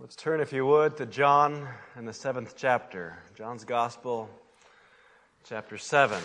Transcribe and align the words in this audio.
Let's 0.00 0.16
turn, 0.16 0.40
if 0.40 0.50
you 0.54 0.64
would, 0.64 0.96
to 0.96 1.04
John 1.04 1.68
in 1.94 2.06
the 2.06 2.14
seventh 2.14 2.54
chapter. 2.56 3.18
John's 3.36 3.66
Gospel, 3.66 4.30
chapter 5.44 5.76
7. 5.76 6.18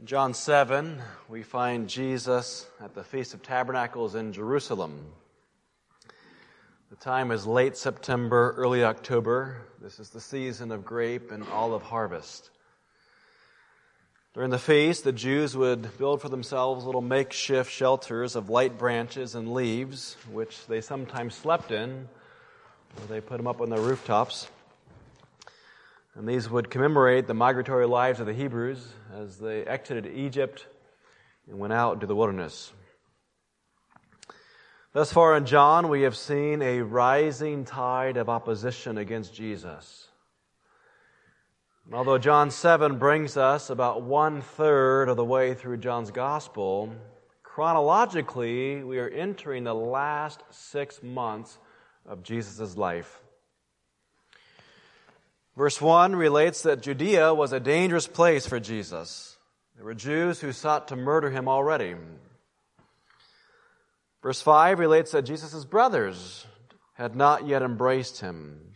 In 0.00 0.06
John 0.06 0.34
7, 0.34 1.00
we 1.28 1.44
find 1.44 1.88
Jesus 1.88 2.66
at 2.82 2.96
the 2.96 3.04
Feast 3.04 3.32
of 3.32 3.44
Tabernacles 3.44 4.16
in 4.16 4.32
Jerusalem. 4.32 5.06
The 6.90 6.96
time 6.96 7.30
is 7.30 7.46
late 7.46 7.76
September, 7.76 8.54
early 8.56 8.82
October. 8.82 9.58
This 9.80 10.00
is 10.00 10.10
the 10.10 10.20
season 10.20 10.72
of 10.72 10.84
grape 10.84 11.30
and 11.30 11.44
olive 11.52 11.82
harvest. 11.82 12.50
During 14.34 14.50
the 14.50 14.58
feast, 14.58 15.04
the 15.04 15.12
Jews 15.12 15.56
would 15.56 15.96
build 15.96 16.20
for 16.20 16.28
themselves 16.28 16.84
little 16.84 17.02
makeshift 17.02 17.70
shelters 17.70 18.34
of 18.34 18.50
light 18.50 18.76
branches 18.76 19.36
and 19.36 19.54
leaves, 19.54 20.16
which 20.32 20.66
they 20.66 20.80
sometimes 20.80 21.36
slept 21.36 21.70
in 21.70 22.08
they 23.08 23.20
put 23.20 23.36
them 23.36 23.46
up 23.46 23.60
on 23.60 23.70
their 23.70 23.80
rooftops. 23.80 24.48
And 26.14 26.28
these 26.28 26.50
would 26.50 26.70
commemorate 26.70 27.26
the 27.26 27.34
migratory 27.34 27.86
lives 27.86 28.20
of 28.20 28.26
the 28.26 28.34
Hebrews 28.34 28.86
as 29.14 29.38
they 29.38 29.64
exited 29.64 30.06
Egypt 30.06 30.66
and 31.48 31.58
went 31.58 31.72
out 31.72 31.94
into 31.94 32.06
the 32.06 32.16
wilderness. 32.16 32.72
Thus 34.92 35.12
far 35.12 35.36
in 35.36 35.46
John, 35.46 35.88
we 35.88 36.02
have 36.02 36.16
seen 36.16 36.60
a 36.60 36.80
rising 36.80 37.64
tide 37.64 38.16
of 38.16 38.28
opposition 38.28 38.98
against 38.98 39.34
Jesus. 39.34 40.08
And 41.84 41.94
although 41.94 42.18
John 42.18 42.50
7 42.50 42.98
brings 42.98 43.36
us 43.36 43.70
about 43.70 44.02
one 44.02 44.42
third 44.42 45.08
of 45.08 45.16
the 45.16 45.24
way 45.24 45.54
through 45.54 45.76
John's 45.76 46.10
Gospel, 46.10 46.92
chronologically, 47.42 48.82
we 48.82 48.98
are 48.98 49.08
entering 49.08 49.64
the 49.64 49.74
last 49.74 50.42
six 50.50 51.02
months 51.02 51.58
of 52.08 52.22
Jesus' 52.22 52.76
life. 52.76 53.20
Verse 55.56 55.80
1 55.80 56.16
relates 56.16 56.62
that 56.62 56.82
Judea 56.82 57.34
was 57.34 57.52
a 57.52 57.60
dangerous 57.60 58.06
place 58.06 58.46
for 58.46 58.58
Jesus. 58.58 59.36
There 59.76 59.84
were 59.84 59.94
Jews 59.94 60.40
who 60.40 60.52
sought 60.52 60.88
to 60.88 60.96
murder 60.96 61.30
him 61.30 61.48
already. 61.48 61.94
Verse 64.22 64.40
5 64.40 64.78
relates 64.78 65.12
that 65.12 65.22
Jesus' 65.22 65.64
brothers 65.64 66.46
had 66.94 67.14
not 67.14 67.46
yet 67.46 67.62
embraced 67.62 68.20
him. 68.20 68.74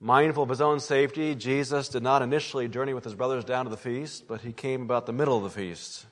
Mindful 0.00 0.42
of 0.42 0.48
his 0.50 0.60
own 0.60 0.80
safety, 0.80 1.34
Jesus 1.34 1.88
did 1.88 2.02
not 2.02 2.22
initially 2.22 2.68
journey 2.68 2.92
with 2.94 3.04
his 3.04 3.14
brothers 3.14 3.44
down 3.44 3.64
to 3.64 3.70
the 3.70 3.76
feast, 3.76 4.28
but 4.28 4.42
he 4.42 4.52
came 4.52 4.82
about 4.82 5.06
the 5.06 5.12
middle 5.12 5.36
of 5.36 5.42
the 5.42 5.50
feast. 5.50 6.06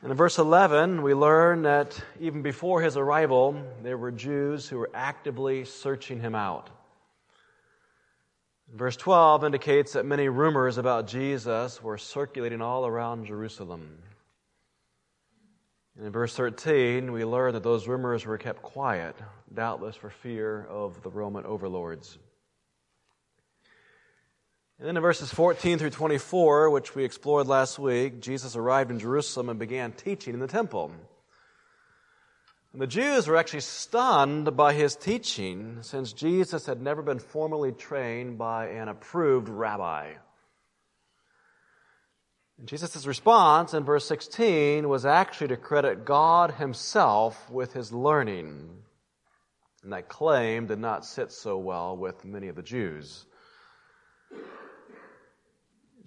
And 0.00 0.12
in 0.12 0.16
verse 0.16 0.38
11, 0.38 1.02
we 1.02 1.12
learn 1.12 1.62
that 1.62 2.00
even 2.20 2.42
before 2.42 2.80
his 2.80 2.96
arrival, 2.96 3.60
there 3.82 3.98
were 3.98 4.12
Jews 4.12 4.68
who 4.68 4.78
were 4.78 4.90
actively 4.94 5.64
searching 5.64 6.20
him 6.20 6.36
out. 6.36 6.70
Verse 8.72 8.96
12 8.96 9.44
indicates 9.44 9.94
that 9.94 10.06
many 10.06 10.28
rumors 10.28 10.78
about 10.78 11.08
Jesus 11.08 11.82
were 11.82 11.98
circulating 11.98 12.62
all 12.62 12.86
around 12.86 13.26
Jerusalem. 13.26 13.98
And 15.96 16.06
in 16.06 16.12
verse 16.12 16.36
13, 16.36 17.10
we 17.10 17.24
learn 17.24 17.54
that 17.54 17.64
those 17.64 17.88
rumors 17.88 18.24
were 18.24 18.38
kept 18.38 18.62
quiet, 18.62 19.16
doubtless 19.52 19.96
for 19.96 20.10
fear 20.10 20.64
of 20.70 21.02
the 21.02 21.10
Roman 21.10 21.44
overlords. 21.44 22.18
And 24.78 24.86
then 24.86 24.96
in 24.96 25.02
verses 25.02 25.32
14 25.32 25.78
through 25.78 25.90
24, 25.90 26.70
which 26.70 26.94
we 26.94 27.04
explored 27.04 27.48
last 27.48 27.80
week, 27.80 28.20
Jesus 28.20 28.54
arrived 28.54 28.92
in 28.92 29.00
Jerusalem 29.00 29.48
and 29.48 29.58
began 29.58 29.90
teaching 29.90 30.34
in 30.34 30.40
the 30.40 30.46
temple. 30.46 30.92
And 32.72 32.80
the 32.80 32.86
Jews 32.86 33.26
were 33.26 33.36
actually 33.36 33.62
stunned 33.62 34.56
by 34.56 34.74
his 34.74 34.94
teaching 34.94 35.78
since 35.80 36.12
Jesus 36.12 36.66
had 36.66 36.80
never 36.80 37.02
been 37.02 37.18
formally 37.18 37.72
trained 37.72 38.38
by 38.38 38.68
an 38.68 38.86
approved 38.86 39.48
rabbi. 39.48 40.12
And 42.56 42.68
Jesus' 42.68 43.04
response 43.04 43.74
in 43.74 43.82
verse 43.82 44.06
16 44.06 44.88
was 44.88 45.04
actually 45.04 45.48
to 45.48 45.56
credit 45.56 46.04
God 46.04 46.52
himself 46.52 47.50
with 47.50 47.72
his 47.72 47.92
learning. 47.92 48.68
And 49.82 49.92
that 49.92 50.08
claim 50.08 50.66
did 50.66 50.78
not 50.78 51.04
sit 51.04 51.32
so 51.32 51.58
well 51.58 51.96
with 51.96 52.24
many 52.24 52.46
of 52.46 52.54
the 52.54 52.62
Jews. 52.62 53.24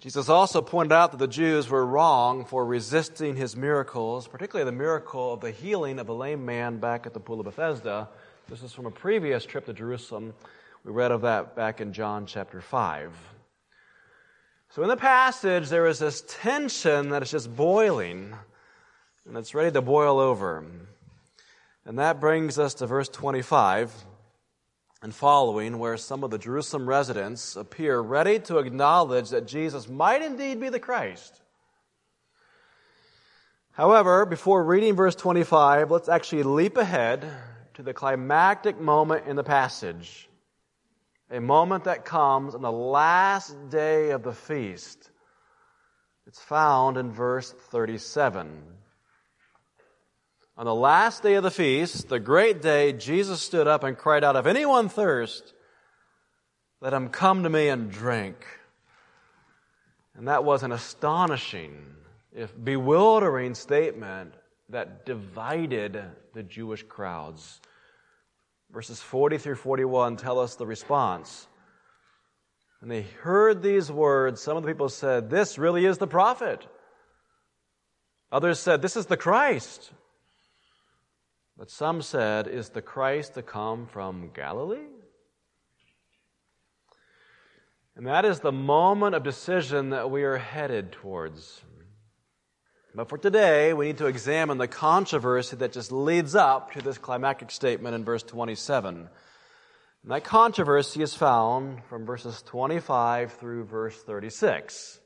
Jesus 0.02 0.28
also 0.28 0.60
pointed 0.60 0.92
out 0.92 1.12
that 1.12 1.18
the 1.18 1.28
Jews 1.28 1.68
were 1.68 1.86
wrong 1.86 2.44
for 2.44 2.66
resisting 2.66 3.36
his 3.36 3.54
miracles, 3.54 4.26
particularly 4.26 4.68
the 4.68 4.76
miracle 4.76 5.34
of 5.34 5.40
the 5.40 5.52
healing 5.52 6.00
of 6.00 6.08
a 6.08 6.12
lame 6.12 6.44
man 6.44 6.78
back 6.78 7.06
at 7.06 7.14
the 7.14 7.20
Pool 7.20 7.38
of 7.38 7.44
Bethesda. 7.44 8.08
This 8.48 8.64
is 8.64 8.72
from 8.72 8.86
a 8.86 8.90
previous 8.90 9.44
trip 9.44 9.64
to 9.66 9.72
Jerusalem. 9.72 10.34
We 10.84 10.90
read 10.90 11.12
of 11.12 11.20
that 11.20 11.54
back 11.54 11.80
in 11.80 11.92
John 11.92 12.26
chapter 12.26 12.60
5. 12.60 13.12
So 14.70 14.82
in 14.82 14.88
the 14.88 14.96
passage, 14.96 15.68
there 15.68 15.86
is 15.86 16.00
this 16.00 16.24
tension 16.26 17.10
that 17.10 17.22
is 17.22 17.30
just 17.30 17.54
boiling, 17.54 18.34
and 19.28 19.36
it's 19.36 19.54
ready 19.54 19.70
to 19.70 19.82
boil 19.82 20.18
over. 20.18 20.64
And 21.84 22.00
that 22.00 22.18
brings 22.18 22.58
us 22.58 22.74
to 22.74 22.88
verse 22.88 23.08
25 23.08 23.94
and 25.02 25.12
following, 25.12 25.78
where 25.78 25.96
some 25.96 26.22
of 26.22 26.30
the 26.30 26.38
Jerusalem 26.38 26.88
residents 26.88 27.56
appear 27.56 27.98
ready 27.98 28.38
to 28.40 28.58
acknowledge 28.58 29.30
that 29.30 29.46
Jesus 29.46 29.88
might 29.88 30.22
indeed 30.22 30.60
be 30.60 30.68
the 30.68 30.78
Christ. 30.78 31.40
However, 33.72 34.24
before 34.26 34.62
reading 34.62 34.94
verse 34.94 35.16
25, 35.16 35.90
let's 35.90 36.08
actually 36.08 36.44
leap 36.44 36.76
ahead 36.76 37.26
to 37.74 37.82
the 37.82 37.94
climactic 37.94 38.80
moment 38.80 39.26
in 39.26 39.34
the 39.34 39.44
passage. 39.44 40.28
A 41.30 41.40
moment 41.40 41.84
that 41.84 42.04
comes 42.04 42.54
on 42.54 42.62
the 42.62 42.70
last 42.70 43.70
day 43.70 44.10
of 44.10 44.22
the 44.22 44.34
feast. 44.34 45.10
It's 46.26 46.40
found 46.40 46.96
in 46.96 47.10
verse 47.10 47.50
37. 47.50 48.62
On 50.56 50.66
the 50.66 50.74
last 50.74 51.22
day 51.22 51.34
of 51.34 51.42
the 51.42 51.50
feast, 51.50 52.08
the 52.08 52.20
great 52.20 52.60
day, 52.60 52.92
Jesus 52.92 53.40
stood 53.40 53.66
up 53.66 53.84
and 53.84 53.96
cried 53.96 54.22
out, 54.22 54.36
If 54.36 54.46
anyone 54.46 54.88
thirst, 54.88 55.54
let 56.80 56.92
him 56.92 57.08
come 57.08 57.44
to 57.44 57.48
me 57.48 57.68
and 57.68 57.90
drink. 57.90 58.44
And 60.14 60.28
that 60.28 60.44
was 60.44 60.62
an 60.62 60.72
astonishing, 60.72 61.94
if 62.34 62.52
bewildering 62.62 63.54
statement 63.54 64.34
that 64.68 65.06
divided 65.06 66.02
the 66.34 66.42
Jewish 66.42 66.82
crowds. 66.82 67.60
Verses 68.70 69.00
40 69.00 69.38
through 69.38 69.54
41 69.54 70.16
tell 70.16 70.38
us 70.38 70.56
the 70.56 70.66
response. 70.66 71.46
When 72.80 72.88
they 72.88 73.02
heard 73.22 73.62
these 73.62 73.90
words, 73.90 74.42
some 74.42 74.56
of 74.56 74.64
the 74.64 74.68
people 74.68 74.88
said, 74.88 75.30
This 75.30 75.56
really 75.56 75.86
is 75.86 75.98
the 75.98 76.06
prophet. 76.06 76.66
Others 78.30 78.58
said, 78.58 78.82
This 78.82 78.96
is 78.96 79.06
the 79.06 79.16
Christ. 79.16 79.92
But 81.56 81.70
some 81.70 82.02
said, 82.02 82.48
Is 82.48 82.70
the 82.70 82.82
Christ 82.82 83.34
to 83.34 83.42
come 83.42 83.86
from 83.86 84.30
Galilee? 84.34 84.86
And 87.94 88.06
that 88.06 88.24
is 88.24 88.40
the 88.40 88.52
moment 88.52 89.14
of 89.14 89.22
decision 89.22 89.90
that 89.90 90.10
we 90.10 90.22
are 90.22 90.38
headed 90.38 90.92
towards. 90.92 91.62
But 92.94 93.08
for 93.08 93.18
today, 93.18 93.72
we 93.72 93.86
need 93.86 93.98
to 93.98 94.06
examine 94.06 94.58
the 94.58 94.68
controversy 94.68 95.56
that 95.56 95.72
just 95.72 95.92
leads 95.92 96.34
up 96.34 96.72
to 96.72 96.82
this 96.82 96.98
climactic 96.98 97.50
statement 97.50 97.94
in 97.94 98.04
verse 98.04 98.22
27. 98.22 99.08
And 100.02 100.10
that 100.10 100.24
controversy 100.24 101.02
is 101.02 101.14
found 101.14 101.84
from 101.84 102.04
verses 102.04 102.42
25 102.42 103.32
through 103.34 103.64
verse 103.64 103.96
36. 104.02 105.00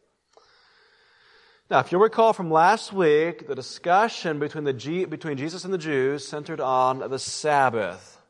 Now, 1.69 1.81
if 1.81 1.91
you 1.91 1.99
recall 1.99 2.32
from 2.32 2.49
last 2.49 2.93
week, 2.93 3.49
the 3.49 3.56
discussion 3.56 4.38
between, 4.38 4.62
the 4.62 4.72
G, 4.72 5.04
between 5.04 5.37
Jesus 5.37 5.65
and 5.65 5.75
the 5.75 5.78
Jews 5.78 6.27
centered 6.27 6.60
on 6.60 7.00
the 7.10 7.19
Sabbath. 7.19 8.21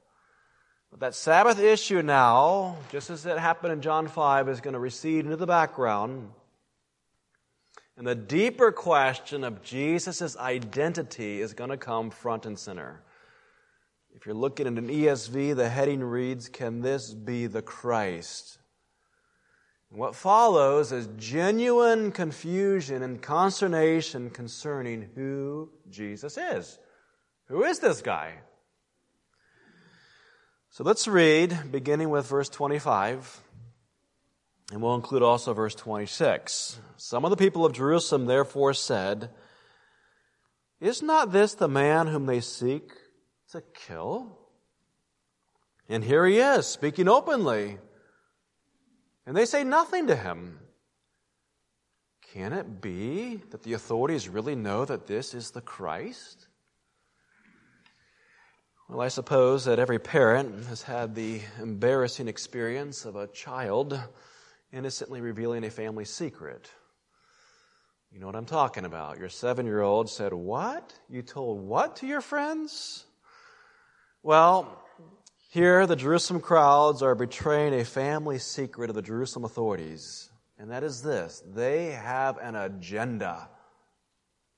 But 0.90 1.00
that 1.00 1.14
Sabbath 1.14 1.60
issue 1.60 2.00
now, 2.00 2.78
just 2.90 3.10
as 3.10 3.26
it 3.26 3.38
happened 3.38 3.74
in 3.74 3.82
John 3.82 4.08
5, 4.08 4.48
is 4.48 4.62
going 4.62 4.72
to 4.72 4.80
recede 4.80 5.26
into 5.26 5.36
the 5.36 5.46
background. 5.46 6.30
And 7.98 8.06
the 8.06 8.14
deeper 8.14 8.72
question 8.72 9.44
of 9.44 9.62
Jesus' 9.62 10.34
identity 10.38 11.42
is 11.42 11.52
going 11.52 11.70
to 11.70 11.76
come 11.76 12.08
front 12.08 12.46
and 12.46 12.58
center. 12.58 13.02
If 14.14 14.24
you're 14.24 14.34
looking 14.34 14.66
at 14.66 14.72
an 14.72 14.88
ESV, 14.88 15.56
the 15.56 15.68
heading 15.68 16.02
reads, 16.02 16.48
Can 16.48 16.80
this 16.80 17.12
be 17.12 17.48
the 17.48 17.60
Christ? 17.60 18.56
What 19.96 20.14
follows 20.14 20.92
is 20.92 21.08
genuine 21.16 22.12
confusion 22.12 23.02
and 23.02 23.22
consternation 23.22 24.28
concerning 24.28 25.08
who 25.14 25.70
Jesus 25.88 26.36
is. 26.36 26.78
Who 27.46 27.64
is 27.64 27.78
this 27.78 28.02
guy? 28.02 28.34
So 30.68 30.84
let's 30.84 31.08
read, 31.08 31.72
beginning 31.72 32.10
with 32.10 32.26
verse 32.26 32.50
25, 32.50 33.40
and 34.70 34.82
we'll 34.82 34.96
include 34.96 35.22
also 35.22 35.54
verse 35.54 35.74
26. 35.74 36.78
Some 36.98 37.24
of 37.24 37.30
the 37.30 37.36
people 37.38 37.64
of 37.64 37.72
Jerusalem 37.72 38.26
therefore 38.26 38.74
said, 38.74 39.30
Is 40.78 41.00
not 41.02 41.32
this 41.32 41.54
the 41.54 41.68
man 41.68 42.08
whom 42.08 42.26
they 42.26 42.40
seek 42.40 42.92
to 43.52 43.62
kill? 43.72 44.40
And 45.88 46.04
here 46.04 46.26
he 46.26 46.36
is, 46.36 46.66
speaking 46.66 47.08
openly. 47.08 47.78
And 49.26 49.36
they 49.36 49.44
say 49.44 49.64
nothing 49.64 50.06
to 50.06 50.16
him. 50.16 50.60
Can 52.32 52.52
it 52.52 52.80
be 52.80 53.42
that 53.50 53.62
the 53.62 53.72
authorities 53.72 54.28
really 54.28 54.54
know 54.54 54.84
that 54.84 55.06
this 55.06 55.34
is 55.34 55.50
the 55.50 55.60
Christ? 55.60 56.46
Well, 58.88 59.00
I 59.00 59.08
suppose 59.08 59.64
that 59.64 59.80
every 59.80 59.98
parent 59.98 60.66
has 60.66 60.82
had 60.82 61.14
the 61.14 61.40
embarrassing 61.60 62.28
experience 62.28 63.04
of 63.04 63.16
a 63.16 63.26
child 63.26 64.00
innocently 64.72 65.20
revealing 65.20 65.64
a 65.64 65.70
family 65.70 66.04
secret. 66.04 66.70
You 68.12 68.20
know 68.20 68.26
what 68.26 68.36
I'm 68.36 68.46
talking 68.46 68.84
about. 68.84 69.18
Your 69.18 69.28
seven 69.28 69.66
year 69.66 69.82
old 69.82 70.08
said, 70.08 70.32
What? 70.32 70.94
You 71.08 71.22
told 71.22 71.60
what 71.60 71.96
to 71.96 72.06
your 72.06 72.20
friends? 72.20 73.04
Well, 74.22 74.85
here 75.48 75.86
the 75.86 75.96
Jerusalem 75.96 76.40
crowds 76.40 77.02
are 77.02 77.14
betraying 77.14 77.74
a 77.74 77.84
family 77.84 78.38
secret 78.38 78.90
of 78.90 78.96
the 78.96 79.02
Jerusalem 79.02 79.44
authorities. 79.44 80.30
And 80.58 80.70
that 80.70 80.82
is 80.82 81.02
this 81.02 81.42
they 81.54 81.92
have 81.92 82.38
an 82.38 82.54
agenda. 82.54 83.48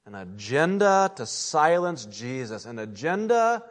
An 0.07 0.15
agenda 0.15 1.13
to 1.17 1.27
silence 1.27 2.07
Jesus, 2.07 2.65
an 2.65 2.79
agenda 2.79 3.63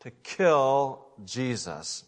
to 0.00 0.10
kill 0.10 1.06
Jesus. 1.24 2.04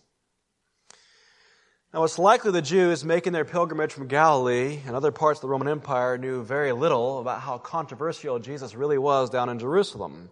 Now, 1.92 2.04
it's 2.04 2.20
likely 2.20 2.52
the 2.52 2.62
Jews 2.62 3.04
making 3.04 3.32
their 3.32 3.44
pilgrimage 3.44 3.92
from 3.92 4.06
Galilee 4.06 4.78
and 4.86 4.94
other 4.94 5.10
parts 5.10 5.38
of 5.38 5.42
the 5.42 5.48
Roman 5.48 5.66
Empire 5.66 6.18
knew 6.18 6.44
very 6.44 6.70
little 6.70 7.18
about 7.18 7.40
how 7.40 7.58
controversial 7.58 8.38
Jesus 8.38 8.76
really 8.76 8.98
was 8.98 9.28
down 9.28 9.48
in 9.48 9.58
Jerusalem. 9.58 10.30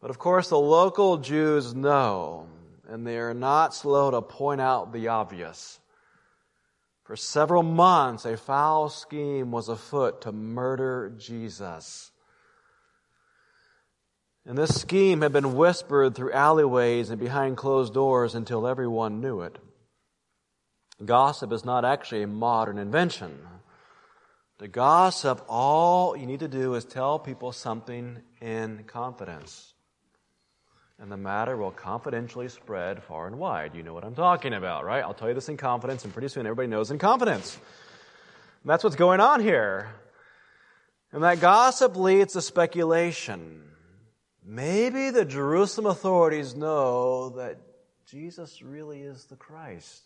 But 0.00 0.10
of 0.10 0.20
course, 0.20 0.48
the 0.48 0.58
local 0.58 1.18
Jews 1.18 1.74
know, 1.74 2.46
and 2.88 3.06
they 3.06 3.18
are 3.18 3.34
not 3.34 3.74
slow 3.74 4.10
to 4.10 4.22
point 4.22 4.60
out 4.60 4.92
the 4.92 5.08
obvious. 5.08 5.78
For 7.04 7.16
several 7.16 7.62
months, 7.62 8.24
a 8.24 8.36
foul 8.36 8.88
scheme 8.88 9.50
was 9.50 9.68
afoot 9.68 10.22
to 10.22 10.32
murder 10.32 11.12
Jesus. 11.18 12.10
And 14.46 14.58
this 14.58 14.80
scheme 14.80 15.22
had 15.22 15.32
been 15.32 15.54
whispered 15.54 16.14
through 16.14 16.32
alleyways 16.32 17.10
and 17.10 17.20
behind 17.20 17.56
closed 17.56 17.94
doors 17.94 18.34
until 18.34 18.66
everyone 18.66 19.20
knew 19.20 19.40
it. 19.40 19.58
Gossip 21.04 21.52
is 21.52 21.64
not 21.64 21.84
actually 21.84 22.22
a 22.22 22.28
modern 22.28 22.78
invention. 22.78 23.38
To 24.58 24.68
gossip, 24.68 25.44
all 25.48 26.16
you 26.16 26.26
need 26.26 26.40
to 26.40 26.48
do 26.48 26.74
is 26.74 26.84
tell 26.84 27.18
people 27.18 27.52
something 27.52 28.22
in 28.40 28.84
confidence. 28.84 29.74
And 31.02 31.10
the 31.10 31.16
matter 31.16 31.56
will 31.56 31.72
confidentially 31.72 32.48
spread 32.48 33.02
far 33.02 33.26
and 33.26 33.36
wide. 33.36 33.74
You 33.74 33.82
know 33.82 33.92
what 33.92 34.04
I'm 34.04 34.14
talking 34.14 34.54
about, 34.54 34.84
right? 34.84 35.02
I'll 35.02 35.14
tell 35.14 35.26
you 35.26 35.34
this 35.34 35.48
in 35.48 35.56
confidence, 35.56 36.04
and 36.04 36.12
pretty 36.12 36.28
soon 36.28 36.46
everybody 36.46 36.68
knows 36.68 36.92
in 36.92 37.00
confidence. 37.00 37.56
And 37.56 38.70
that's 38.70 38.84
what's 38.84 38.94
going 38.94 39.18
on 39.18 39.40
here. 39.40 39.88
And 41.10 41.24
that 41.24 41.40
gossip 41.40 41.96
leads 41.96 42.34
to 42.34 42.40
speculation. 42.40 43.64
Maybe 44.46 45.10
the 45.10 45.24
Jerusalem 45.24 45.86
authorities 45.86 46.54
know 46.54 47.30
that 47.30 47.58
Jesus 48.08 48.62
really 48.62 49.02
is 49.02 49.24
the 49.24 49.34
Christ. 49.34 50.02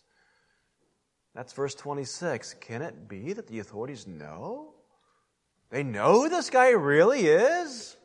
That's 1.35 1.53
verse 1.53 1.75
26. 1.75 2.55
Can 2.55 2.81
it 2.81 3.07
be 3.07 3.33
that 3.33 3.45
the 3.45 3.59
authorities 3.59 4.07
know? 4.07 4.73
They 5.69 5.83
know 5.83 6.23
who 6.23 6.29
this 6.29 6.49
guy 6.49 6.69
really 6.69 7.27
is? 7.27 7.96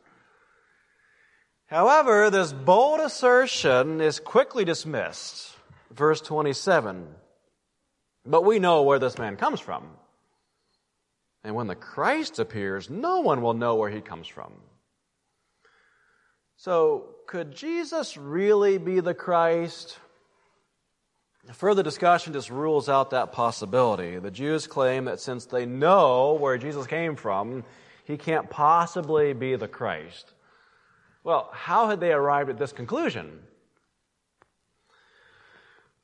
However, 1.72 2.28
this 2.28 2.52
bold 2.52 3.00
assertion 3.00 4.02
is 4.02 4.20
quickly 4.20 4.66
dismissed. 4.66 5.56
Verse 5.90 6.20
27. 6.20 7.06
But 8.26 8.44
we 8.44 8.58
know 8.58 8.82
where 8.82 8.98
this 8.98 9.16
man 9.16 9.38
comes 9.38 9.58
from. 9.58 9.88
And 11.42 11.54
when 11.54 11.68
the 11.68 11.74
Christ 11.74 12.38
appears, 12.38 12.90
no 12.90 13.20
one 13.20 13.40
will 13.40 13.54
know 13.54 13.76
where 13.76 13.88
he 13.88 14.02
comes 14.02 14.28
from. 14.28 14.52
So, 16.58 17.06
could 17.26 17.56
Jesus 17.56 18.18
really 18.18 18.76
be 18.76 19.00
the 19.00 19.14
Christ? 19.14 19.98
Further 21.54 21.82
discussion 21.82 22.34
just 22.34 22.50
rules 22.50 22.90
out 22.90 23.12
that 23.12 23.32
possibility. 23.32 24.18
The 24.18 24.30
Jews 24.30 24.66
claim 24.66 25.06
that 25.06 25.20
since 25.20 25.46
they 25.46 25.64
know 25.64 26.34
where 26.34 26.58
Jesus 26.58 26.86
came 26.86 27.16
from, 27.16 27.64
he 28.04 28.18
can't 28.18 28.50
possibly 28.50 29.32
be 29.32 29.56
the 29.56 29.68
Christ. 29.68 30.34
Well, 31.24 31.50
how 31.52 31.88
had 31.88 32.00
they 32.00 32.12
arrived 32.12 32.50
at 32.50 32.58
this 32.58 32.72
conclusion? 32.72 33.40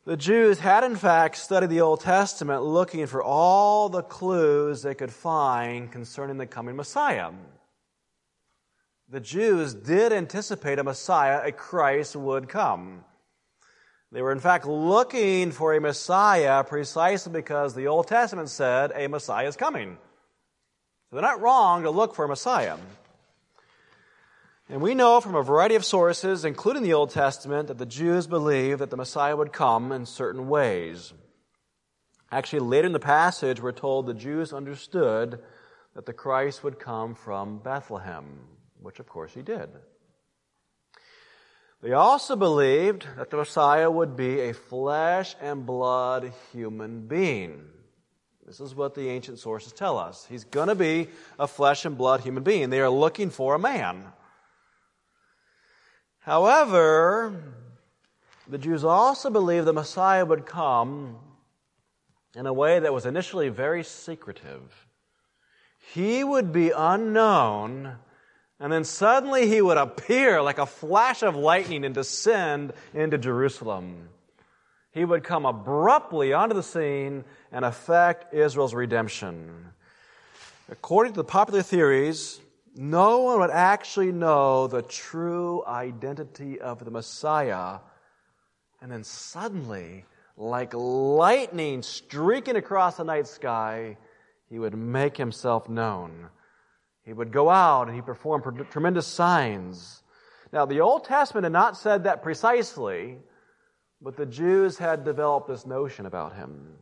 The 0.04 0.16
Jews 0.16 0.58
had, 0.58 0.84
in 0.84 0.96
fact, 0.96 1.36
studied 1.36 1.70
the 1.70 1.82
Old 1.82 2.00
Testament 2.00 2.62
looking 2.62 3.06
for 3.06 3.22
all 3.22 3.88
the 3.88 4.02
clues 4.02 4.80
they 4.80 4.94
could 4.94 5.12
find 5.12 5.92
concerning 5.92 6.38
the 6.38 6.46
coming 6.46 6.76
Messiah. 6.76 7.30
The 9.10 9.20
Jews 9.20 9.74
did 9.74 10.12
anticipate 10.12 10.78
a 10.78 10.84
Messiah, 10.84 11.42
a 11.44 11.52
Christ, 11.52 12.16
would 12.16 12.48
come. 12.48 13.04
They 14.10 14.22
were 14.22 14.32
in 14.32 14.40
fact 14.40 14.66
looking 14.66 15.50
for 15.50 15.74
a 15.74 15.80
Messiah 15.80 16.64
precisely 16.64 17.32
because 17.32 17.74
the 17.74 17.88
Old 17.88 18.06
Testament 18.06 18.48
said 18.48 18.92
a 18.94 19.08
Messiah 19.08 19.46
is 19.46 19.56
coming. 19.56 19.98
So 21.10 21.16
they're 21.16 21.22
not 21.22 21.42
wrong 21.42 21.82
to 21.82 21.90
look 21.90 22.14
for 22.14 22.24
a 22.24 22.28
Messiah. 22.28 22.76
And 24.70 24.82
we 24.82 24.94
know 24.94 25.20
from 25.20 25.34
a 25.34 25.42
variety 25.42 25.76
of 25.76 25.84
sources, 25.84 26.44
including 26.44 26.82
the 26.82 26.92
Old 26.92 27.10
Testament, 27.10 27.68
that 27.68 27.78
the 27.78 27.86
Jews 27.86 28.26
believed 28.26 28.80
that 28.80 28.90
the 28.90 28.98
Messiah 28.98 29.34
would 29.34 29.52
come 29.52 29.92
in 29.92 30.04
certain 30.04 30.48
ways. 30.48 31.14
Actually, 32.30 32.60
later 32.60 32.86
in 32.86 32.92
the 32.92 33.00
passage, 33.00 33.62
we're 33.62 33.72
told 33.72 34.06
the 34.06 34.12
Jews 34.12 34.52
understood 34.52 35.40
that 35.94 36.04
the 36.04 36.12
Christ 36.12 36.62
would 36.62 36.78
come 36.78 37.14
from 37.14 37.60
Bethlehem, 37.60 38.40
which 38.82 39.00
of 39.00 39.08
course 39.08 39.32
he 39.32 39.40
did. 39.40 39.70
They 41.80 41.92
also 41.92 42.36
believed 42.36 43.06
that 43.16 43.30
the 43.30 43.38
Messiah 43.38 43.90
would 43.90 44.16
be 44.16 44.40
a 44.40 44.52
flesh 44.52 45.34
and 45.40 45.64
blood 45.64 46.32
human 46.52 47.06
being. 47.06 47.64
This 48.46 48.60
is 48.60 48.74
what 48.74 48.94
the 48.94 49.08
ancient 49.08 49.38
sources 49.38 49.72
tell 49.72 49.96
us. 49.96 50.26
He's 50.28 50.44
going 50.44 50.68
to 50.68 50.74
be 50.74 51.08
a 51.38 51.46
flesh 51.46 51.86
and 51.86 51.96
blood 51.96 52.20
human 52.20 52.42
being. 52.42 52.68
They 52.68 52.80
are 52.80 52.90
looking 52.90 53.30
for 53.30 53.54
a 53.54 53.58
man. 53.58 54.04
However, 56.28 57.42
the 58.46 58.58
Jews 58.58 58.84
also 58.84 59.30
believed 59.30 59.66
the 59.66 59.72
Messiah 59.72 60.26
would 60.26 60.44
come 60.44 61.16
in 62.36 62.44
a 62.44 62.52
way 62.52 62.78
that 62.78 62.92
was 62.92 63.06
initially 63.06 63.48
very 63.48 63.82
secretive. 63.82 64.86
He 65.94 66.22
would 66.22 66.52
be 66.52 66.70
unknown 66.70 67.96
and 68.60 68.70
then 68.70 68.84
suddenly 68.84 69.48
he 69.48 69.62
would 69.62 69.78
appear 69.78 70.42
like 70.42 70.58
a 70.58 70.66
flash 70.66 71.22
of 71.22 71.34
lightning 71.34 71.86
and 71.86 71.94
descend 71.94 72.74
into 72.92 73.16
Jerusalem. 73.16 74.10
He 74.90 75.06
would 75.06 75.24
come 75.24 75.46
abruptly 75.46 76.34
onto 76.34 76.54
the 76.54 76.62
scene 76.62 77.24
and 77.50 77.64
affect 77.64 78.34
Israel's 78.34 78.74
redemption. 78.74 79.72
According 80.70 81.14
to 81.14 81.20
the 81.20 81.24
popular 81.24 81.62
theories, 81.62 82.38
no 82.80 83.18
one 83.22 83.40
would 83.40 83.50
actually 83.50 84.12
know 84.12 84.68
the 84.68 84.82
true 84.82 85.64
identity 85.66 86.60
of 86.60 86.84
the 86.84 86.92
Messiah. 86.92 87.80
And 88.80 88.92
then 88.92 89.02
suddenly, 89.02 90.04
like 90.36 90.74
lightning 90.74 91.82
streaking 91.82 92.54
across 92.54 92.98
the 92.98 93.02
night 93.02 93.26
sky, 93.26 93.96
he 94.48 94.60
would 94.60 94.78
make 94.78 95.16
himself 95.16 95.68
known. 95.68 96.28
He 97.04 97.12
would 97.12 97.32
go 97.32 97.50
out 97.50 97.88
and 97.88 97.96
he 97.96 98.00
performed 98.00 98.44
tremendous 98.70 99.08
signs. 99.08 100.04
Now, 100.52 100.64
the 100.64 100.80
Old 100.80 101.02
Testament 101.02 101.46
had 101.46 101.52
not 101.52 101.76
said 101.76 102.04
that 102.04 102.22
precisely, 102.22 103.18
but 104.00 104.16
the 104.16 104.24
Jews 104.24 104.78
had 104.78 105.04
developed 105.04 105.48
this 105.48 105.66
notion 105.66 106.06
about 106.06 106.36
him. 106.36 106.76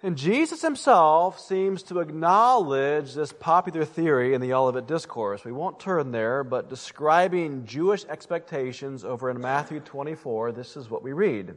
And 0.00 0.16
Jesus 0.16 0.62
himself 0.62 1.40
seems 1.40 1.82
to 1.84 1.98
acknowledge 1.98 3.14
this 3.14 3.32
popular 3.32 3.84
theory 3.84 4.32
in 4.32 4.40
the 4.40 4.52
Olivet 4.52 4.86
Discourse. 4.86 5.44
We 5.44 5.50
won't 5.50 5.80
turn 5.80 6.12
there, 6.12 6.44
but 6.44 6.68
describing 6.68 7.66
Jewish 7.66 8.04
expectations 8.04 9.04
over 9.04 9.28
in 9.28 9.40
Matthew 9.40 9.80
24, 9.80 10.52
this 10.52 10.76
is 10.76 10.88
what 10.88 11.02
we 11.02 11.12
read. 11.12 11.56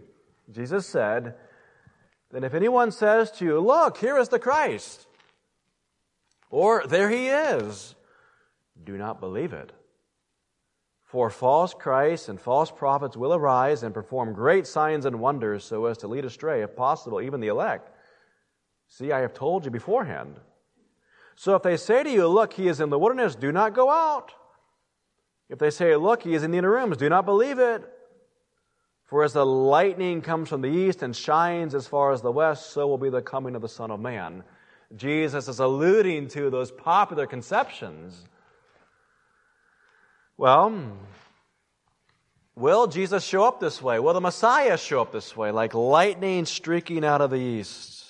Jesus 0.51 0.87
said, 0.87 1.35
Then 2.31 2.43
if 2.43 2.55
anyone 2.55 2.91
says 2.91 3.29
to 3.33 3.45
you, 3.45 3.59
Look, 3.59 3.97
here 3.97 4.17
is 4.17 4.29
the 4.29 4.39
Christ, 4.39 5.05
or, 6.49 6.83
there 6.87 7.09
he 7.09 7.27
is. 7.27 7.95
Do 8.83 8.97
not 8.97 9.19
believe 9.19 9.53
it. 9.53 9.71
For 11.03 11.29
false 11.29 11.75
Christs 11.75 12.27
and 12.27 12.41
false 12.41 12.71
prophets 12.71 13.15
will 13.15 13.33
arise 13.33 13.83
and 13.83 13.93
perform 13.93 14.33
great 14.33 14.65
signs 14.65 15.05
and 15.05 15.19
wonders 15.19 15.63
so 15.63 15.85
as 15.85 15.99
to 15.99 16.07
lead 16.07 16.25
astray, 16.25 16.63
if 16.63 16.75
possible, 16.75 17.21
even 17.21 17.39
the 17.39 17.49
elect. 17.49 17.90
See, 18.91 19.13
I 19.13 19.21
have 19.21 19.33
told 19.33 19.63
you 19.63 19.71
beforehand. 19.71 20.35
So 21.35 21.55
if 21.55 21.63
they 21.63 21.77
say 21.77 22.03
to 22.03 22.09
you, 22.09 22.27
Look, 22.27 22.53
he 22.53 22.67
is 22.67 22.81
in 22.81 22.89
the 22.89 22.99
wilderness, 22.99 23.35
do 23.35 23.51
not 23.51 23.73
go 23.73 23.89
out. 23.89 24.33
If 25.49 25.59
they 25.59 25.69
say, 25.69 25.95
Look, 25.95 26.23
he 26.23 26.35
is 26.35 26.43
in 26.43 26.51
the 26.51 26.57
inner 26.57 26.69
rooms, 26.69 26.97
do 26.97 27.07
not 27.07 27.25
believe 27.25 27.57
it. 27.57 27.89
For 29.05 29.23
as 29.23 29.33
the 29.33 29.45
lightning 29.45 30.21
comes 30.21 30.49
from 30.49 30.61
the 30.61 30.69
east 30.69 31.03
and 31.03 31.15
shines 31.15 31.73
as 31.73 31.87
far 31.87 32.11
as 32.11 32.21
the 32.21 32.31
west, 32.31 32.71
so 32.71 32.85
will 32.85 32.97
be 32.97 33.09
the 33.09 33.21
coming 33.21 33.55
of 33.55 33.61
the 33.61 33.69
Son 33.69 33.91
of 33.91 33.99
Man. 33.99 34.43
Jesus 34.95 35.47
is 35.47 35.59
alluding 35.59 36.27
to 36.29 36.49
those 36.49 36.69
popular 36.69 37.25
conceptions. 37.25 38.25
Well, 40.37 40.97
will 42.55 42.87
Jesus 42.87 43.23
show 43.23 43.45
up 43.45 43.61
this 43.61 43.81
way? 43.81 43.99
Will 43.99 44.13
the 44.13 44.21
Messiah 44.21 44.77
show 44.77 45.01
up 45.01 45.13
this 45.13 45.35
way, 45.35 45.51
like 45.51 45.73
lightning 45.73 46.45
streaking 46.45 47.05
out 47.05 47.21
of 47.21 47.31
the 47.31 47.37
east? 47.37 48.00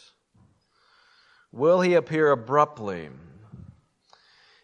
Will 1.52 1.82
he 1.82 1.96
appear 1.96 2.32
abruptly? 2.32 3.10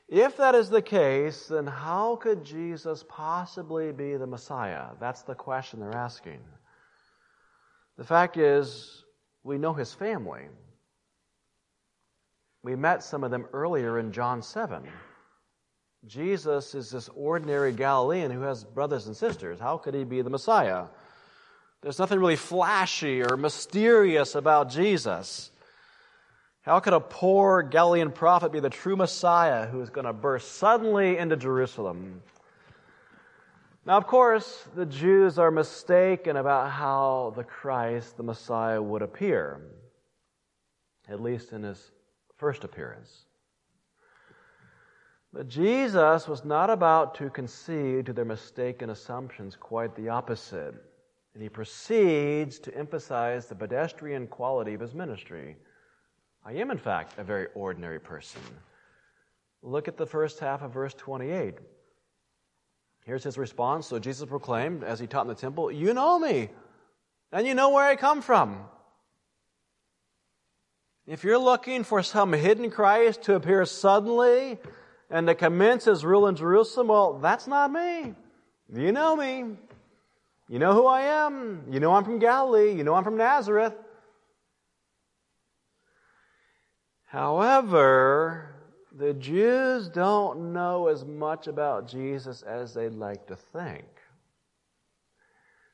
If 0.08 0.38
that 0.38 0.56
is 0.56 0.70
the 0.70 0.82
case, 0.82 1.48
then 1.48 1.68
how 1.68 2.16
could 2.16 2.46
Jesus 2.46 3.04
possibly 3.10 3.92
be 3.92 4.16
the 4.16 4.28
Messiah? 4.28 4.88
That's 5.00 5.24
the 5.24 5.36
question 5.36 5.80
they're 5.82 5.94
asking. 5.94 6.40
The 7.98 8.06
fact 8.06 8.38
is, 8.38 9.04
we 9.44 9.58
know 9.58 9.74
his 9.74 9.94
family. 9.94 10.44
We 12.64 12.76
met 12.76 13.04
some 13.04 13.24
of 13.24 13.32
them 13.32 13.48
earlier 13.52 14.00
in 14.00 14.14
John 14.14 14.42
7. 14.42 14.84
Jesus 16.06 16.74
is 16.74 16.90
this 16.90 17.10
ordinary 17.16 17.74
Galilean 17.74 18.32
who 18.32 18.42
has 18.42 18.64
brothers 18.64 19.08
and 19.08 19.16
sisters. 19.16 19.60
How 19.60 19.78
could 19.78 19.94
he 19.94 20.06
be 20.06 20.22
the 20.22 20.30
Messiah? 20.30 20.86
There's 21.82 22.00
nothing 22.00 22.20
really 22.20 22.38
flashy 22.38 23.24
or 23.24 23.36
mysterious 23.36 24.36
about 24.36 24.70
Jesus. 24.70 25.52
How 26.68 26.82
could 26.82 26.92
a 26.92 27.00
poor 27.00 27.64
Galilean 27.64 28.12
prophet 28.12 28.52
be 28.52 28.60
the 28.60 28.70
true 28.70 28.98
Messiah 28.98 29.68
who 29.68 29.80
is 29.80 29.90
going 29.90 30.04
to 30.04 30.12
burst 30.12 30.58
suddenly 30.58 31.18
into 31.18 31.38
Jerusalem? 31.38 32.22
Now, 33.86 33.96
of 33.96 34.06
course, 34.06 34.68
the 34.76 34.86
Jews 34.86 35.40
are 35.40 35.50
mistaken 35.50 36.36
about 36.36 36.70
how 36.72 37.32
the 37.38 37.46
Christ, 37.46 38.18
the 38.18 38.24
Messiah, 38.24 38.82
would 38.82 39.02
appear, 39.02 39.62
at 41.08 41.22
least 41.22 41.54
in 41.54 41.64
his 41.64 41.92
first 42.36 42.66
appearance. 42.66 43.28
But 45.32 45.48
Jesus 45.48 46.28
was 46.28 46.44
not 46.44 46.70
about 46.70 47.16
to 47.16 47.30
concede 47.30 48.08
to 48.08 48.14
their 48.14 48.26
mistaken 48.26 48.90
assumptions, 48.90 49.56
quite 49.56 49.96
the 49.96 50.10
opposite. 50.10 50.76
And 51.34 51.42
he 51.42 51.48
proceeds 51.48 52.60
to 52.60 52.78
emphasize 52.78 53.46
the 53.46 53.56
pedestrian 53.56 54.28
quality 54.28 54.74
of 54.74 54.82
his 54.82 54.94
ministry. 54.94 55.56
I 56.48 56.54
am, 56.54 56.72
in 56.72 56.78
fact, 56.78 57.20
a 57.20 57.26
very 57.26 57.48
ordinary 57.56 58.00
person. 58.00 58.40
Look 59.62 59.90
at 59.90 59.98
the 59.98 60.06
first 60.06 60.40
half 60.40 60.62
of 60.62 60.72
verse 60.72 60.94
28. 60.94 61.56
Here's 63.06 63.24
his 63.24 63.38
response. 63.38 63.88
So 63.88 64.00
Jesus 64.00 64.30
proclaimed, 64.30 64.82
as 64.82 64.98
he 64.98 65.08
taught 65.08 65.24
in 65.24 65.28
the 65.28 65.36
temple, 65.36 65.70
You 65.74 65.94
know 65.94 66.18
me, 66.18 66.48
and 67.34 67.46
you 67.46 67.54
know 67.54 67.72
where 67.72 67.84
I 67.84 67.98
come 67.98 68.22
from. 68.22 68.62
If 71.06 71.26
you're 71.26 71.38
looking 71.38 71.84
for 71.84 72.02
some 72.02 72.32
hidden 72.32 72.72
Christ 72.72 73.24
to 73.24 73.36
appear 73.36 73.66
suddenly 73.66 74.58
and 75.10 75.28
to 75.28 75.36
commence 75.36 75.84
his 75.84 76.06
rule 76.06 76.28
in 76.28 76.38
Jerusalem, 76.38 76.88
well, 76.88 77.20
that's 77.20 77.48
not 77.48 77.74
me. 77.74 78.14
You 78.74 78.94
know 78.94 79.18
me. 79.18 79.58
You 80.48 80.60
know 80.60 80.72
who 80.72 80.86
I 80.86 81.02
am. 81.02 81.64
You 81.70 81.82
know 81.82 81.92
I'm 81.92 82.06
from 82.06 82.20
Galilee. 82.20 82.72
You 82.72 82.86
know 82.86 82.94
I'm 82.94 83.04
from 83.04 83.18
Nazareth. 83.18 83.74
However, 87.08 88.54
the 88.92 89.14
Jews 89.14 89.88
don't 89.88 90.52
know 90.52 90.88
as 90.88 91.06
much 91.06 91.48
about 91.48 91.88
Jesus 91.88 92.42
as 92.42 92.74
they'd 92.74 92.94
like 92.94 93.28
to 93.28 93.36
think. 93.36 93.86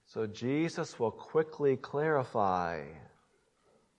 So 0.05 0.27
Jesus 0.27 0.99
will 0.99 1.09
quickly 1.09 1.75
clarify 1.75 2.83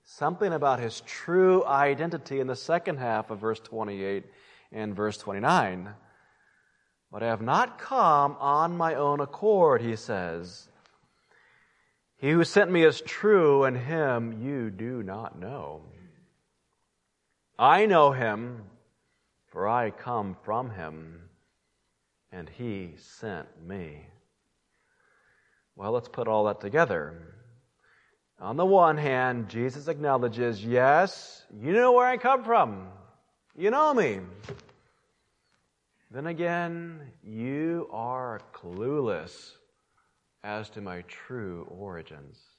something 0.05 0.53
about 0.53 0.79
his 0.79 1.01
true 1.01 1.65
identity 1.65 2.39
in 2.39 2.47
the 2.47 2.55
second 2.55 2.99
half 2.99 3.31
of 3.31 3.41
verse 3.41 3.59
28 3.59 4.25
and 4.71 4.95
verse 4.95 5.17
29. 5.17 5.91
But 7.11 7.25
I 7.25 7.27
have 7.27 7.43
not 7.43 7.79
come 7.79 8.37
on 8.39 8.77
my 8.77 8.95
own 8.95 9.19
accord, 9.19 9.83
he 9.83 9.97
says. 9.97 10.69
He 12.17 12.31
who 12.31 12.45
sent 12.45 12.71
me 12.71 12.85
is 12.85 13.01
true, 13.01 13.65
and 13.65 13.77
him 13.77 14.41
you 14.41 14.71
do 14.71 15.03
not 15.03 15.37
know. 15.37 15.83
I 17.59 17.87
know 17.87 18.11
him, 18.13 18.65
for 19.47 19.69
I 19.69 19.91
come 19.91 20.37
from 20.43 20.71
him, 20.71 21.21
and 22.33 22.49
he 22.49 22.95
sent 22.97 23.47
me. 23.65 24.07
Well, 25.77 25.93
let's 25.93 26.09
put 26.09 26.29
all 26.29 26.45
that 26.45 26.61
together. 26.61 27.35
On 28.41 28.57
the 28.57 28.67
one 28.67 28.97
hand, 28.97 29.49
Jesus 29.49 29.87
acknowledges, 29.87 30.65
yes, 30.65 31.45
you 31.61 31.73
know 31.73 31.93
where 31.93 32.07
I 32.07 32.17
come 32.17 32.43
from. 32.43 32.89
You 33.57 33.71
know 33.71 33.95
me. 33.95 34.21
Then 36.11 36.27
again, 36.27 37.13
you 37.23 37.89
are 37.93 38.41
clueless 38.53 39.53
as 40.43 40.71
to 40.71 40.81
my 40.81 41.03
true 41.03 41.67
origins. 41.71 42.54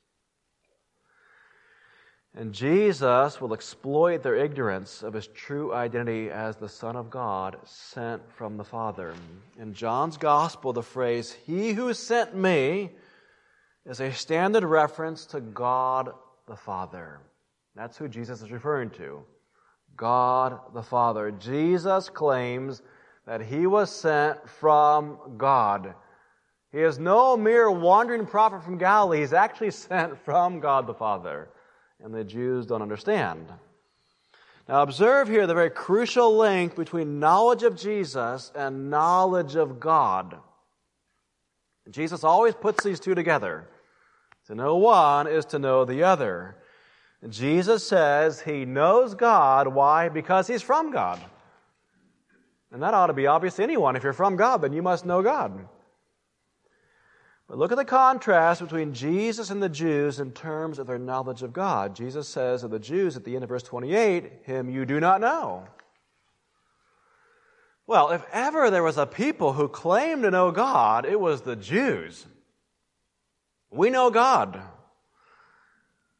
And 2.37 2.51
Jesus 2.51 3.39
will 3.39 3.53
exploit 3.53 4.21
their 4.21 4.35
ignorance 4.35 5.03
of 5.03 5.13
his 5.13 5.27
true 5.27 5.73
identity 5.73 6.29
as 6.29 6.57
the 6.57 6.67
Son 6.67 6.97
of 6.97 7.09
God 7.09 7.57
sent 7.63 8.21
from 8.33 8.57
the 8.57 8.63
Father. 8.63 9.13
In 9.57 9.73
John's 9.73 10.17
Gospel, 10.17 10.73
the 10.73 10.83
phrase, 10.83 11.31
He 11.31 11.71
who 11.71 11.93
sent 11.93 12.35
me, 12.35 12.91
is 13.85 14.01
a 14.01 14.11
standard 14.11 14.65
reference 14.65 15.25
to 15.27 15.39
God 15.39 16.11
the 16.45 16.57
Father. 16.57 17.21
That's 17.73 17.95
who 17.95 18.09
Jesus 18.09 18.41
is 18.41 18.51
referring 18.51 18.89
to. 18.91 19.23
God 19.95 20.59
the 20.73 20.83
Father. 20.83 21.31
Jesus 21.31 22.09
claims 22.09 22.81
that 23.25 23.41
he 23.41 23.65
was 23.65 23.89
sent 23.89 24.49
from 24.49 25.37
God. 25.37 25.93
He 26.73 26.81
is 26.81 26.99
no 26.99 27.37
mere 27.37 27.71
wandering 27.71 28.25
prophet 28.25 28.61
from 28.61 28.77
Galilee. 28.77 29.19
He's 29.19 29.31
actually 29.31 29.71
sent 29.71 30.17
from 30.25 30.59
God 30.59 30.85
the 30.85 30.93
Father 30.93 31.47
and 32.03 32.13
the 32.13 32.23
Jews 32.23 32.65
don't 32.65 32.81
understand. 32.81 33.47
Now, 34.67 34.81
observe 34.81 35.27
here 35.27 35.45
the 35.45 35.53
very 35.53 35.69
crucial 35.69 36.37
link 36.37 36.75
between 36.75 37.19
knowledge 37.19 37.63
of 37.63 37.75
Jesus 37.75 38.51
and 38.55 38.89
knowledge 38.89 39.55
of 39.55 39.79
God. 39.79 40.37
Jesus 41.89 42.23
always 42.23 42.55
puts 42.55 42.83
these 42.83 42.99
two 42.99 43.13
together. 43.13 43.67
To 44.47 44.55
know 44.55 44.77
one 44.77 45.27
is 45.27 45.45
to 45.45 45.59
know 45.59 45.85
the 45.85 46.03
other. 46.03 46.55
Jesus 47.29 47.87
says 47.87 48.41
he 48.41 48.65
knows 48.65 49.13
God. 49.15 49.67
Why? 49.67 50.09
Because 50.09 50.47
he's 50.47 50.61
from 50.61 50.91
God. 50.91 51.19
And 52.71 52.81
that 52.81 52.93
ought 52.93 53.07
to 53.07 53.13
be 53.13 53.27
obvious 53.27 53.55
to 53.55 53.63
anyone. 53.63 53.95
If 53.95 54.03
you're 54.03 54.13
from 54.13 54.35
God, 54.35 54.61
then 54.61 54.73
you 54.73 54.81
must 54.81 55.05
know 55.05 55.21
God. 55.21 55.67
But 57.47 57.59
look 57.59 57.71
at 57.71 57.77
the 57.77 57.85
contrast 57.85 58.61
between 58.61 58.93
Jesus 58.93 59.51
and 59.51 59.61
the 59.61 59.69
Jews 59.69 60.19
in 60.19 60.31
terms 60.31 60.79
of 60.79 60.87
their 60.87 60.97
knowledge 60.97 61.43
of 61.43 61.53
God. 61.53 61.95
Jesus 61.95 62.27
says 62.27 62.63
of 62.63 62.71
the 62.71 62.79
Jews 62.79 63.15
at 63.15 63.23
the 63.23 63.35
end 63.35 63.43
of 63.43 63.49
verse 63.49 63.63
28, 63.63 64.31
Him 64.43 64.69
you 64.69 64.85
do 64.85 64.99
not 64.99 65.21
know. 65.21 65.67
Well, 67.87 68.09
if 68.09 68.25
ever 68.31 68.71
there 68.71 68.81
was 68.81 68.97
a 68.97 69.05
people 69.05 69.53
who 69.53 69.67
claimed 69.67 70.23
to 70.23 70.31
know 70.31 70.51
God, 70.51 71.05
it 71.05 71.19
was 71.19 71.41
the 71.41 71.55
Jews. 71.55 72.25
We 73.69 73.91
know 73.91 74.09
God. 74.09 74.59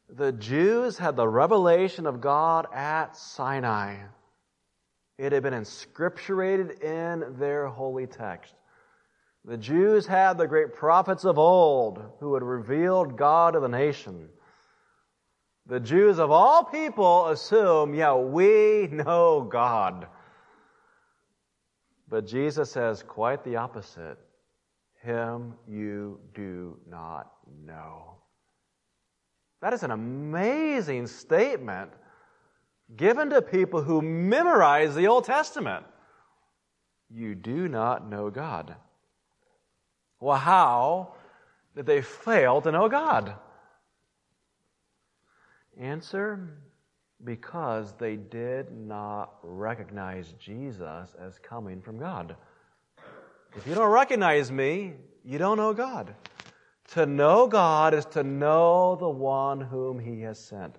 The 0.08 0.30
Jews 0.30 0.96
had 0.98 1.16
the 1.16 1.26
revelation 1.26 2.06
of 2.06 2.20
God 2.20 2.66
at 2.72 3.16
Sinai. 3.16 3.96
It 5.18 5.32
had 5.32 5.42
been 5.42 5.54
inscripturated 5.54 6.82
in 6.82 7.38
their 7.38 7.66
holy 7.66 8.06
text. 8.06 8.54
The 9.46 9.56
Jews 9.56 10.06
had 10.08 10.38
the 10.38 10.48
great 10.48 10.74
prophets 10.74 11.24
of 11.24 11.38
old 11.38 12.02
who 12.18 12.34
had 12.34 12.42
revealed 12.42 13.16
God 13.16 13.52
to 13.52 13.60
the 13.60 13.68
nation. 13.68 14.28
The 15.66 15.78
Jews 15.78 16.18
of 16.18 16.32
all 16.32 16.64
people 16.64 17.28
assume, 17.28 17.94
yeah, 17.94 18.14
we 18.14 18.88
know 18.90 19.48
God. 19.48 20.08
But 22.08 22.26
Jesus 22.26 22.72
says 22.72 23.04
quite 23.04 23.44
the 23.44 23.56
opposite. 23.56 24.18
Him 25.02 25.54
you 25.68 26.18
do 26.34 26.78
not 26.88 27.30
know. 27.64 28.16
That 29.62 29.72
is 29.72 29.84
an 29.84 29.92
amazing 29.92 31.06
statement 31.06 31.92
given 32.96 33.30
to 33.30 33.42
people 33.42 33.80
who 33.80 34.02
memorize 34.02 34.96
the 34.96 35.06
Old 35.06 35.24
Testament. 35.24 35.84
You 37.08 37.36
do 37.36 37.68
not 37.68 38.08
know 38.08 38.30
God. 38.30 38.74
Well, 40.20 40.38
how 40.38 41.14
did 41.74 41.86
they 41.86 42.02
fail 42.02 42.60
to 42.62 42.72
know 42.72 42.88
God? 42.88 43.34
Answer 45.78 46.48
because 47.24 47.92
they 47.98 48.16
did 48.16 48.72
not 48.72 49.34
recognize 49.42 50.32
Jesus 50.38 51.14
as 51.20 51.38
coming 51.38 51.80
from 51.80 51.98
God. 51.98 52.36
If 53.56 53.66
you 53.66 53.74
don't 53.74 53.90
recognize 53.90 54.52
me, 54.52 54.94
you 55.24 55.38
don't 55.38 55.56
know 55.56 55.72
God. 55.72 56.14
To 56.92 57.06
know 57.06 57.46
God 57.46 57.94
is 57.94 58.04
to 58.06 58.22
know 58.22 58.96
the 58.96 59.08
one 59.08 59.60
whom 59.60 59.98
He 59.98 60.20
has 60.22 60.38
sent. 60.38 60.76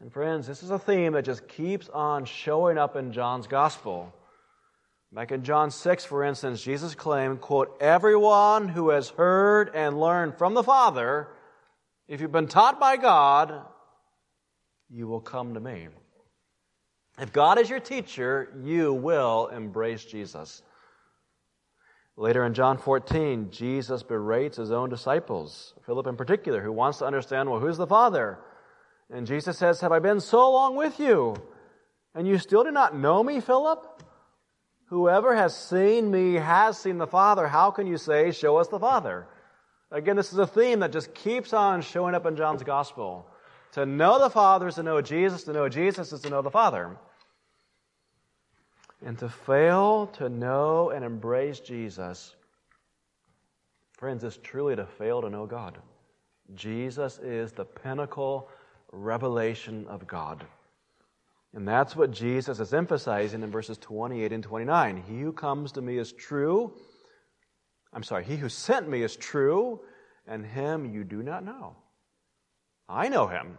And 0.00 0.12
friends, 0.12 0.46
this 0.46 0.62
is 0.62 0.70
a 0.70 0.78
theme 0.78 1.12
that 1.12 1.24
just 1.24 1.46
keeps 1.46 1.88
on 1.90 2.24
showing 2.24 2.78
up 2.78 2.96
in 2.96 3.12
John's 3.12 3.46
Gospel. 3.46 4.14
Back 5.12 5.32
in 5.32 5.42
John 5.42 5.72
6, 5.72 6.04
for 6.04 6.22
instance, 6.22 6.62
Jesus 6.62 6.94
claimed, 6.94 7.40
quote, 7.40 7.76
everyone 7.80 8.68
who 8.68 8.90
has 8.90 9.08
heard 9.08 9.74
and 9.74 10.00
learned 10.00 10.38
from 10.38 10.54
the 10.54 10.62
Father, 10.62 11.26
if 12.06 12.20
you've 12.20 12.30
been 12.30 12.46
taught 12.46 12.78
by 12.78 12.96
God, 12.96 13.66
you 14.88 15.08
will 15.08 15.20
come 15.20 15.54
to 15.54 15.60
me. 15.60 15.88
If 17.18 17.32
God 17.32 17.58
is 17.58 17.68
your 17.68 17.80
teacher, 17.80 18.52
you 18.62 18.92
will 18.92 19.48
embrace 19.48 20.04
Jesus. 20.04 20.62
Later 22.16 22.44
in 22.44 22.54
John 22.54 22.78
14, 22.78 23.50
Jesus 23.50 24.04
berates 24.04 24.58
his 24.58 24.70
own 24.70 24.90
disciples, 24.90 25.74
Philip 25.86 26.06
in 26.06 26.16
particular, 26.16 26.62
who 26.62 26.70
wants 26.70 26.98
to 26.98 27.06
understand, 27.06 27.50
well, 27.50 27.60
who's 27.60 27.78
the 27.78 27.86
Father? 27.86 28.38
And 29.12 29.26
Jesus 29.26 29.58
says, 29.58 29.80
Have 29.80 29.90
I 29.90 29.98
been 29.98 30.20
so 30.20 30.52
long 30.52 30.76
with 30.76 31.00
you? 31.00 31.34
And 32.14 32.28
you 32.28 32.38
still 32.38 32.62
do 32.62 32.70
not 32.70 32.96
know 32.96 33.24
me, 33.24 33.40
Philip? 33.40 34.02
Whoever 34.90 35.36
has 35.36 35.56
seen 35.56 36.10
me 36.10 36.34
has 36.34 36.76
seen 36.76 36.98
the 36.98 37.06
Father. 37.06 37.46
How 37.46 37.70
can 37.70 37.86
you 37.86 37.96
say, 37.96 38.32
Show 38.32 38.56
us 38.56 38.66
the 38.66 38.80
Father? 38.80 39.26
Again, 39.92 40.16
this 40.16 40.32
is 40.32 40.38
a 40.38 40.46
theme 40.48 40.80
that 40.80 40.92
just 40.92 41.14
keeps 41.14 41.52
on 41.52 41.82
showing 41.82 42.16
up 42.16 42.26
in 42.26 42.36
John's 42.36 42.64
Gospel. 42.64 43.24
To 43.72 43.86
know 43.86 44.18
the 44.18 44.30
Father 44.30 44.66
is 44.66 44.74
to 44.74 44.82
know 44.82 45.00
Jesus, 45.00 45.44
to 45.44 45.52
know 45.52 45.68
Jesus 45.68 46.12
is 46.12 46.20
to 46.22 46.30
know 46.30 46.42
the 46.42 46.50
Father. 46.50 46.96
And 49.06 49.16
to 49.20 49.28
fail 49.28 50.08
to 50.14 50.28
know 50.28 50.90
and 50.90 51.04
embrace 51.04 51.60
Jesus, 51.60 52.34
friends, 53.92 54.24
is 54.24 54.38
truly 54.38 54.74
to 54.74 54.86
fail 54.86 55.22
to 55.22 55.30
know 55.30 55.46
God. 55.46 55.78
Jesus 56.56 57.18
is 57.18 57.52
the 57.52 57.64
pinnacle 57.64 58.48
revelation 58.90 59.86
of 59.88 60.08
God. 60.08 60.44
And 61.54 61.66
that's 61.66 61.96
what 61.96 62.12
Jesus 62.12 62.60
is 62.60 62.72
emphasizing 62.72 63.42
in 63.42 63.50
verses 63.50 63.76
28 63.78 64.32
and 64.32 64.42
29. 64.42 65.02
He 65.08 65.20
who 65.20 65.32
comes 65.32 65.72
to 65.72 65.82
me 65.82 65.98
is 65.98 66.12
true. 66.12 66.72
I'm 67.92 68.04
sorry, 68.04 68.24
he 68.24 68.36
who 68.36 68.48
sent 68.48 68.88
me 68.88 69.02
is 69.02 69.16
true, 69.16 69.80
and 70.26 70.46
him 70.46 70.92
you 70.94 71.02
do 71.02 71.22
not 71.22 71.44
know. 71.44 71.76
I 72.88 73.08
know 73.08 73.26
him, 73.26 73.56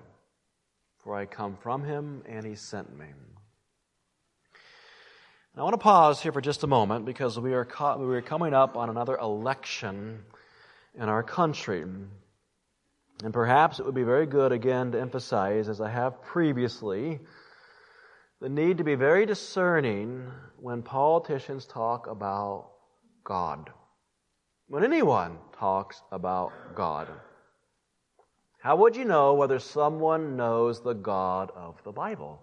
for 1.00 1.15
I 1.15 1.25
come 1.25 1.57
from 1.57 1.83
him, 1.83 2.24
and 2.25 2.45
he 2.45 2.55
sent 2.55 2.98
me. 2.98 3.07
I 5.57 5.63
want 5.63 5.74
to 5.74 5.77
pause 5.77 6.21
here 6.21 6.31
for 6.31 6.39
just 6.39 6.63
a 6.63 6.67
moment 6.67 7.03
because 7.03 7.38
we 7.38 7.53
are, 7.53 7.65
co- 7.65 7.98
we 7.98 8.15
are 8.15 8.21
coming 8.21 8.53
up 8.53 8.77
on 8.77 8.89
another 8.89 9.17
election 9.17 10.24
in 10.95 11.10
our 11.10 11.24
country. 11.24 11.81
And 11.81 13.33
perhaps 13.33 13.77
it 13.77 13.86
would 13.86 13.93
be 13.93 14.03
very 14.03 14.25
good 14.25 14.53
again 14.53 14.93
to 14.93 15.01
emphasize, 15.01 15.67
as 15.67 15.81
I 15.81 15.89
have 15.89 16.21
previously, 16.21 17.19
the 18.41 18.50
need 18.50 18.79
to 18.79 18.83
be 18.83 18.95
very 18.95 19.27
discerning 19.27 20.27
when 20.57 20.81
politicians 20.81 21.67
talk 21.67 22.07
about 22.07 22.71
God. 23.24 23.69
When 24.67 24.83
anyone 24.83 25.38
talks 25.60 26.01
about 26.12 26.51
God. 26.75 27.07
How 28.60 28.77
would 28.77 28.95
you 28.95 29.05
know 29.05 29.36
whether 29.36 29.60
someone 29.60 30.38
knows 30.38 30.81
the 30.81 30.93
God 30.93 31.51
of 31.55 31.83
the 31.83 31.91
Bible? 31.91 32.41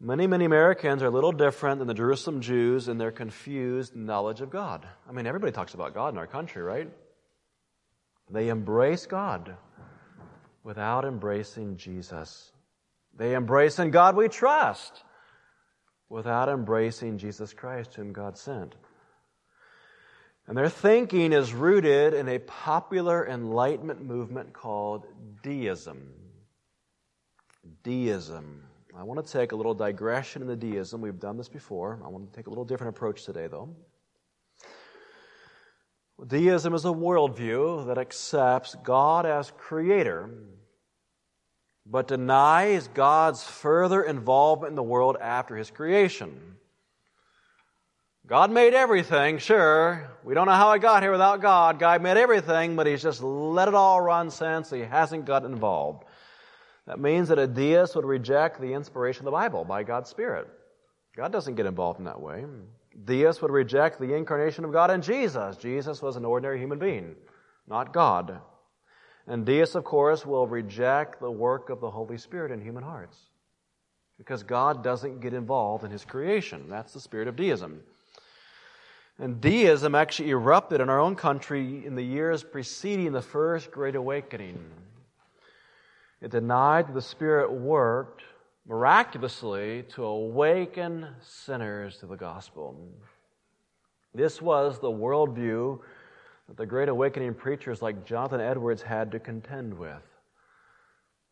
Many, 0.00 0.26
many 0.26 0.44
Americans 0.44 1.02
are 1.02 1.06
a 1.06 1.10
little 1.10 1.32
different 1.32 1.78
than 1.78 1.88
the 1.88 1.94
Jerusalem 1.94 2.40
Jews 2.40 2.88
in 2.88 2.98
their 2.98 3.10
confused 3.12 3.94
knowledge 3.94 4.40
of 4.40 4.50
God. 4.50 4.86
I 5.08 5.12
mean, 5.12 5.26
everybody 5.26 5.52
talks 5.52 5.74
about 5.74 5.94
God 5.94 6.14
in 6.14 6.18
our 6.18 6.26
country, 6.26 6.62
right? 6.62 6.88
They 8.30 8.48
embrace 8.48 9.06
God 9.06 9.56
without 10.64 11.04
embracing 11.04 11.76
Jesus. 11.76 12.52
They 13.18 13.34
embrace 13.34 13.80
in 13.80 13.90
God 13.90 14.16
we 14.16 14.28
trust 14.28 15.02
without 16.08 16.48
embracing 16.48 17.18
Jesus 17.18 17.52
Christ, 17.52 17.94
whom 17.94 18.12
God 18.12 18.38
sent. 18.38 18.76
And 20.46 20.56
their 20.56 20.70
thinking 20.70 21.32
is 21.32 21.52
rooted 21.52 22.14
in 22.14 22.28
a 22.28 22.38
popular 22.38 23.28
Enlightenment 23.28 24.02
movement 24.02 24.54
called 24.54 25.04
deism. 25.42 26.14
Deism. 27.82 28.62
I 28.96 29.02
want 29.02 29.24
to 29.24 29.30
take 29.30 29.52
a 29.52 29.56
little 29.56 29.74
digression 29.74 30.40
in 30.40 30.48
the 30.48 30.56
deism. 30.56 31.00
We've 31.00 31.20
done 31.20 31.36
this 31.36 31.48
before. 31.48 32.00
I 32.04 32.08
want 32.08 32.32
to 32.32 32.36
take 32.36 32.46
a 32.46 32.50
little 32.50 32.64
different 32.64 32.96
approach 32.96 33.24
today, 33.24 33.48
though. 33.48 33.76
Deism 36.26 36.72
is 36.72 36.84
a 36.84 36.88
worldview 36.88 37.86
that 37.88 37.98
accepts 37.98 38.74
God 38.82 39.26
as 39.26 39.52
creator 39.56 40.30
but 41.90 42.08
denies 42.08 42.88
God's 42.88 43.42
further 43.42 44.02
involvement 44.02 44.70
in 44.70 44.76
the 44.76 44.82
world 44.82 45.16
after 45.20 45.56
his 45.56 45.70
creation. 45.70 46.38
God 48.26 48.50
made 48.50 48.74
everything, 48.74 49.38
sure. 49.38 50.10
We 50.22 50.34
don't 50.34 50.46
know 50.46 50.52
how 50.52 50.72
it 50.72 50.82
got 50.82 51.02
here 51.02 51.12
without 51.12 51.40
God. 51.40 51.78
God 51.78 52.02
made 52.02 52.18
everything, 52.18 52.76
but 52.76 52.86
he's 52.86 53.02
just 53.02 53.22
let 53.22 53.68
it 53.68 53.74
all 53.74 54.02
run 54.02 54.30
since 54.30 54.68
he 54.68 54.80
hasn't 54.80 55.24
got 55.24 55.46
involved. 55.46 56.04
That 56.86 57.00
means 57.00 57.28
that 57.28 57.38
a 57.38 57.46
deist 57.46 57.96
would 57.96 58.04
reject 58.04 58.60
the 58.60 58.74
inspiration 58.74 59.20
of 59.20 59.24
the 59.26 59.30
Bible 59.30 59.64
by 59.64 59.82
God's 59.82 60.10
Spirit. 60.10 60.46
God 61.16 61.32
doesn't 61.32 61.54
get 61.54 61.64
involved 61.64 62.00
in 62.00 62.04
that 62.04 62.20
way. 62.20 62.44
Deists 63.04 63.40
would 63.40 63.50
reject 63.50 63.98
the 63.98 64.14
incarnation 64.14 64.64
of 64.64 64.72
God 64.72 64.90
in 64.90 65.00
Jesus. 65.00 65.56
Jesus 65.56 66.02
was 66.02 66.16
an 66.16 66.24
ordinary 66.26 66.58
human 66.58 66.78
being, 66.78 67.16
not 67.66 67.94
God. 67.94 68.40
And 69.28 69.44
deists, 69.44 69.74
of 69.74 69.84
course, 69.84 70.24
will 70.24 70.46
reject 70.46 71.20
the 71.20 71.30
work 71.30 71.68
of 71.68 71.80
the 71.80 71.90
Holy 71.90 72.16
Spirit 72.16 72.50
in 72.50 72.62
human 72.62 72.82
hearts 72.82 73.18
because 74.16 74.42
God 74.42 74.82
doesn't 74.82 75.20
get 75.20 75.34
involved 75.34 75.84
in 75.84 75.90
his 75.90 76.04
creation. 76.04 76.64
That's 76.68 76.94
the 76.94 77.00
spirit 77.00 77.28
of 77.28 77.36
deism. 77.36 77.82
And 79.18 79.40
deism 79.40 79.94
actually 79.94 80.30
erupted 80.30 80.80
in 80.80 80.88
our 80.88 80.98
own 80.98 81.14
country 81.14 81.84
in 81.84 81.94
the 81.94 82.02
years 82.02 82.42
preceding 82.42 83.12
the 83.12 83.22
first 83.22 83.70
Great 83.70 83.96
Awakening. 83.96 84.58
It 86.22 86.30
denied 86.30 86.88
that 86.88 86.94
the 86.94 87.02
Spirit 87.02 87.52
worked 87.52 88.22
miraculously 88.66 89.84
to 89.94 90.04
awaken 90.04 91.06
sinners 91.20 91.98
to 91.98 92.06
the 92.06 92.16
gospel. 92.16 92.76
This 94.14 94.40
was 94.40 94.78
the 94.78 94.90
worldview 94.90 95.80
that 96.48 96.56
the 96.56 96.66
Great 96.66 96.88
Awakening 96.88 97.34
preachers 97.34 97.82
like 97.82 98.04
Jonathan 98.04 98.40
Edwards 98.40 98.82
had 98.82 99.12
to 99.12 99.20
contend 99.20 99.78
with. 99.78 100.02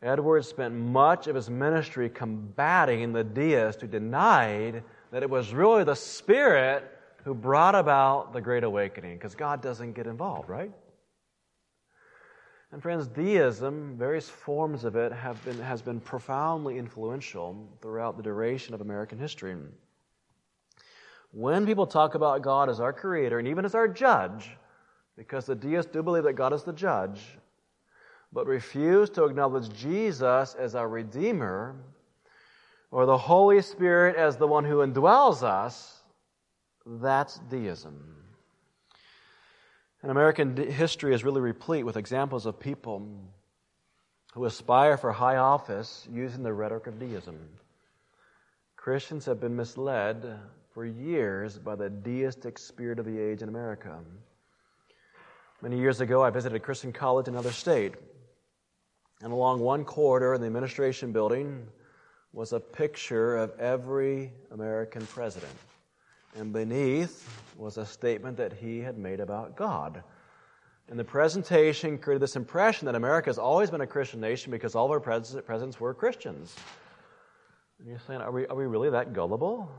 Edwards 0.02 0.46
spent 0.46 0.74
much 0.74 1.26
of 1.26 1.34
his 1.34 1.48
ministry 1.48 2.10
combating 2.10 3.12
the 3.12 3.24
deists 3.24 3.80
who 3.80 3.88
denied 3.88 4.84
that 5.10 5.22
it 5.22 5.30
was 5.30 5.54
really 5.54 5.84
the 5.84 5.94
Spirit 5.94 6.84
who 7.24 7.34
brought 7.34 7.74
about 7.74 8.32
the 8.32 8.40
Great 8.40 8.62
Awakening, 8.62 9.16
because 9.16 9.34
God 9.34 9.62
doesn't 9.62 9.94
get 9.94 10.06
involved, 10.06 10.48
right? 10.48 10.70
And 12.72 12.82
friends, 12.82 13.06
deism, 13.06 13.96
various 13.96 14.28
forms 14.28 14.84
of 14.84 14.96
it, 14.96 15.12
have 15.12 15.42
been, 15.44 15.58
has 15.60 15.80
been 15.80 15.98
profoundly 15.98 16.78
influential 16.78 17.66
throughout 17.80 18.16
the 18.16 18.22
duration 18.22 18.74
of 18.74 18.80
American 18.82 19.18
history. 19.18 19.56
When 21.32 21.64
people 21.64 21.86
talk 21.86 22.14
about 22.14 22.42
God 22.42 22.68
as 22.68 22.80
our 22.80 22.92
creator 22.92 23.38
and 23.38 23.48
even 23.48 23.64
as 23.64 23.74
our 23.74 23.88
judge, 23.88 24.50
because 25.16 25.46
the 25.46 25.54
deists 25.54 25.90
do 25.90 26.02
believe 26.02 26.24
that 26.24 26.34
God 26.34 26.52
is 26.52 26.62
the 26.62 26.72
judge, 26.72 27.20
but 28.32 28.46
refuse 28.46 29.08
to 29.10 29.24
acknowledge 29.24 29.70
Jesus 29.70 30.54
as 30.54 30.74
our 30.74 30.88
Redeemer 30.88 31.76
or 32.90 33.06
the 33.06 33.18
Holy 33.18 33.62
Spirit 33.62 34.16
as 34.16 34.36
the 34.36 34.46
one 34.46 34.64
who 34.64 34.76
indwells 34.76 35.42
us, 35.42 36.02
that's 36.84 37.38
deism. 37.50 38.16
And 40.02 40.10
American 40.10 40.56
history 40.56 41.14
is 41.14 41.24
really 41.24 41.40
replete 41.40 41.84
with 41.84 41.96
examples 41.96 42.46
of 42.46 42.60
people 42.60 43.08
who 44.34 44.44
aspire 44.44 44.96
for 44.96 45.12
high 45.12 45.36
office 45.36 46.06
using 46.12 46.42
the 46.42 46.52
rhetoric 46.52 46.86
of 46.86 46.98
deism. 46.98 47.38
Christians 48.76 49.24
have 49.24 49.40
been 49.40 49.56
misled 49.56 50.38
for 50.72 50.84
years 50.84 51.58
by 51.58 51.74
the 51.74 51.88
deistic 51.88 52.58
spirit 52.58 52.98
of 52.98 53.06
the 53.06 53.18
age 53.18 53.42
in 53.42 53.48
America. 53.48 53.98
Many 55.62 55.78
years 55.78 56.02
ago, 56.02 56.22
I 56.22 56.28
visited 56.28 56.54
a 56.54 56.60
Christian 56.60 56.92
college 56.92 57.28
in 57.28 57.34
another 57.34 57.52
state. 57.52 57.94
And 59.22 59.32
along 59.32 59.60
one 59.60 59.84
corridor 59.84 60.34
in 60.34 60.42
the 60.42 60.46
administration 60.46 61.12
building 61.12 61.66
was 62.34 62.52
a 62.52 62.60
picture 62.60 63.36
of 63.36 63.58
every 63.58 64.32
American 64.50 65.06
president. 65.06 65.54
And 66.36 66.52
beneath 66.52 67.26
was 67.56 67.78
a 67.78 67.86
statement 67.86 68.36
that 68.36 68.52
he 68.52 68.80
had 68.80 68.98
made 68.98 69.20
about 69.20 69.56
God. 69.56 70.02
And 70.90 70.98
the 70.98 71.04
presentation 71.04 71.96
created 71.96 72.20
this 72.20 72.36
impression 72.36 72.84
that 72.84 72.94
America 72.94 73.30
has 73.30 73.38
always 73.38 73.70
been 73.70 73.80
a 73.80 73.86
Christian 73.86 74.20
nation 74.20 74.50
because 74.50 74.74
all 74.74 74.84
of 74.84 74.90
our 74.90 75.00
presidents 75.00 75.80
were 75.80 75.94
Christians. 75.94 76.54
And 77.78 77.88
you're 77.88 77.98
saying, 78.06 78.20
are 78.20 78.30
we, 78.30 78.46
are 78.46 78.54
we 78.54 78.66
really 78.66 78.90
that 78.90 79.14
gullible? 79.14 79.70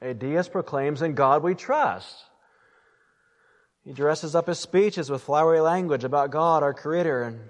A 0.00 0.14
deist 0.14 0.52
proclaims, 0.52 1.02
In 1.02 1.14
God 1.14 1.42
we 1.42 1.56
trust. 1.56 2.29
He 3.90 3.94
dresses 3.94 4.36
up 4.36 4.46
his 4.46 4.60
speeches 4.60 5.10
with 5.10 5.22
flowery 5.22 5.58
language 5.58 6.04
about 6.04 6.30
God, 6.30 6.62
our 6.62 6.72
Creator, 6.72 7.24
and 7.24 7.40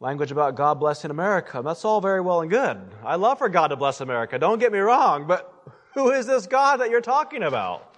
language 0.00 0.32
about 0.32 0.56
God 0.56 0.80
blessing 0.80 1.12
America. 1.12 1.62
That's 1.64 1.84
all 1.84 2.00
very 2.00 2.20
well 2.20 2.40
and 2.40 2.50
good. 2.50 2.80
I 3.04 3.14
love 3.14 3.38
for 3.38 3.48
God 3.48 3.68
to 3.68 3.76
bless 3.76 4.00
America. 4.00 4.40
Don't 4.40 4.58
get 4.58 4.72
me 4.72 4.80
wrong, 4.80 5.28
but 5.28 5.54
who 5.94 6.10
is 6.10 6.26
this 6.26 6.48
God 6.48 6.78
that 6.78 6.90
you're 6.90 7.00
talking 7.00 7.44
about? 7.44 7.94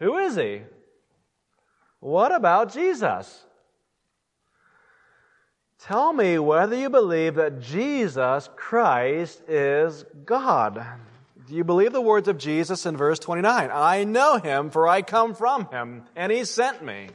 Who 0.00 0.18
is 0.18 0.34
he? 0.34 0.62
What 2.00 2.34
about 2.34 2.72
Jesus? 2.72 3.44
Tell 5.78 6.12
me 6.12 6.40
whether 6.40 6.74
you 6.74 6.90
believe 6.90 7.36
that 7.36 7.60
Jesus 7.60 8.48
Christ 8.56 9.40
is 9.48 10.04
God. 10.24 10.84
Do 11.46 11.54
you 11.54 11.64
believe 11.64 11.92
the 11.92 12.00
words 12.00 12.28
of 12.28 12.38
Jesus 12.38 12.86
in 12.86 12.96
verse 12.96 13.18
29? 13.18 13.70
I 13.72 14.04
know 14.04 14.38
him, 14.38 14.70
for 14.70 14.88
I 14.88 15.02
come 15.02 15.34
from 15.34 15.66
him, 15.66 16.04
and 16.16 16.32
he 16.32 16.44
sent 16.44 16.82
me. 16.82 17.08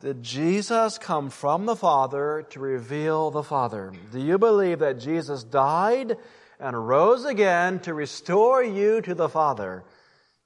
Did 0.00 0.22
Jesus 0.22 0.98
come 0.98 1.30
from 1.30 1.66
the 1.66 1.76
Father 1.76 2.46
to 2.50 2.60
reveal 2.60 3.30
the 3.30 3.42
Father? 3.42 3.92
Do 4.12 4.20
you 4.20 4.38
believe 4.38 4.80
that 4.80 4.98
Jesus 4.98 5.44
died 5.44 6.16
and 6.58 6.88
rose 6.88 7.24
again 7.24 7.80
to 7.80 7.94
restore 7.94 8.62
you 8.62 9.00
to 9.02 9.14
the 9.14 9.28
Father? 9.28 9.84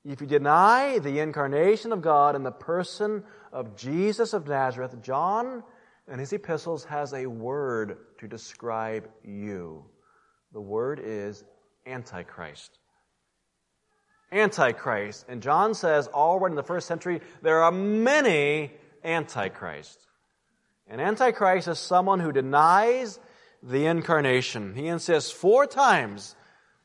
If 0.04 0.20
you 0.20 0.26
deny 0.26 0.98
the 0.98 1.20
incarnation 1.20 1.92
of 1.92 2.02
God 2.02 2.34
in 2.34 2.42
the 2.42 2.50
person 2.50 3.24
of 3.52 3.76
Jesus 3.76 4.32
of 4.32 4.48
Nazareth, 4.48 5.00
John 5.00 5.62
in 6.10 6.18
his 6.18 6.32
epistles 6.32 6.84
has 6.84 7.14
a 7.14 7.26
word 7.26 7.98
to 8.18 8.28
describe 8.28 9.08
you. 9.24 9.84
The 10.52 10.60
word 10.60 11.00
is 11.02 11.44
Antichrist. 11.86 12.78
Antichrist. 14.30 15.26
And 15.28 15.42
John 15.42 15.74
says 15.74 16.08
already 16.08 16.52
in 16.52 16.56
the 16.56 16.62
first 16.62 16.86
century, 16.86 17.20
there 17.42 17.62
are 17.62 17.72
many 17.72 18.72
Antichrists. 19.04 20.06
And 20.88 21.00
Antichrist 21.00 21.68
is 21.68 21.78
someone 21.78 22.20
who 22.20 22.32
denies 22.32 23.18
the 23.62 23.86
incarnation. 23.86 24.74
He 24.74 24.88
insists 24.88 25.30
four 25.30 25.66
times 25.66 26.34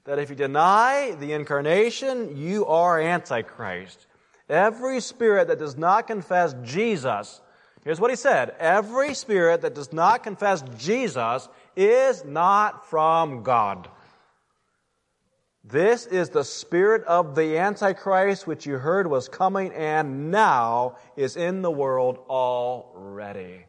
that 0.06 0.20
if 0.20 0.30
you 0.30 0.36
deny 0.36 1.16
the 1.20 1.34
incarnation, 1.34 2.38
you 2.38 2.66
are 2.68 3.00
Antichrist. 3.00 4.08
Every 4.48 5.02
spirit 5.02 5.50
that 5.50 5.60
does 5.60 5.76
not 5.76 6.08
confess 6.08 6.56
Jesus, 6.64 7.42
here's 7.84 8.00
what 8.00 8.12
he 8.12 8.16
said 8.16 8.56
every 8.60 9.14
spirit 9.14 9.62
that 9.62 9.76
does 9.76 9.92
not 9.92 10.24
confess 10.24 10.64
Jesus 10.78 11.50
is 11.78 12.26
not 12.26 12.90
from 12.90 13.44
God. 13.44 13.88
This 15.64 16.06
is 16.06 16.30
the 16.30 16.44
spirit 16.44 17.04
of 17.04 17.36
the 17.36 17.58
Antichrist, 17.58 18.48
which 18.48 18.66
you 18.66 18.78
heard 18.78 19.08
was 19.08 19.28
coming 19.28 19.74
and 19.74 20.32
now 20.32 20.98
is 21.16 21.36
in 21.36 21.62
the 21.62 21.72
world 21.72 22.20
already. 22.30 23.66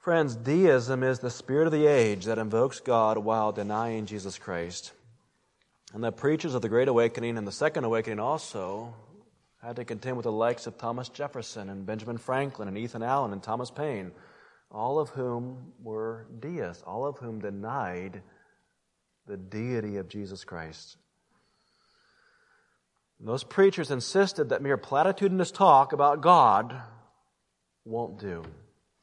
Friends, 0.00 0.34
deism 0.34 1.02
is 1.02 1.20
the 1.20 1.30
spirit 1.30 1.66
of 1.66 1.72
the 1.72 1.86
age 1.86 2.24
that 2.24 2.38
invokes 2.38 2.80
God 2.80 3.18
while 3.18 3.52
denying 3.52 4.06
Jesus 4.06 4.38
Christ. 4.38 4.92
And 5.92 6.02
the 6.02 6.10
preachers 6.10 6.54
of 6.54 6.62
the 6.62 6.68
Great 6.68 6.88
Awakening 6.88 7.36
and 7.38 7.46
the 7.46 7.52
Second 7.52 7.84
Awakening 7.84 8.18
also 8.18 8.94
had 9.62 9.76
to 9.76 9.84
contend 9.84 10.16
with 10.16 10.24
the 10.24 10.32
likes 10.32 10.66
of 10.66 10.78
Thomas 10.78 11.08
Jefferson 11.08 11.68
and 11.68 11.84
Benjamin 11.84 12.18
Franklin 12.18 12.66
and 12.66 12.78
Ethan 12.78 13.02
Allen 13.02 13.32
and 13.32 13.42
Thomas 13.42 13.70
Paine, 13.70 14.10
all 14.70 14.98
of 14.98 15.10
whom 15.10 15.72
were 15.82 16.26
deists, 16.38 16.82
all 16.86 17.06
of 17.06 17.18
whom 17.18 17.40
denied 17.40 18.22
the 19.26 19.36
deity 19.36 19.96
of 19.96 20.08
Jesus 20.08 20.44
Christ. 20.44 20.96
And 23.18 23.28
those 23.28 23.44
preachers 23.44 23.90
insisted 23.90 24.48
that 24.48 24.62
mere 24.62 24.78
platitudinous 24.78 25.52
talk 25.52 25.92
about 25.92 26.20
God 26.20 26.80
won't 27.84 28.18
do. 28.18 28.44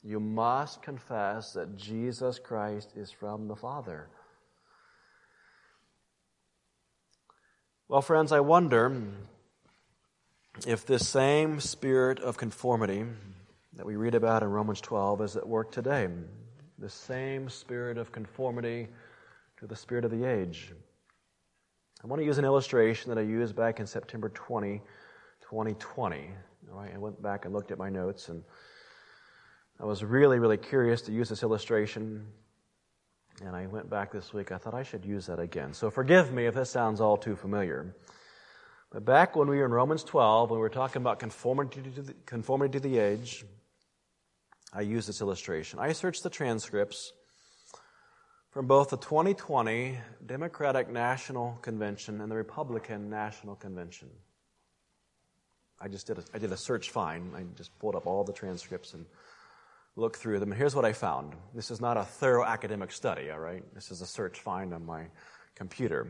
You 0.03 0.19
must 0.19 0.81
confess 0.81 1.53
that 1.53 1.75
Jesus 1.75 2.39
Christ 2.39 2.93
is 2.95 3.11
from 3.11 3.47
the 3.47 3.55
Father. 3.55 4.07
Well, 7.89 8.01
friends, 8.01 8.31
I 8.31 8.39
wonder 8.39 9.01
if 10.65 10.85
this 10.85 11.07
same 11.07 11.59
spirit 11.59 12.19
of 12.19 12.37
conformity 12.37 13.05
that 13.77 13.85
we 13.85 13.95
read 13.95 14.15
about 14.15 14.43
in 14.43 14.49
Romans 14.49 14.81
12 14.81 15.21
is 15.21 15.37
at 15.37 15.47
work 15.47 15.71
today. 15.71 16.07
The 16.79 16.89
same 16.89 17.47
spirit 17.49 17.97
of 17.97 18.11
conformity 18.11 18.87
to 19.57 19.67
the 19.67 19.75
spirit 19.75 20.03
of 20.03 20.11
the 20.11 20.25
age. 20.25 20.73
I 22.03 22.07
want 22.07 22.19
to 22.19 22.25
use 22.25 22.37
an 22.37 22.45
illustration 22.45 23.09
that 23.09 23.17
I 23.17 23.23
used 23.23 23.55
back 23.55 23.79
in 23.79 23.87
September 23.87 24.29
20, 24.29 24.81
2020. 25.41 26.29
All 26.71 26.79
right, 26.79 26.91
I 26.93 26.97
went 26.97 27.21
back 27.21 27.45
and 27.45 27.53
looked 27.53 27.71
at 27.71 27.77
my 27.77 27.89
notes 27.89 28.29
and 28.29 28.43
I 29.79 29.85
was 29.85 30.03
really, 30.03 30.39
really 30.39 30.57
curious 30.57 31.03
to 31.03 31.11
use 31.11 31.29
this 31.29 31.43
illustration, 31.43 32.25
and 33.45 33.55
I 33.55 33.67
went 33.67 33.91
back 33.91 34.11
this 34.11 34.33
week. 34.33 34.51
I 34.51 34.57
thought 34.57 34.73
I 34.73 34.81
should 34.81 35.05
use 35.05 35.27
that 35.27 35.39
again. 35.39 35.73
So 35.73 35.91
forgive 35.91 36.33
me 36.33 36.47
if 36.47 36.55
this 36.55 36.71
sounds 36.71 36.99
all 36.99 37.15
too 37.15 37.35
familiar. 37.35 37.95
But 38.91 39.05
back 39.05 39.35
when 39.35 39.47
we 39.47 39.57
were 39.57 39.65
in 39.65 39.71
Romans 39.71 40.03
12, 40.03 40.49
when 40.49 40.57
we 40.57 40.61
were 40.61 40.69
talking 40.69 41.03
about 41.03 41.19
conformity 41.19 41.83
to 41.83 42.01
the, 42.01 42.13
conformity 42.25 42.79
to 42.79 42.79
the 42.79 42.97
age, 42.97 43.45
I 44.77 44.81
use 44.81 45.07
this 45.07 45.21
illustration. 45.21 45.79
I 45.79 45.91
searched 45.93 46.21
the 46.21 46.29
transcripts 46.29 47.11
from 48.51 48.67
both 48.67 48.91
the 48.91 48.97
2020 48.97 49.97
Democratic 50.23 50.87
National 50.87 51.57
Convention 51.63 52.21
and 52.21 52.31
the 52.31 52.35
Republican 52.35 53.09
National 53.09 53.55
Convention. 53.55 54.07
I 55.81 55.87
just 55.87 56.05
did 56.05 56.19
a, 56.19 56.23
I 56.31 56.37
did 56.37 56.51
a 56.51 56.57
search 56.57 56.91
find. 56.91 57.35
I 57.35 57.43
just 57.55 57.75
pulled 57.79 57.95
up 57.95 58.05
all 58.05 58.23
the 58.23 58.33
transcripts 58.33 58.93
and 58.93 59.07
looked 59.95 60.17
through 60.17 60.37
them. 60.37 60.51
And 60.51 60.59
here's 60.59 60.75
what 60.75 60.85
I 60.85 60.93
found. 60.93 61.33
This 61.55 61.71
is 61.71 61.81
not 61.81 61.97
a 61.97 62.03
thorough 62.03 62.45
academic 62.45 62.91
study, 62.91 63.31
all 63.31 63.39
right? 63.39 63.63
This 63.73 63.89
is 63.89 64.01
a 64.01 64.05
search 64.05 64.41
find 64.41 64.75
on 64.75 64.85
my 64.85 65.05
computer. 65.55 66.07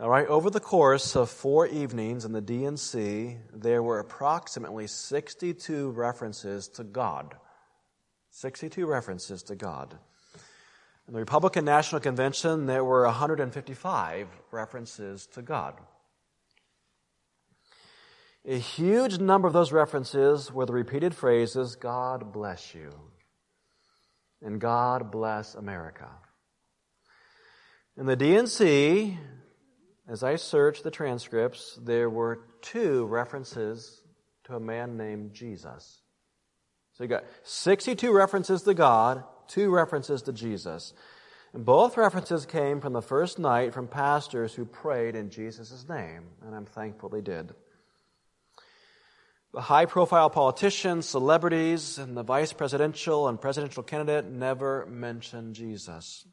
All 0.00 0.08
right, 0.08 0.26
over 0.26 0.48
the 0.48 0.58
course 0.58 1.16
of 1.16 1.28
four 1.28 1.66
evenings 1.66 2.24
in 2.24 2.32
the 2.32 2.40
DNC, 2.40 3.36
there 3.52 3.82
were 3.82 3.98
approximately 3.98 4.86
62 4.86 5.90
references 5.90 6.66
to 6.68 6.82
God. 6.82 7.36
62 8.34 8.84
references 8.84 9.44
to 9.44 9.54
God. 9.54 9.96
In 11.06 11.14
the 11.14 11.20
Republican 11.20 11.64
National 11.64 12.00
Convention, 12.00 12.66
there 12.66 12.82
were 12.82 13.04
155 13.04 14.26
references 14.50 15.28
to 15.34 15.40
God. 15.40 15.74
A 18.44 18.58
huge 18.58 19.20
number 19.20 19.46
of 19.46 19.54
those 19.54 19.70
references 19.70 20.50
were 20.50 20.66
the 20.66 20.72
repeated 20.72 21.14
phrases, 21.14 21.76
God 21.76 22.32
bless 22.32 22.74
you, 22.74 22.92
and 24.42 24.60
God 24.60 25.12
bless 25.12 25.54
America. 25.54 26.08
In 27.96 28.06
the 28.06 28.16
DNC, 28.16 29.16
as 30.08 30.24
I 30.24 30.34
searched 30.34 30.82
the 30.82 30.90
transcripts, 30.90 31.78
there 31.80 32.10
were 32.10 32.40
two 32.62 33.06
references 33.06 34.02
to 34.42 34.56
a 34.56 34.60
man 34.60 34.96
named 34.96 35.34
Jesus. 35.34 36.00
So 36.94 37.04
you 37.04 37.08
got 37.08 37.24
62 37.42 38.12
references 38.12 38.62
to 38.62 38.74
God, 38.74 39.24
two 39.48 39.70
references 39.70 40.22
to 40.22 40.32
Jesus. 40.32 40.94
And 41.52 41.64
both 41.64 41.96
references 41.96 42.46
came 42.46 42.80
from 42.80 42.92
the 42.92 43.02
first 43.02 43.38
night 43.38 43.74
from 43.74 43.88
pastors 43.88 44.54
who 44.54 44.64
prayed 44.64 45.16
in 45.16 45.30
Jesus' 45.30 45.88
name, 45.88 46.22
and 46.44 46.54
I'm 46.54 46.66
thankful 46.66 47.08
they 47.08 47.20
did. 47.20 47.52
The 49.52 49.60
high 49.60 49.86
profile 49.86 50.30
politicians, 50.30 51.08
celebrities, 51.08 51.98
and 51.98 52.16
the 52.16 52.24
vice 52.24 52.52
presidential 52.52 53.28
and 53.28 53.40
presidential 53.40 53.84
candidate 53.84 54.26
never 54.30 54.86
mentioned 54.86 55.54
Jesus. 55.54 56.26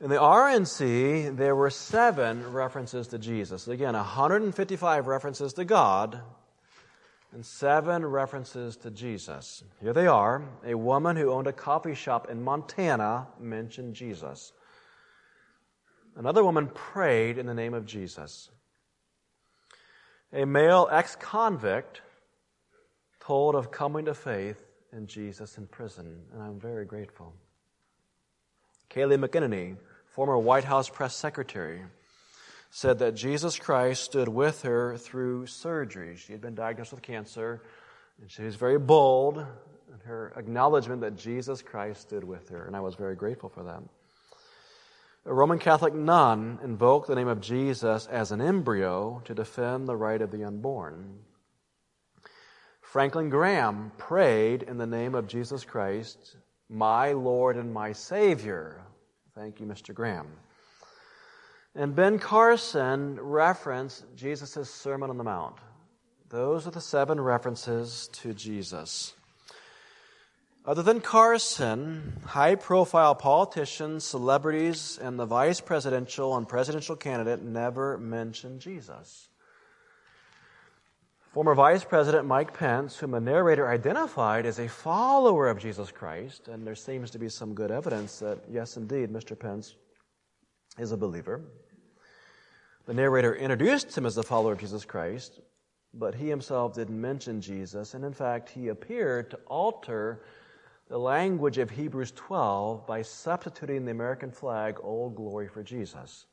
In 0.00 0.08
the 0.08 0.16
RNC, 0.16 1.36
there 1.36 1.54
were 1.54 1.68
seven 1.68 2.50
references 2.52 3.08
to 3.08 3.18
Jesus. 3.18 3.68
Again, 3.68 3.92
155 3.92 5.06
references 5.06 5.52
to 5.54 5.66
God 5.66 6.22
and 7.32 7.44
seven 7.44 8.04
references 8.04 8.76
to 8.78 8.90
Jesus. 8.90 9.62
Here 9.80 9.92
they 9.92 10.06
are. 10.06 10.42
A 10.64 10.74
woman 10.74 11.16
who 11.16 11.30
owned 11.30 11.46
a 11.46 11.52
coffee 11.52 11.94
shop 11.94 12.28
in 12.28 12.42
Montana 12.42 13.28
mentioned 13.38 13.94
Jesus. 13.94 14.52
Another 16.16 16.42
woman 16.42 16.68
prayed 16.68 17.38
in 17.38 17.46
the 17.46 17.54
name 17.54 17.74
of 17.74 17.86
Jesus. 17.86 18.50
A 20.32 20.44
male 20.44 20.88
ex 20.90 21.16
convict 21.16 22.02
told 23.20 23.54
of 23.54 23.70
coming 23.70 24.04
to 24.06 24.14
faith 24.14 24.66
in 24.92 25.06
Jesus 25.06 25.56
in 25.58 25.66
prison, 25.66 26.20
and 26.32 26.42
I'm 26.42 26.58
very 26.58 26.84
grateful. 26.84 27.32
Kayleigh 28.90 29.24
McEnany, 29.24 29.76
former 30.08 30.36
White 30.36 30.64
House 30.64 30.88
press 30.88 31.14
secretary, 31.14 31.82
said 32.70 33.00
that 33.00 33.16
Jesus 33.16 33.58
Christ 33.58 34.04
stood 34.04 34.28
with 34.28 34.62
her 34.62 34.96
through 34.96 35.46
surgery. 35.46 36.16
She 36.16 36.32
had 36.32 36.40
been 36.40 36.54
diagnosed 36.54 36.92
with 36.92 37.02
cancer, 37.02 37.62
and 38.20 38.30
she 38.30 38.42
was 38.42 38.54
very 38.54 38.78
bold 38.78 39.38
in 39.38 40.00
her 40.04 40.32
acknowledgement 40.36 41.00
that 41.00 41.16
Jesus 41.16 41.62
Christ 41.62 42.02
stood 42.02 42.22
with 42.24 42.48
her, 42.50 42.66
and 42.66 42.76
I 42.76 42.80
was 42.80 42.94
very 42.94 43.16
grateful 43.16 43.48
for 43.48 43.64
that. 43.64 43.82
A 45.26 45.34
Roman 45.34 45.58
Catholic 45.58 45.94
nun 45.94 46.60
invoked 46.64 47.08
the 47.08 47.14
name 47.14 47.28
of 47.28 47.40
Jesus 47.40 48.06
as 48.06 48.30
an 48.30 48.40
embryo 48.40 49.20
to 49.24 49.34
defend 49.34 49.86
the 49.86 49.96
right 49.96 50.22
of 50.22 50.30
the 50.30 50.44
unborn. 50.44 51.18
Franklin 52.80 53.30
Graham 53.30 53.92
prayed 53.98 54.62
in 54.62 54.78
the 54.78 54.86
name 54.86 55.14
of 55.14 55.26
Jesus 55.26 55.64
Christ, 55.64 56.36
my 56.68 57.12
Lord 57.12 57.56
and 57.56 57.72
my 57.72 57.92
Savior. 57.92 58.80
Thank 59.34 59.60
you, 59.60 59.66
Mr. 59.66 59.92
Graham. 59.92 60.28
And 61.74 61.94
Ben 61.94 62.18
Carson 62.18 63.18
referenced 63.20 64.04
Jesus' 64.16 64.68
Sermon 64.70 65.08
on 65.08 65.18
the 65.18 65.24
Mount. 65.24 65.56
Those 66.28 66.66
are 66.66 66.72
the 66.72 66.80
seven 66.80 67.20
references 67.20 68.08
to 68.14 68.34
Jesus. 68.34 69.14
Other 70.66 70.82
than 70.82 71.00
Carson, 71.00 72.18
high 72.24 72.54
profile 72.54 73.14
politicians, 73.14 74.04
celebrities, 74.04 74.98
and 75.00 75.18
the 75.18 75.26
vice 75.26 75.60
presidential 75.60 76.36
and 76.36 76.48
presidential 76.48 76.96
candidate 76.96 77.42
never 77.42 77.96
mentioned 77.98 78.60
Jesus. 78.60 79.28
Former 81.32 81.54
Vice 81.54 81.84
President 81.84 82.26
Mike 82.26 82.52
Pence, 82.52 82.96
whom 82.96 83.14
a 83.14 83.20
narrator 83.20 83.68
identified 83.68 84.44
as 84.44 84.58
a 84.58 84.68
follower 84.68 85.48
of 85.48 85.60
Jesus 85.60 85.92
Christ, 85.92 86.48
and 86.48 86.66
there 86.66 86.74
seems 86.74 87.12
to 87.12 87.20
be 87.20 87.28
some 87.28 87.54
good 87.54 87.70
evidence 87.70 88.18
that, 88.18 88.40
yes, 88.50 88.76
indeed, 88.76 89.10
Mr. 89.10 89.38
Pence 89.38 89.76
is 90.80 90.92
a 90.92 90.96
believer. 90.96 91.42
The 92.86 92.94
narrator 92.94 93.34
introduced 93.34 93.96
him 93.96 94.06
as 94.06 94.16
a 94.16 94.22
follower 94.22 94.54
of 94.54 94.58
Jesus 94.58 94.84
Christ, 94.84 95.40
but 95.92 96.14
he 96.14 96.28
himself 96.28 96.74
didn't 96.74 97.00
mention 97.00 97.40
Jesus, 97.40 97.94
and 97.94 98.04
in 98.04 98.14
fact, 98.14 98.48
he 98.48 98.68
appeared 98.68 99.30
to 99.30 99.38
alter 99.46 100.22
the 100.88 100.98
language 100.98 101.58
of 101.58 101.70
Hebrews 101.70 102.12
12 102.16 102.86
by 102.86 103.02
substituting 103.02 103.84
the 103.84 103.92
American 103.92 104.32
flag, 104.32 104.78
Old 104.82 105.14
Glory, 105.14 105.46
for 105.46 105.62
Jesus. 105.62 106.26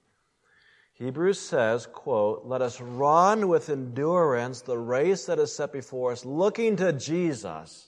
Hebrews 0.93 1.39
says, 1.39 1.85
quote, 1.85 2.45
Let 2.45 2.63
us 2.63 2.81
run 2.81 3.49
with 3.49 3.69
endurance 3.69 4.61
the 4.61 4.79
race 4.79 5.25
that 5.25 5.37
is 5.37 5.55
set 5.55 5.71
before 5.71 6.11
us, 6.11 6.25
looking 6.25 6.77
to 6.77 6.91
Jesus. 6.93 7.86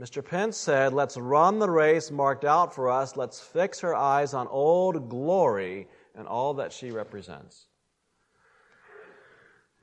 Mr. 0.00 0.24
Pence 0.24 0.56
said, 0.56 0.94
Let's 0.94 1.18
run 1.18 1.58
the 1.58 1.68
race 1.68 2.10
marked 2.10 2.46
out 2.46 2.74
for 2.74 2.88
us. 2.88 3.18
Let's 3.18 3.38
fix 3.38 3.84
our 3.84 3.94
eyes 3.94 4.32
on 4.32 4.48
old 4.48 5.10
glory 5.10 5.88
and 6.14 6.26
all 6.26 6.54
that 6.54 6.72
she 6.72 6.90
represents. 6.90 7.66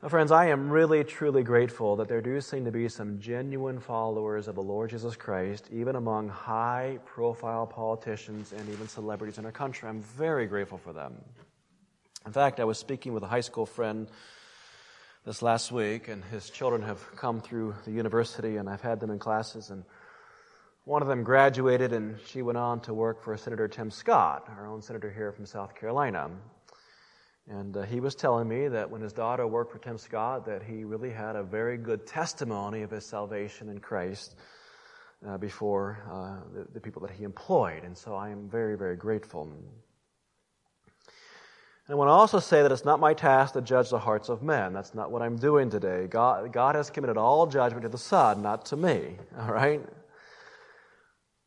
Now, 0.01 0.09
friends, 0.09 0.31
I 0.31 0.47
am 0.47 0.71
really, 0.71 1.03
truly 1.03 1.43
grateful 1.43 1.95
that 1.97 2.07
there 2.07 2.21
do 2.21 2.41
seem 2.41 2.65
to 2.65 2.71
be 2.71 2.89
some 2.89 3.19
genuine 3.19 3.79
followers 3.79 4.47
of 4.47 4.55
the 4.55 4.61
Lord 4.63 4.89
Jesus 4.89 5.15
Christ, 5.15 5.69
even 5.71 5.95
among 5.95 6.29
high 6.29 6.97
profile 7.05 7.67
politicians 7.67 8.53
and 8.53 8.67
even 8.69 8.87
celebrities 8.87 9.37
in 9.37 9.45
our 9.45 9.51
country. 9.51 9.87
I'm 9.87 10.01
very 10.01 10.47
grateful 10.47 10.79
for 10.79 10.93
them. 10.93 11.13
In 12.25 12.31
fact, 12.31 12.59
I 12.59 12.63
was 12.63 12.79
speaking 12.79 13.13
with 13.13 13.21
a 13.21 13.27
high 13.27 13.41
school 13.41 13.67
friend 13.67 14.07
this 15.25 15.43
last 15.43 15.71
week, 15.71 16.07
and 16.07 16.23
his 16.25 16.49
children 16.49 16.81
have 16.81 16.99
come 17.15 17.39
through 17.39 17.75
the 17.85 17.91
university, 17.91 18.57
and 18.57 18.67
I've 18.67 18.81
had 18.81 18.99
them 18.99 19.11
in 19.11 19.19
classes. 19.19 19.69
And 19.69 19.83
one 20.87 21.01
of 21.01 21.09
them 21.09 21.21
graduated, 21.21 21.91
and 21.91 22.17
she 22.25 22.41
went 22.41 22.57
on 22.57 22.79
to 22.79 22.93
work 22.93 23.21
for 23.21 23.35
Senator 23.35 23.67
Tim 23.67 23.91
Scott, 23.91 24.45
our 24.57 24.65
own 24.65 24.81
senator 24.81 25.11
here 25.11 25.33
from 25.33 25.45
South 25.45 25.75
Carolina. 25.75 26.31
And 27.49 27.75
uh, 27.75 27.81
he 27.81 27.99
was 27.99 28.15
telling 28.15 28.47
me 28.47 28.69
that 28.69 28.89
when 28.89 29.01
his 29.01 29.11
daughter 29.11 29.45
worked 29.45 29.73
for 29.73 29.79
Tim 29.79 29.97
Scott, 29.97 30.45
that 30.45 30.63
he 30.63 30.85
really 30.85 31.09
had 31.09 31.35
a 31.35 31.43
very 31.43 31.77
good 31.77 32.07
testimony 32.07 32.83
of 32.83 32.91
his 32.91 33.05
salvation 33.05 33.67
in 33.67 33.79
Christ 33.79 34.35
uh, 35.27 35.37
before 35.37 35.99
uh, 36.09 36.37
the, 36.57 36.67
the 36.75 36.79
people 36.79 37.01
that 37.01 37.11
he 37.11 37.25
employed. 37.25 37.83
And 37.83 37.97
so 37.97 38.15
I 38.15 38.29
am 38.29 38.47
very, 38.47 38.77
very 38.77 38.95
grateful. 38.95 39.41
And 39.43 39.65
I 41.89 41.95
want 41.95 42.07
to 42.07 42.13
also 42.13 42.39
say 42.39 42.61
that 42.61 42.71
it's 42.71 42.85
not 42.85 43.01
my 43.01 43.13
task 43.13 43.55
to 43.55 43.61
judge 43.61 43.89
the 43.89 43.99
hearts 43.99 44.29
of 44.29 44.41
men. 44.41 44.71
That's 44.71 44.95
not 44.95 45.11
what 45.11 45.21
I'm 45.21 45.35
doing 45.35 45.69
today. 45.69 46.07
God, 46.07 46.53
God 46.53 46.75
has 46.75 46.89
committed 46.89 47.17
all 47.17 47.45
judgment 47.45 47.83
to 47.83 47.89
the 47.89 47.97
Son, 47.97 48.41
not 48.41 48.65
to 48.67 48.77
me. 48.77 49.17
All 49.37 49.51
right? 49.51 49.81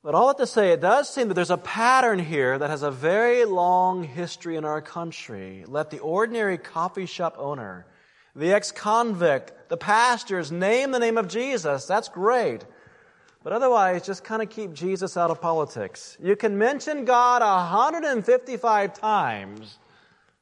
But 0.02 0.14
all 0.14 0.28
that 0.28 0.38
to 0.38 0.46
say, 0.46 0.72
it 0.72 0.80
does 0.80 1.12
seem 1.12 1.28
that 1.28 1.34
there's 1.34 1.50
a 1.50 1.58
pattern 1.58 2.18
here 2.18 2.58
that 2.58 2.70
has 2.70 2.82
a 2.82 2.90
very 2.90 3.44
long 3.44 4.02
history 4.02 4.56
in 4.56 4.64
our 4.64 4.80
country. 4.80 5.64
Let 5.66 5.90
the 5.90 5.98
ordinary 5.98 6.56
coffee 6.56 7.06
shop 7.06 7.36
owner, 7.38 7.86
the 8.34 8.52
ex 8.52 8.72
convict, 8.72 9.68
the 9.68 9.76
pastors 9.76 10.50
name 10.50 10.90
the 10.92 10.98
name 10.98 11.18
of 11.18 11.28
Jesus. 11.28 11.84
That's 11.84 12.08
great. 12.08 12.64
But 13.42 13.52
otherwise, 13.52 14.06
just 14.06 14.24
kind 14.24 14.42
of 14.42 14.48
keep 14.48 14.72
Jesus 14.72 15.16
out 15.16 15.30
of 15.30 15.40
politics. 15.40 16.16
You 16.22 16.36
can 16.36 16.56
mention 16.58 17.04
God 17.04 17.42
155 17.42 18.94
times 18.94 19.78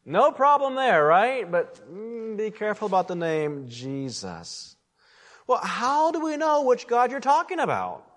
no 0.08 0.32
problem 0.32 0.74
there, 0.74 1.04
right? 1.04 1.48
But 1.50 1.86
mm, 1.86 2.34
be 2.38 2.50
careful 2.50 2.86
about 2.86 3.08
the 3.08 3.14
name 3.14 3.68
Jesus. 3.68 4.74
Well, 5.46 5.60
how 5.62 6.12
do 6.12 6.24
we 6.24 6.38
know 6.38 6.62
which 6.62 6.86
God 6.86 7.10
you're 7.10 7.20
talking 7.20 7.58
about? 7.58 8.07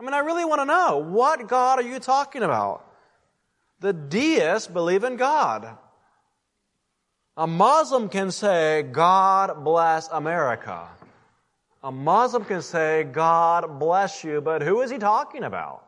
I 0.00 0.02
mean, 0.02 0.14
I 0.14 0.20
really 0.20 0.46
want 0.46 0.62
to 0.62 0.64
know. 0.64 0.96
What 0.96 1.46
God 1.46 1.78
are 1.78 1.82
you 1.82 1.98
talking 1.98 2.42
about? 2.42 2.86
The 3.80 3.92
deists 3.92 4.66
believe 4.66 5.04
in 5.04 5.16
God. 5.16 5.76
A 7.36 7.46
Muslim 7.46 8.08
can 8.08 8.30
say, 8.30 8.82
God 8.82 9.62
bless 9.62 10.08
America. 10.08 10.88
A 11.84 11.92
Muslim 11.92 12.46
can 12.46 12.62
say, 12.62 13.04
God 13.04 13.78
bless 13.78 14.24
you, 14.24 14.40
but 14.40 14.62
who 14.62 14.80
is 14.80 14.90
he 14.90 14.96
talking 14.96 15.44
about? 15.44 15.84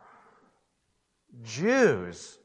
Jews. 1.42 2.38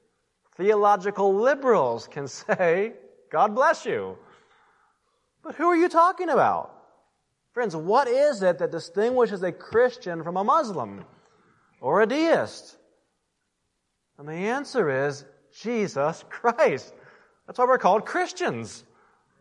Theological 0.55 1.35
liberals 1.35 2.07
can 2.07 2.27
say, 2.29 2.93
God 3.29 3.53
bless 3.53 3.85
you. 3.85 4.17
But 5.43 5.55
who 5.55 5.65
are 5.65 5.75
you 5.75 5.89
talking 5.89 6.29
about? 6.29 6.73
Friends, 7.51 7.75
what 7.75 8.07
is 8.07 8.41
it 8.41 8.57
that 8.59 8.71
distinguishes 8.71 9.43
a 9.43 9.51
Christian 9.51 10.23
from 10.23 10.37
a 10.37 10.45
Muslim 10.45 11.03
or 11.81 12.01
a 12.01 12.05
deist? 12.05 12.77
And 14.17 14.27
the 14.27 14.33
answer 14.33 15.07
is 15.07 15.25
Jesus 15.61 16.23
Christ. 16.29 16.93
That's 17.45 17.59
why 17.59 17.65
we're 17.65 17.77
called 17.77 18.05
Christians. 18.05 18.83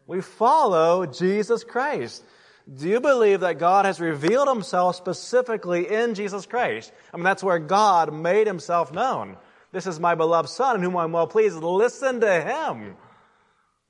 We 0.06 0.20
follow 0.20 1.06
Jesus 1.06 1.64
Christ. 1.64 2.24
Do 2.72 2.88
you 2.88 3.00
believe 3.00 3.40
that 3.40 3.58
God 3.58 3.84
has 3.84 4.00
revealed 4.00 4.48
himself 4.48 4.96
specifically 4.96 5.88
in 5.92 6.14
Jesus 6.14 6.46
Christ? 6.46 6.92
I 7.12 7.16
mean, 7.16 7.24
that's 7.24 7.44
where 7.44 7.58
God 7.58 8.12
made 8.12 8.46
himself 8.46 8.92
known. 8.92 9.36
This 9.72 9.86
is 9.86 10.00
my 10.00 10.14
beloved 10.14 10.48
Son 10.48 10.76
in 10.76 10.82
whom 10.82 10.96
I'm 10.96 11.12
well 11.12 11.26
pleased. 11.26 11.56
Listen 11.56 12.20
to 12.20 12.40
him. 12.42 12.96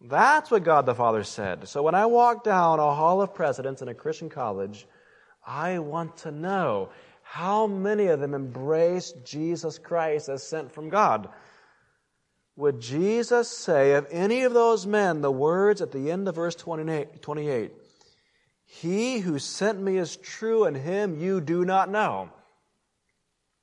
That's 0.00 0.50
what 0.50 0.64
God 0.64 0.84
the 0.84 0.94
Father 0.94 1.24
said. 1.24 1.68
So 1.68 1.82
when 1.82 1.94
I 1.94 2.06
walk 2.06 2.44
down 2.44 2.78
a 2.78 2.94
hall 2.94 3.22
of 3.22 3.34
presidents 3.34 3.82
in 3.82 3.88
a 3.88 3.94
Christian 3.94 4.28
college, 4.28 4.86
I 5.46 5.78
want 5.78 6.18
to 6.18 6.30
know 6.30 6.90
how 7.28 7.66
many 7.66 8.06
of 8.06 8.20
them 8.20 8.34
embrace 8.34 9.12
Jesus 9.24 9.78
Christ 9.78 10.28
as 10.28 10.46
sent 10.46 10.72
from 10.72 10.88
God. 10.88 11.28
Would 12.54 12.80
Jesus 12.80 13.48
say 13.50 13.94
of 13.94 14.06
any 14.10 14.44
of 14.44 14.54
those 14.54 14.86
men 14.86 15.20
the 15.20 15.30
words 15.30 15.82
at 15.82 15.90
the 15.90 16.10
end 16.10 16.28
of 16.28 16.36
verse 16.36 16.54
28, 16.54 17.20
28 17.20 17.72
He 18.64 19.18
who 19.18 19.38
sent 19.40 19.80
me 19.82 19.98
is 19.98 20.16
true, 20.16 20.64
and 20.64 20.76
him 20.76 21.18
you 21.18 21.40
do 21.40 21.64
not 21.64 21.90
know? 21.90 22.30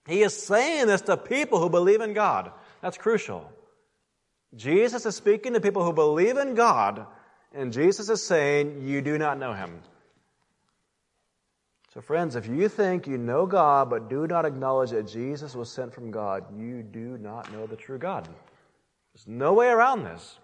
He 0.08 0.22
is 0.22 0.36
saying 0.38 0.88
this 0.88 1.02
to 1.02 1.16
people 1.16 1.60
who 1.60 1.70
believe 1.70 2.02
in 2.02 2.14
God. 2.14 2.52
That's 2.82 2.98
crucial. 2.98 3.50
Jesus 4.56 5.06
is 5.06 5.16
speaking 5.16 5.54
to 5.54 5.62
people 5.62 5.86
who 5.86 5.94
believe 5.94 6.38
in 6.38 6.54
God, 6.54 7.08
and 7.54 7.72
Jesus 7.72 8.10
is 8.10 8.22
saying, 8.22 8.86
You 8.86 9.02
do 9.02 9.18
not 9.18 9.40
know 9.40 9.54
him. 9.54 9.82
So, 11.94 12.02
friends, 12.02 12.36
if 12.36 12.48
you 12.48 12.70
think 12.70 13.06
you 13.06 13.20
know 13.20 13.46
God 13.46 13.92
but 13.92 14.10
do 14.10 14.26
not 14.26 14.46
acknowledge 14.46 14.90
that 14.90 15.08
Jesus 15.08 15.54
was 15.54 15.70
sent 15.70 15.94
from 15.94 16.10
God, 16.10 16.44
you 16.58 16.82
do 16.82 17.20
not 17.20 17.52
know 17.54 17.68
the 17.68 17.76
true 17.76 18.00
God. 18.00 18.28
There's 19.14 19.28
no 19.28 19.54
way 19.54 19.68
around 19.68 20.04
this. 20.04 20.40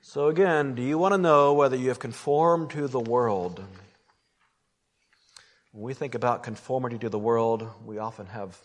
So, 0.00 0.26
again, 0.26 0.74
do 0.74 0.82
you 0.82 0.98
want 0.98 1.14
to 1.14 1.18
know 1.18 1.52
whether 1.52 1.76
you 1.76 1.88
have 1.88 2.00
conformed 2.00 2.70
to 2.70 2.88
the 2.88 2.98
world? 2.98 3.62
When 5.70 5.84
we 5.84 5.94
think 5.94 6.16
about 6.16 6.42
conformity 6.42 6.98
to 6.98 7.08
the 7.08 7.18
world, 7.18 7.68
we 7.84 7.98
often 7.98 8.26
have 8.26 8.58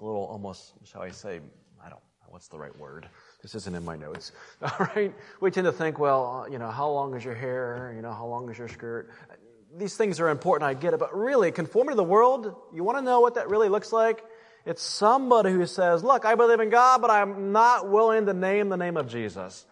a 0.00 0.04
little 0.04 0.26
almost, 0.26 0.74
shall 0.84 1.02
I 1.02 1.10
say, 1.10 1.40
I 1.80 1.88
don't 1.88 1.98
know, 1.98 2.28
what's 2.28 2.46
the 2.46 2.58
right 2.58 2.76
word? 2.78 3.08
This 3.44 3.54
isn't 3.54 3.76
in 3.76 3.84
my 3.84 3.94
notes. 3.94 4.32
All 4.62 4.88
right? 4.96 5.14
We 5.40 5.52
tend 5.52 5.66
to 5.66 5.72
think, 5.72 6.00
well, 6.00 6.48
you 6.50 6.58
know, 6.58 6.68
how 6.68 6.90
long 6.90 7.14
is 7.14 7.24
your 7.24 7.36
hair? 7.36 7.92
You 7.94 8.02
know, 8.02 8.12
how 8.12 8.26
long 8.26 8.50
is 8.50 8.58
your 8.58 8.66
skirt? 8.66 9.10
These 9.76 9.96
things 9.96 10.18
are 10.18 10.28
important, 10.28 10.68
I 10.68 10.74
get 10.74 10.94
it, 10.94 10.98
but 10.98 11.16
really, 11.16 11.52
conformity 11.52 11.92
to 11.92 11.96
the 11.96 12.04
world, 12.04 12.52
you 12.74 12.82
want 12.82 12.98
to 12.98 13.02
know 13.02 13.20
what 13.20 13.36
that 13.36 13.48
really 13.48 13.68
looks 13.68 13.92
like? 13.92 14.24
It's 14.66 14.82
somebody 14.82 15.52
who 15.52 15.66
says, 15.66 16.02
look, 16.02 16.24
I 16.24 16.34
believe 16.34 16.58
in 16.58 16.70
God, 16.70 17.00
but 17.02 17.10
I'm 17.10 17.52
not 17.52 17.88
willing 17.88 18.26
to 18.26 18.34
name 18.34 18.70
the 18.70 18.76
name 18.76 18.96
of 18.96 19.08
Jesus. 19.08 19.64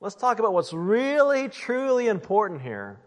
Let's 0.00 0.16
talk 0.16 0.40
about 0.40 0.52
what's 0.52 0.72
really, 0.72 1.48
truly 1.48 2.08
important 2.08 2.62
here. 2.62 3.00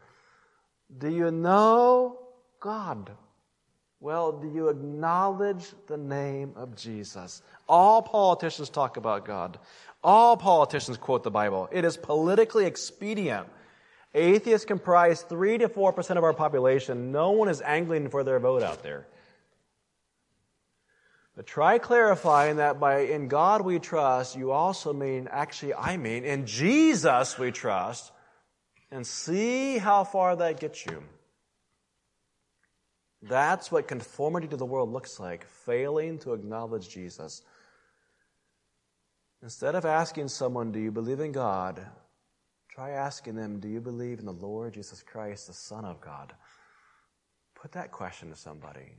Do 0.95 1.09
you 1.09 1.31
know 1.31 2.19
God. 2.59 3.11
Well, 3.99 4.31
do 4.31 4.47
you 4.47 4.69
acknowledge 4.69 5.65
the 5.87 5.97
name 5.97 6.53
of 6.55 6.75
Jesus? 6.75 7.41
All 7.67 8.01
politicians 8.01 8.69
talk 8.69 8.97
about 8.97 9.25
God. 9.25 9.57
All 10.03 10.37
politicians 10.37 10.97
quote 10.97 11.23
the 11.23 11.31
Bible. 11.31 11.67
It 11.71 11.83
is 11.83 11.97
politically 11.97 12.65
expedient. 12.65 13.47
Atheists 14.13 14.65
comprise 14.65 15.23
3 15.23 15.57
to 15.59 15.69
4% 15.69 16.17
of 16.17 16.23
our 16.23 16.33
population. 16.33 17.11
No 17.11 17.31
one 17.31 17.49
is 17.49 17.61
angling 17.61 18.09
for 18.09 18.23
their 18.23 18.39
vote 18.39 18.61
out 18.61 18.83
there. 18.83 19.07
But 21.35 21.45
try 21.45 21.77
clarifying 21.77 22.57
that 22.57 22.79
by 22.79 23.01
in 23.01 23.27
God 23.27 23.61
we 23.61 23.79
trust, 23.79 24.35
you 24.35 24.51
also 24.51 24.93
mean, 24.93 25.27
actually, 25.29 25.73
I 25.73 25.97
mean, 25.97 26.23
in 26.23 26.45
Jesus 26.45 27.37
we 27.37 27.51
trust, 27.51 28.11
and 28.89 29.05
see 29.05 29.77
how 29.77 30.03
far 30.03 30.35
that 30.35 30.59
gets 30.59 30.85
you. 30.85 31.03
That's 33.21 33.71
what 33.71 33.87
conformity 33.87 34.47
to 34.47 34.57
the 34.57 34.65
world 34.65 34.91
looks 34.91 35.19
like, 35.19 35.45
failing 35.45 36.19
to 36.19 36.33
acknowledge 36.33 36.89
Jesus. 36.89 37.41
Instead 39.41 39.75
of 39.75 39.85
asking 39.85 40.27
someone, 40.29 40.71
Do 40.71 40.79
you 40.79 40.91
believe 40.91 41.19
in 41.19 41.31
God? 41.31 41.85
try 42.77 42.91
asking 42.91 43.35
them, 43.35 43.59
Do 43.59 43.67
you 43.67 43.81
believe 43.81 44.19
in 44.19 44.25
the 44.25 44.31
Lord 44.31 44.75
Jesus 44.75 45.01
Christ, 45.01 45.47
the 45.47 45.53
Son 45.53 45.83
of 45.83 45.99
God? 45.99 46.31
Put 47.55 47.71
that 47.71 47.91
question 47.91 48.29
to 48.29 48.35
somebody. 48.35 48.93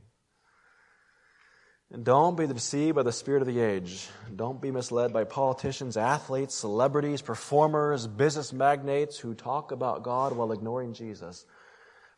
And 1.91 2.03
don't 2.03 2.37
be 2.37 2.45
deceived 2.45 2.95
by 2.97 3.03
the 3.03 3.13
spirit 3.13 3.41
of 3.41 3.47
the 3.47 3.61
age. 3.61 4.09
Don't 4.35 4.61
be 4.61 4.69
misled 4.69 5.11
by 5.13 5.23
politicians, 5.23 5.95
athletes, 5.97 6.53
celebrities, 6.53 7.21
performers, 7.21 8.05
business 8.05 8.51
magnates 8.51 9.17
who 9.17 9.33
talk 9.33 9.71
about 9.71 10.03
God 10.03 10.35
while 10.35 10.51
ignoring 10.51 10.93
Jesus. 10.93 11.45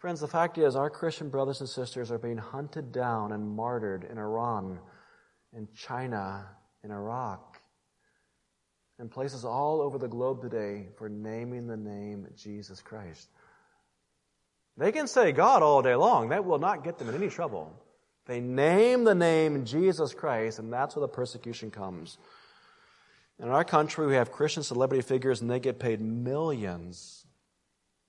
Friends, 0.02 0.20
the 0.20 0.28
fact 0.28 0.58
is, 0.58 0.76
our 0.76 0.90
Christian 0.90 1.30
brothers 1.30 1.60
and 1.60 1.70
sisters 1.70 2.10
are 2.10 2.18
being 2.18 2.40
hunted 2.40 2.92
down 2.92 3.32
and 3.32 3.56
martyred 3.56 4.04
in 4.04 4.18
Iran, 4.18 4.80
in 5.56 5.68
China, 5.76 6.48
in 6.84 6.90
Iraq, 6.90 7.62
and 8.98 9.12
places 9.12 9.46
all 9.46 9.80
over 9.80 10.00
the 10.00 10.08
globe 10.08 10.42
today 10.42 10.88
for 10.98 11.08
naming 11.08 11.68
the 11.68 11.78
name 11.78 12.26
Jesus 12.36 12.82
Christ. 12.82 13.30
They 14.76 14.92
can 14.92 15.06
say 15.06 15.34
God 15.34 15.62
all 15.62 15.84
day 15.84 15.94
long. 15.94 16.30
That 16.30 16.46
will 16.46 16.58
not 16.58 16.84
get 16.84 16.98
them 16.98 17.10
in 17.10 17.14
any 17.14 17.30
trouble. 17.30 17.72
They 18.26 18.40
name 18.40 19.04
the 19.04 19.14
name 19.14 19.66
Jesus 19.66 20.16
Christ, 20.16 20.58
and 20.58 20.74
that's 20.74 20.96
where 20.96 21.02
the 21.02 21.14
persecution 21.14 21.70
comes. 21.70 22.18
In 23.38 23.50
our 23.50 23.64
country, 23.64 24.08
we 24.08 24.16
have 24.16 24.32
Christian 24.32 24.64
celebrity 24.64 25.04
figures, 25.04 25.42
and 25.42 25.52
they 25.52 25.60
get 25.60 25.78
paid 25.78 26.02
millions, 26.02 27.20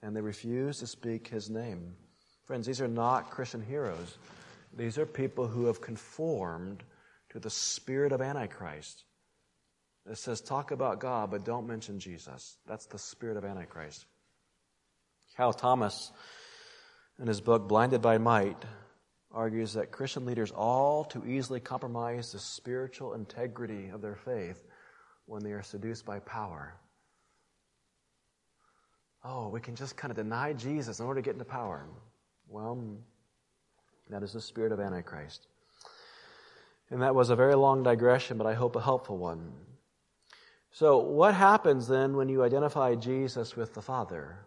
and 0.03 0.17
they 0.17 0.21
refuse 0.21 0.79
to 0.79 0.87
speak 0.87 1.29
his 1.29 1.49
name. 1.49 1.95
Friends, 2.45 2.67
these 2.67 2.81
are 2.81 2.89
not 2.89 3.31
Christian 3.31 3.63
heroes. 3.63 4.19
These 4.77 4.99
are 4.99 5.07
people 5.07 5.47
who 5.47 5.67
have 5.67 5.81
conformed 5.81 6.83
to 7.31 7.39
the 7.39 7.51
spirit 7.51 8.13
of 8.13 8.21
Antichrist. 8.21 9.05
It 10.11 10.19
says, 10.19 10.41
talk 10.41 10.73
about 10.73 10.99
God, 10.99 11.31
but 11.31 11.45
don't 11.45 11.69
mention 11.69 12.01
Jesus. 12.01 12.57
That's 12.67 12.87
the 12.87 12.99
spirit 12.99 13.37
of 13.37 13.45
Antichrist. 13.45 14.05
Cal 15.37 15.53
Thomas, 15.53 16.11
in 17.21 17.27
his 17.29 17.41
book 17.41 17.69
Blinded 17.69 18.03
by 18.03 18.19
Might, 18.19 18.63
argues 19.31 19.75
that 19.75 19.93
Christian 19.93 20.27
leaders 20.27 20.51
all 20.51 21.05
too 21.05 21.25
easily 21.27 21.61
compromise 21.61 22.33
the 22.33 22.39
spiritual 22.39 23.15
integrity 23.15 23.89
of 23.89 24.03
their 24.03 24.17
faith 24.17 24.63
when 25.27 25.43
they 25.43 25.53
are 25.53 25.63
seduced 25.63 26.05
by 26.05 26.19
power. 26.19 26.75
Oh, 29.25 29.49
we 29.49 29.61
can 29.61 29.77
just 29.77 29.97
kind 29.97 30.11
of 30.11 30.17
deny 30.17 30.53
Jesus 30.53 30.99
in 30.99 31.07
order 31.07 31.21
to 31.21 31.25
get 31.25 31.35
into 31.35 31.45
power. 31.45 31.85
Well, 32.49 32.99
that 34.11 34.23
is 34.23 34.33
the 34.33 34.41
spirit 34.41 34.73
of 34.73 34.81
Antichrist. 34.81 35.47
And 36.91 37.03
that 37.03 37.15
was 37.15 37.31
a 37.31 37.37
very 37.37 37.55
long 37.55 37.83
digression, 37.83 38.37
but 38.37 38.47
I 38.47 38.55
hope 38.55 38.77
a 38.77 38.81
helpful 38.81 39.17
one. 39.17 39.53
So, 40.73 40.99
what 40.99 41.35
happens 41.35 41.87
then 41.87 42.17
when 42.17 42.29
you 42.29 42.43
identify 42.43 42.95
Jesus 42.95 43.57
with 43.57 43.75
the 43.75 43.83
Father? 43.83 44.39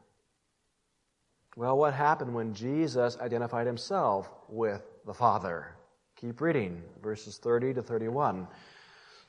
Well, 1.55 1.77
what 1.77 1.93
happened 1.93 2.33
when 2.33 2.53
Jesus 2.53 3.17
identified 3.21 3.65
himself 3.65 4.29
with 4.49 4.81
the 5.05 5.13
Father? 5.13 5.75
Keep 6.17 6.41
reading, 6.41 6.83
verses 7.01 7.37
30 7.37 7.75
to 7.75 7.81
31. 7.81 8.47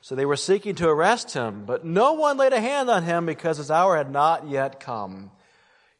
So 0.01 0.15
they 0.15 0.25
were 0.25 0.35
seeking 0.35 0.75
to 0.75 0.89
arrest 0.89 1.33
him, 1.33 1.65
but 1.65 1.85
no 1.85 2.13
one 2.13 2.37
laid 2.37 2.53
a 2.53 2.61
hand 2.61 2.89
on 2.89 3.03
him 3.03 3.25
because 3.25 3.57
his 3.57 3.71
hour 3.71 3.97
had 3.97 4.11
not 4.11 4.47
yet 4.47 4.79
come. 4.79 5.31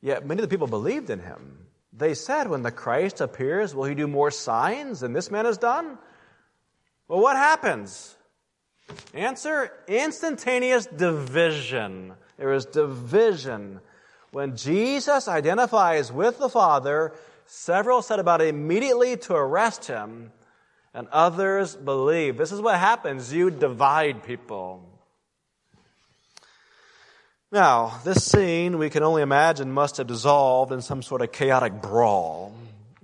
Yet 0.01 0.25
many 0.25 0.41
of 0.41 0.49
the 0.49 0.53
people 0.53 0.67
believed 0.67 1.09
in 1.09 1.19
him. 1.19 1.67
They 1.93 2.13
said, 2.13 2.49
When 2.49 2.61
the 2.61 2.71
Christ 2.71 3.21
appears, 3.21 3.73
will 3.73 3.85
he 3.85 3.95
do 3.95 4.07
more 4.07 4.31
signs 4.31 4.99
than 4.99 5.13
this 5.13 5.31
man 5.31 5.45
has 5.45 5.57
done? 5.57 5.97
Well, 7.07 7.21
what 7.21 7.35
happens? 7.35 8.15
Answer 9.13 9.71
instantaneous 9.87 10.85
division. 10.85 12.13
There 12.37 12.53
is 12.53 12.65
division 12.65 13.79
when 14.31 14.55
Jesus 14.55 15.27
identifies 15.27 16.11
with 16.11 16.37
the 16.37 16.49
Father, 16.49 17.13
several 17.45 18.01
set 18.01 18.19
about 18.19 18.41
immediately 18.41 19.17
to 19.17 19.33
arrest 19.33 19.87
him, 19.87 20.31
and 20.93 21.07
others 21.11 21.75
believe. 21.75 22.37
This 22.37 22.51
is 22.51 22.61
what 22.61 22.77
happens. 22.77 23.33
You 23.33 23.49
divide 23.49 24.23
people. 24.23 24.96
Now, 27.51 28.01
this 28.03 28.25
scene, 28.25 28.77
we 28.77 28.89
can 28.89 29.03
only 29.03 29.21
imagine, 29.21 29.71
must 29.71 29.97
have 29.97 30.07
dissolved 30.07 30.73
in 30.73 30.81
some 30.81 31.01
sort 31.01 31.21
of 31.21 31.31
chaotic 31.31 31.81
brawl. 31.81 32.53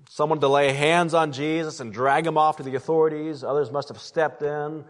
Someone 0.09 0.41
to 0.41 0.49
lay 0.49 0.73
hands 0.73 1.13
on 1.13 1.31
Jesus 1.31 1.79
and 1.79 1.93
drag 1.93 2.27
him 2.27 2.37
off 2.37 2.57
to 2.57 2.63
the 2.63 2.75
authorities. 2.75 3.43
Others 3.43 3.71
must 3.71 3.87
have 3.87 3.99
stepped 3.99 4.41
in 4.41 4.83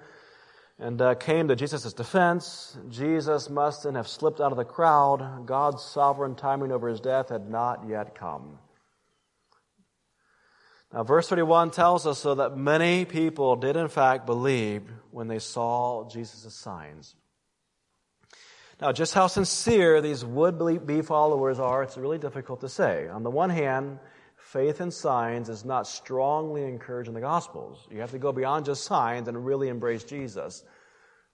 and 0.80 1.02
uh, 1.02 1.14
came 1.14 1.48
to 1.50 1.56
Jesus' 1.56 1.94
defense. 1.94 2.76
Jesus 2.90 3.48
must 3.48 3.84
then 3.84 3.94
have 3.94 4.08
slipped 4.08 4.42
out 4.42 4.52
of 4.52 4.58
the 4.58 4.66
crowd. 4.66 5.46
God's 5.46 5.84
sovereign 5.84 6.34
timing 6.34 6.72
over 6.72 6.88
his 6.88 7.00
death 7.00 7.30
had 7.30 7.48
not 7.48 7.88
yet 7.88 8.16
come. 8.16 8.58
Now, 10.92 11.04
verse 11.04 11.30
31 11.30 11.72
tells 11.72 12.08
us 12.08 12.18
so 12.18 12.36
that 12.36 12.58
many 12.58 13.06
people 13.06 13.56
did 13.56 13.78
in 13.78 13.88
fact 13.88 14.26
believe 14.26 14.82
when 15.12 15.28
they 15.28 15.40
saw 15.40 16.10
Jesus' 16.10 16.56
signs. 16.56 17.16
Now, 18.82 18.92
just 18.92 19.14
how 19.14 19.28
sincere 19.28 20.02
these 20.02 20.26
would 20.26 20.86
be 20.86 21.02
followers 21.02 21.60
are, 21.60 21.84
it's 21.84 21.98
really 21.98 22.18
difficult 22.18 22.62
to 22.62 22.70
say. 22.70 23.08
On 23.08 23.24
the 23.24 23.30
one 23.30 23.50
hand, 23.50 24.00
faith 24.36 24.82
in 24.82 24.92
signs 24.92 25.50
is 25.50 25.64
not 25.64 25.88
strongly 25.88 26.64
encouraged 26.64 27.08
in 27.08 27.14
the 27.14 27.22
Gospels. 27.22 27.88
You 27.92 28.02
have 28.02 28.12
to 28.12 28.20
go 28.20 28.32
beyond 28.32 28.66
just 28.66 28.84
signs 28.84 29.28
and 29.28 29.46
really 29.46 29.70
embrace 29.70 30.04
Jesus. 30.04 30.64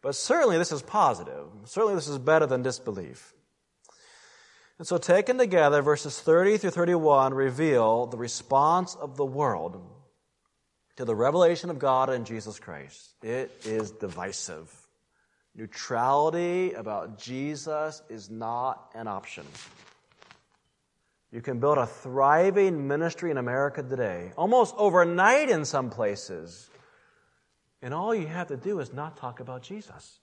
But 0.01 0.15
certainly 0.15 0.57
this 0.57 0.71
is 0.71 0.81
positive. 0.81 1.47
Certainly 1.65 1.95
this 1.95 2.07
is 2.07 2.17
better 2.17 2.45
than 2.45 2.61
disbelief. 2.61 3.33
And 4.77 4.87
so, 4.87 4.97
taken 4.97 5.37
together, 5.37 5.81
verses 5.81 6.21
30 6.21 6.57
through 6.57 6.69
31 6.69 7.33
reveal 7.33 8.05
the 8.05 8.17
response 8.17 8.95
of 8.95 9.17
the 9.17 9.25
world 9.25 9.81
to 10.95 11.03
the 11.03 11.15
revelation 11.15 11.69
of 11.69 11.79
God 11.79 12.09
in 12.09 12.23
Jesus 12.23 12.59
Christ. 12.59 13.13
It 13.21 13.51
is 13.65 13.91
divisive. 13.91 14.73
Neutrality 15.59 16.71
about 16.71 17.19
Jesus 17.19 18.01
is 18.07 18.29
not 18.29 18.91
an 18.95 19.09
option. 19.09 19.45
You 21.33 21.41
can 21.41 21.59
build 21.59 21.77
a 21.77 21.85
thriving 21.85 22.87
ministry 22.87 23.29
in 23.29 23.37
America 23.37 23.83
today, 23.83 24.31
almost 24.37 24.73
overnight 24.77 25.49
in 25.49 25.65
some 25.65 25.89
places. 25.89 26.69
And 27.81 27.93
all 27.93 28.15
you 28.15 28.25
have 28.25 28.47
to 28.47 28.55
do 28.55 28.79
is 28.79 28.93
not 28.93 29.17
talk 29.17 29.41
about 29.41 29.61
Jesus. 29.61 30.19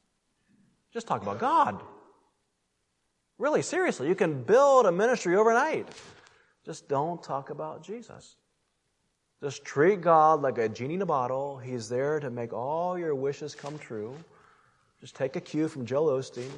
Just 0.90 1.06
talk 1.06 1.20
about 1.20 1.38
God. 1.38 1.82
Really, 3.36 3.60
seriously, 3.60 4.08
you 4.08 4.14
can 4.14 4.42
build 4.42 4.86
a 4.86 4.92
ministry 4.92 5.36
overnight. 5.36 5.86
Just 6.64 6.88
don't 6.88 7.22
talk 7.22 7.50
about 7.50 7.82
Jesus. 7.82 8.36
Just 9.42 9.66
treat 9.66 10.00
God 10.00 10.40
like 10.40 10.56
a 10.56 10.70
genie 10.70 10.94
in 10.94 11.02
a 11.02 11.06
bottle. 11.06 11.58
He's 11.58 11.90
there 11.90 12.20
to 12.20 12.30
make 12.30 12.54
all 12.54 12.98
your 12.98 13.14
wishes 13.14 13.54
come 13.54 13.78
true. 13.78 14.16
Just 15.00 15.14
take 15.14 15.36
a 15.36 15.40
cue 15.40 15.68
from 15.68 15.86
Joel 15.86 16.18
Osteen, 16.18 16.50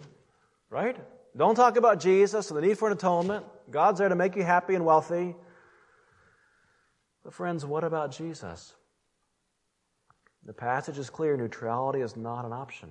right? 0.70 0.97
Don't 1.36 1.55
talk 1.55 1.76
about 1.76 2.01
Jesus 2.01 2.51
and 2.51 2.57
the 2.57 2.66
need 2.66 2.78
for 2.78 2.89
an 2.89 2.95
atonement. 2.97 3.45
God's 3.70 3.99
there 3.99 4.09
to 4.09 4.14
make 4.14 4.36
you 4.36 4.43
happy 4.43 4.74
and 4.74 4.84
wealthy. 4.84 5.34
But, 7.24 7.34
friends, 7.34 7.64
what 7.64 7.84
about 7.84 8.12
Jesus? 8.12 8.74
The 10.45 10.53
passage 10.53 10.99
is 10.99 11.11
clear 11.11 11.36
neutrality 11.36 12.01
is 12.01 12.16
not 12.16 12.45
an 12.45 12.53
option. 12.53 12.89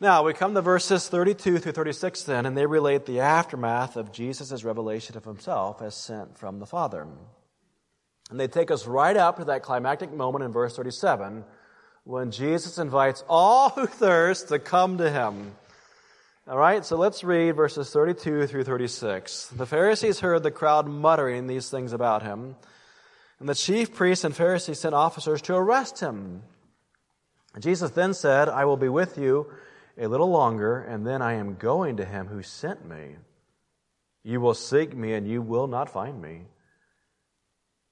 Now, 0.00 0.22
we 0.22 0.32
come 0.32 0.54
to 0.54 0.62
verses 0.62 1.08
32 1.08 1.58
through 1.58 1.72
36 1.72 2.22
then, 2.22 2.46
and 2.46 2.56
they 2.56 2.66
relate 2.66 3.04
the 3.04 3.18
aftermath 3.18 3.96
of 3.96 4.12
Jesus' 4.12 4.62
revelation 4.62 5.16
of 5.16 5.24
himself 5.24 5.82
as 5.82 5.96
sent 5.96 6.38
from 6.38 6.60
the 6.60 6.66
Father. 6.66 7.08
And 8.30 8.38
they 8.38 8.46
take 8.46 8.70
us 8.70 8.86
right 8.86 9.16
up 9.16 9.38
to 9.38 9.44
that 9.46 9.64
climactic 9.64 10.12
moment 10.12 10.44
in 10.44 10.52
verse 10.52 10.76
37 10.76 11.44
when 12.08 12.30
Jesus 12.30 12.78
invites 12.78 13.22
all 13.28 13.68
who 13.68 13.86
thirst 13.86 14.48
to 14.48 14.58
come 14.58 14.96
to 14.96 15.10
him. 15.10 15.52
All 16.48 16.56
right, 16.56 16.82
so 16.82 16.96
let's 16.96 17.22
read 17.22 17.54
verses 17.54 17.90
32 17.90 18.46
through 18.46 18.64
36. 18.64 19.48
The 19.48 19.66
Pharisees 19.66 20.20
heard 20.20 20.42
the 20.42 20.50
crowd 20.50 20.88
muttering 20.88 21.46
these 21.46 21.68
things 21.68 21.92
about 21.92 22.22
him. 22.22 22.56
And 23.38 23.46
the 23.46 23.54
chief 23.54 23.94
priests 23.94 24.24
and 24.24 24.34
Pharisees 24.34 24.80
sent 24.80 24.94
officers 24.94 25.42
to 25.42 25.54
arrest 25.54 26.00
him. 26.00 26.44
Jesus 27.58 27.90
then 27.90 28.14
said, 28.14 28.48
I 28.48 28.64
will 28.64 28.78
be 28.78 28.88
with 28.88 29.18
you 29.18 29.52
a 29.98 30.08
little 30.08 30.30
longer, 30.30 30.80
and 30.80 31.06
then 31.06 31.20
I 31.20 31.34
am 31.34 31.56
going 31.56 31.98
to 31.98 32.06
him 32.06 32.28
who 32.28 32.42
sent 32.42 32.88
me. 32.88 33.16
You 34.24 34.40
will 34.40 34.54
seek 34.54 34.96
me, 34.96 35.12
and 35.12 35.28
you 35.28 35.42
will 35.42 35.66
not 35.66 35.90
find 35.90 36.22
me. 36.22 36.46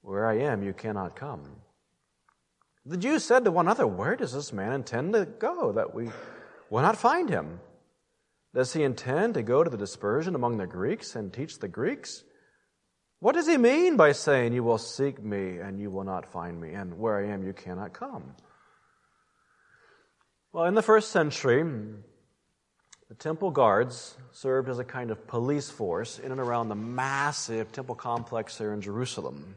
Where 0.01 0.25
I 0.25 0.39
am, 0.39 0.63
you 0.63 0.73
cannot 0.73 1.15
come. 1.15 1.43
The 2.87 2.95
Jews 2.95 3.25
said 3.25 3.43
to 3.43 3.51
one 3.51 3.65
another, 3.65 3.85
Where 3.85 4.15
does 4.15 4.31
this 4.31 4.53
man 4.53 4.71
intend 4.71 5.11
to 5.13 5.25
go 5.25 5.73
that 5.73 5.93
we 5.93 6.09
will 6.69 6.81
not 6.81 6.97
find 6.97 7.29
him? 7.29 7.59
Does 8.53 8.71
he 8.71 8.83
intend 8.83 9.33
to 9.33 9.43
go 9.43 9.61
to 9.61 9.69
the 9.69 9.77
dispersion 9.77 10.35
among 10.35 10.57
the 10.57 10.67
Greeks 10.67 11.13
and 11.13 11.33
teach 11.33 11.59
the 11.59 11.67
Greeks? 11.67 12.23
What 13.19 13.35
does 13.35 13.45
he 13.45 13.57
mean 13.57 13.97
by 13.97 14.13
saying, 14.13 14.53
You 14.53 14.63
will 14.63 14.77
seek 14.77 15.21
me 15.21 15.57
and 15.57 15.81
you 15.81 15.91
will 15.91 16.05
not 16.05 16.31
find 16.31 16.61
me, 16.61 16.73
and 16.73 16.97
where 16.97 17.17
I 17.17 17.27
am 17.27 17.45
you 17.45 17.51
cannot 17.51 17.91
come? 17.91 18.35
Well, 20.53 20.63
in 20.63 20.75
the 20.75 20.81
first 20.81 21.11
century, 21.11 21.63
the 23.09 23.15
temple 23.15 23.51
guards 23.51 24.15
served 24.31 24.69
as 24.69 24.79
a 24.79 24.85
kind 24.85 25.11
of 25.11 25.27
police 25.27 25.69
force 25.69 26.19
in 26.19 26.31
and 26.31 26.39
around 26.39 26.69
the 26.69 26.75
massive 26.75 27.73
temple 27.73 27.95
complex 27.95 28.57
there 28.57 28.73
in 28.73 28.79
Jerusalem. 28.79 29.55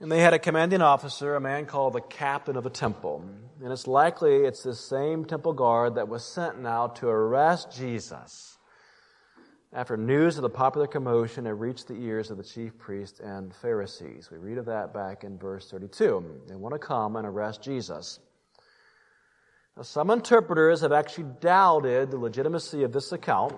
And 0.00 0.10
they 0.10 0.20
had 0.20 0.32
a 0.32 0.38
commanding 0.38 0.80
officer, 0.80 1.36
a 1.36 1.40
man 1.40 1.66
called 1.66 1.92
the 1.92 2.00
captain 2.00 2.56
of 2.56 2.64
the 2.64 2.70
temple. 2.70 3.22
And 3.62 3.72
it's 3.72 3.86
likely 3.86 4.36
it's 4.36 4.62
the 4.62 4.74
same 4.74 5.26
temple 5.26 5.52
guard 5.52 5.96
that 5.96 6.08
was 6.08 6.24
sent 6.24 6.60
now 6.60 6.88
to 6.88 7.08
arrest 7.08 7.70
Jesus 7.70 8.56
after 9.72 9.96
news 9.96 10.36
of 10.36 10.42
the 10.42 10.50
popular 10.50 10.86
commotion 10.86 11.44
had 11.44 11.60
reached 11.60 11.86
the 11.86 11.94
ears 11.94 12.30
of 12.30 12.36
the 12.36 12.42
chief 12.42 12.76
priests 12.76 13.20
and 13.20 13.54
Pharisees. 13.54 14.28
We 14.30 14.38
read 14.38 14.58
of 14.58 14.66
that 14.66 14.92
back 14.92 15.22
in 15.22 15.38
verse 15.38 15.70
32. 15.70 16.42
They 16.48 16.56
want 16.56 16.74
to 16.74 16.78
come 16.78 17.14
and 17.16 17.26
arrest 17.26 17.62
Jesus. 17.62 18.18
Now, 19.76 19.84
some 19.84 20.10
interpreters 20.10 20.80
have 20.80 20.92
actually 20.92 21.28
doubted 21.40 22.10
the 22.10 22.18
legitimacy 22.18 22.82
of 22.82 22.92
this 22.92 23.12
account 23.12 23.54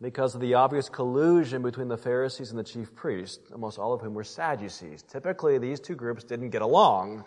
because 0.00 0.34
of 0.34 0.40
the 0.40 0.54
obvious 0.54 0.88
collusion 0.88 1.62
between 1.62 1.88
the 1.88 1.96
Pharisees 1.96 2.50
and 2.50 2.58
the 2.58 2.64
chief 2.64 2.94
priests, 2.94 3.50
almost 3.50 3.78
all 3.78 3.92
of 3.92 4.02
whom 4.02 4.14
were 4.14 4.24
Sadducees. 4.24 5.02
Typically, 5.02 5.58
these 5.58 5.80
two 5.80 5.94
groups 5.94 6.22
didn't 6.22 6.50
get 6.50 6.62
along. 6.62 7.24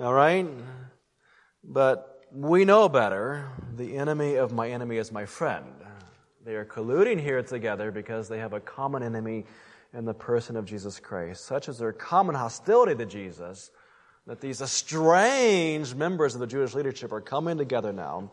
All 0.00 0.14
right? 0.14 0.48
But 1.62 2.24
we 2.32 2.64
know 2.64 2.88
better. 2.88 3.50
The 3.76 3.96
enemy 3.96 4.36
of 4.36 4.52
my 4.52 4.70
enemy 4.70 4.96
is 4.96 5.12
my 5.12 5.26
friend. 5.26 5.66
They 6.44 6.54
are 6.54 6.64
colluding 6.64 7.20
here 7.20 7.42
together 7.42 7.90
because 7.90 8.28
they 8.28 8.38
have 8.38 8.54
a 8.54 8.60
common 8.60 9.02
enemy 9.02 9.44
in 9.92 10.06
the 10.06 10.14
person 10.14 10.56
of 10.56 10.64
Jesus 10.64 10.98
Christ, 10.98 11.44
such 11.44 11.68
as 11.68 11.78
their 11.78 11.92
common 11.92 12.34
hostility 12.34 12.94
to 12.94 13.04
Jesus, 13.04 13.70
that 14.26 14.40
these 14.40 14.62
estranged 14.62 15.94
members 15.96 16.34
of 16.34 16.40
the 16.40 16.46
Jewish 16.46 16.74
leadership 16.74 17.12
are 17.12 17.20
coming 17.20 17.58
together 17.58 17.92
now 17.92 18.32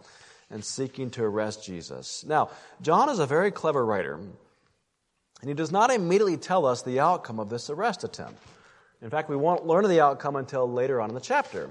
and 0.50 0.64
seeking 0.64 1.12
to 1.12 1.24
arrest 1.24 1.64
Jesus. 1.64 2.26
Now, 2.26 2.50
John 2.82 3.10
is 3.10 3.20
a 3.20 3.26
very 3.26 3.52
clever 3.52 3.86
writer, 3.86 4.16
and 4.16 5.48
he 5.48 5.54
does 5.54 5.72
not 5.72 5.92
immediately 5.92 6.38
tell 6.38 6.66
us 6.66 6.82
the 6.82 7.00
outcome 7.00 7.40
of 7.40 7.50
this 7.50 7.70
arrest 7.70 8.04
attempt. 8.04 8.42
In 9.02 9.10
fact, 9.10 9.30
we 9.30 9.36
won't 9.36 9.66
learn 9.66 9.88
the 9.88 10.02
outcome 10.02 10.36
until 10.36 10.70
later 10.70 11.00
on 11.00 11.10
in 11.10 11.16
the 11.16 11.22
chapter. 11.22 11.70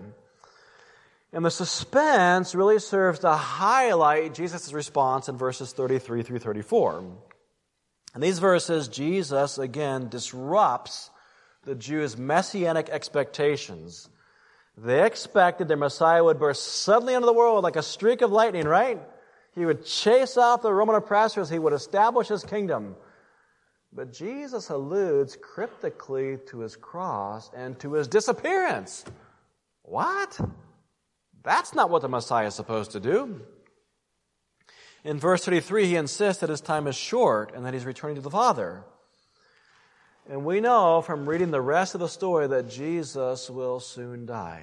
And 1.33 1.45
the 1.45 1.51
suspense 1.51 2.55
really 2.55 2.79
serves 2.79 3.19
to 3.21 3.33
highlight 3.33 4.35
Jesus' 4.35 4.73
response 4.73 5.29
in 5.29 5.37
verses 5.37 5.73
33 5.73 6.23
through 6.23 6.39
34. 6.39 7.05
In 8.15 8.21
these 8.23 8.39
verses, 8.39 8.89
Jesus 8.89 9.59
again 9.59 10.09
disrupts 10.09 11.11
the 11.65 11.75
Jews' 11.75 12.17
messianic 12.17 12.89
expectations. 12.89 14.09
They 14.81 15.05
expected 15.05 15.67
their 15.67 15.77
Messiah 15.77 16.23
would 16.23 16.39
burst 16.39 16.65
suddenly 16.65 17.15
into 17.15 17.27
the 17.27 17.33
world 17.33 17.65
like 17.65 17.77
a 17.77 17.83
streak 17.83 18.23
of 18.23 18.31
lightning, 18.31 18.67
right? 18.67 19.01
He 19.53 19.67
would 19.67 19.85
chase 19.85 20.37
off 20.37 20.63
the 20.63 20.73
Roman 20.73 20.95
oppressors, 20.95 21.51
he 21.51 21.59
would 21.59 21.73
establish 21.73 22.29
his 22.29 22.45
kingdom. 22.45 22.95
But 23.93 24.13
Jesus 24.13 24.71
alludes 24.71 25.37
cryptically 25.37 26.39
to 26.49 26.61
his 26.61 26.77
cross 26.77 27.51
and 27.57 27.79
to 27.81 27.95
his 27.95 28.07
disappearance. 28.07 29.05
What? 29.83 30.39
That's 31.43 31.75
not 31.75 31.91
what 31.91 32.03
the 32.03 32.09
Messiah 32.09 32.47
is 32.47 32.55
supposed 32.55 32.93
to 32.93 33.01
do. 33.01 33.41
In 35.03 35.19
verse 35.19 35.45
33, 35.45 35.87
he 35.87 35.97
insists 35.97 36.41
that 36.41 36.51
his 36.51 36.61
time 36.61 36.87
is 36.87 36.95
short 36.95 37.53
and 37.55 37.65
that 37.65 37.75
he's 37.75 37.87
returning 37.87 38.17
to 38.17 38.23
the 38.23 38.31
Father. 38.31 38.85
And 40.31 40.45
we 40.45 40.61
know 40.61 41.01
from 41.01 41.27
reading 41.27 41.51
the 41.51 41.61
rest 41.61 41.95
of 41.95 42.01
the 42.01 42.09
story 42.09 42.47
that 42.49 42.69
Jesus 42.69 43.49
will 43.49 43.81
soon 43.81 44.27
die. 44.27 44.63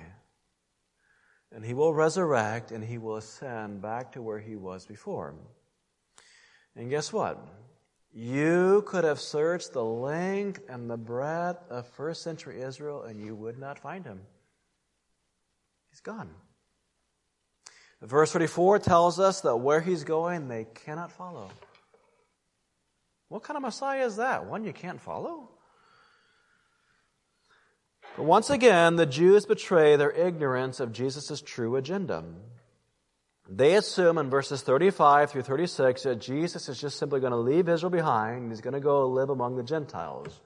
And 1.51 1.65
he 1.65 1.73
will 1.73 1.93
resurrect 1.93 2.71
and 2.71 2.83
he 2.83 2.99
will 2.99 3.15
ascend 3.15 3.81
back 3.81 4.11
to 4.11 4.21
where 4.21 4.39
he 4.39 4.55
was 4.55 4.85
before. 4.85 5.33
And 6.75 6.89
guess 6.89 7.11
what? 7.11 7.39
You 8.13 8.83
could 8.85 9.05
have 9.05 9.19
searched 9.19 9.73
the 9.73 9.83
length 9.83 10.61
and 10.69 10.89
the 10.89 10.97
breadth 10.97 11.69
of 11.71 11.87
first 11.87 12.21
century 12.21 12.61
Israel 12.61 13.03
and 13.03 13.19
you 13.19 13.33
would 13.33 13.57
not 13.57 13.79
find 13.79 14.05
him. 14.05 14.21
He's 15.89 16.01
gone. 16.01 16.29
Verse 18.01 18.31
34 18.31 18.79
tells 18.79 19.19
us 19.19 19.41
that 19.41 19.55
where 19.55 19.81
he's 19.81 20.03
going, 20.03 20.47
they 20.47 20.67
cannot 20.75 21.11
follow. 21.11 21.49
What 23.29 23.41
kind 23.41 23.57
of 23.57 23.63
Messiah 23.63 24.05
is 24.05 24.17
that? 24.17 24.45
One 24.45 24.63
you 24.63 24.73
can't 24.73 25.01
follow? 25.01 25.49
But 28.17 28.23
once 28.23 28.49
again, 28.49 28.95
the 28.95 29.05
Jews 29.05 29.45
betray 29.45 29.95
their 29.95 30.11
ignorance 30.11 30.79
of 30.79 30.93
Jesus' 30.93 31.41
true 31.41 31.75
agenda. 31.75 32.23
They 33.49 33.75
assume 33.75 34.17
in 34.17 34.29
verses 34.29 34.61
35 34.61 35.31
through 35.31 35.43
36 35.43 36.03
that 36.03 36.21
Jesus 36.21 36.67
is 36.69 36.79
just 36.79 36.97
simply 36.97 37.19
going 37.19 37.31
to 37.31 37.37
leave 37.37 37.69
Israel 37.69 37.91
behind. 37.91 38.51
He's 38.51 38.61
going 38.61 38.73
to 38.73 38.79
go 38.79 39.07
live 39.07 39.29
among 39.29 39.55
the 39.55 39.63
Gentiles. 39.63 40.41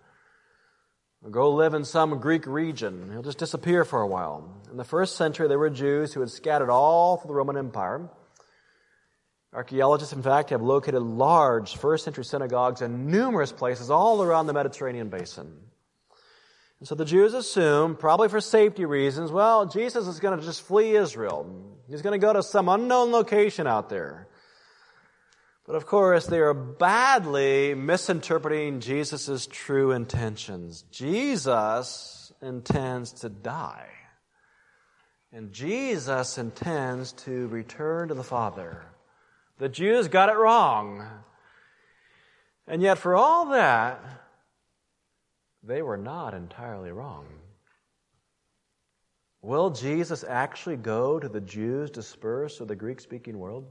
Or 1.23 1.29
go 1.29 1.51
live 1.51 1.73
in 1.73 1.85
some 1.85 2.19
Greek 2.19 2.47
region. 2.47 3.09
He'll 3.11 3.21
just 3.21 3.37
disappear 3.37 3.85
for 3.85 4.01
a 4.01 4.07
while. 4.07 4.49
In 4.71 4.77
the 4.77 4.83
first 4.83 5.15
century, 5.15 5.47
there 5.47 5.59
were 5.59 5.69
Jews 5.69 6.13
who 6.13 6.21
had 6.21 6.29
scattered 6.29 6.69
all 6.69 7.17
through 7.17 7.29
the 7.29 7.35
Roman 7.35 7.57
Empire. 7.57 8.09
Archaeologists, 9.53 10.13
in 10.13 10.21
fact, 10.21 10.49
have 10.51 10.61
located 10.61 11.01
large 11.01 11.75
first 11.77 12.03
century 12.03 12.25
synagogues 12.25 12.81
in 12.81 13.09
numerous 13.09 13.51
places 13.51 13.89
all 13.89 14.21
around 14.21 14.47
the 14.47 14.53
Mediterranean 14.53 15.09
basin. 15.09 15.51
And 16.79 16.87
so 16.87 16.95
the 16.95 17.05
Jews 17.05 17.33
assume, 17.33 17.95
probably 17.95 18.29
for 18.29 18.39
safety 18.39 18.85
reasons, 18.85 19.31
well, 19.31 19.65
Jesus 19.65 20.07
is 20.07 20.19
going 20.19 20.39
to 20.39 20.45
just 20.45 20.61
flee 20.61 20.95
Israel. 20.95 21.75
He's 21.89 22.01
going 22.01 22.19
to 22.19 22.25
go 22.25 22.31
to 22.31 22.41
some 22.41 22.69
unknown 22.69 23.11
location 23.11 23.67
out 23.67 23.89
there. 23.89 24.27
But 25.65 25.75
of 25.75 25.85
course, 25.85 26.25
they 26.25 26.39
are 26.39 26.53
badly 26.53 27.75
misinterpreting 27.75 28.79
Jesus' 28.79 29.47
true 29.51 29.91
intentions. 29.91 30.83
Jesus 30.89 32.31
intends 32.41 33.11
to 33.13 33.29
die. 33.29 33.89
And 35.31 35.51
Jesus 35.51 36.37
intends 36.39 37.11
to 37.11 37.47
return 37.49 38.07
to 38.07 38.15
the 38.15 38.23
Father. 38.23 38.83
The 39.59 39.69
Jews 39.69 40.07
got 40.07 40.29
it 40.29 40.37
wrong. 40.37 41.07
And 42.67 42.81
yet, 42.81 42.97
for 42.97 43.13
all 43.15 43.49
that, 43.49 44.01
they 45.63 45.81
were 45.81 45.97
not 45.97 46.33
entirely 46.33 46.91
wrong. 46.91 47.25
Will 49.41 49.69
Jesus 49.69 50.23
actually 50.27 50.77
go 50.77 51.19
to 51.19 51.29
the 51.29 51.41
Jews 51.41 51.91
dispersed 51.91 52.59
of 52.59 52.67
the 52.67 52.75
Greek 52.75 52.99
speaking 52.99 53.37
world? 53.37 53.67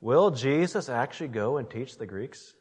Will 0.00 0.30
Jesus 0.30 0.88
actually 0.88 1.28
go 1.28 1.56
and 1.56 1.68
teach 1.68 1.96
the 1.96 2.06
Greeks? 2.06 2.54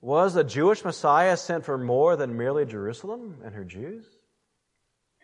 Was 0.00 0.34
the 0.34 0.42
Jewish 0.42 0.84
Messiah 0.84 1.36
sent 1.36 1.64
for 1.64 1.78
more 1.78 2.16
than 2.16 2.36
merely 2.36 2.64
Jerusalem 2.64 3.40
and 3.44 3.54
her 3.54 3.62
Jews? 3.62 4.04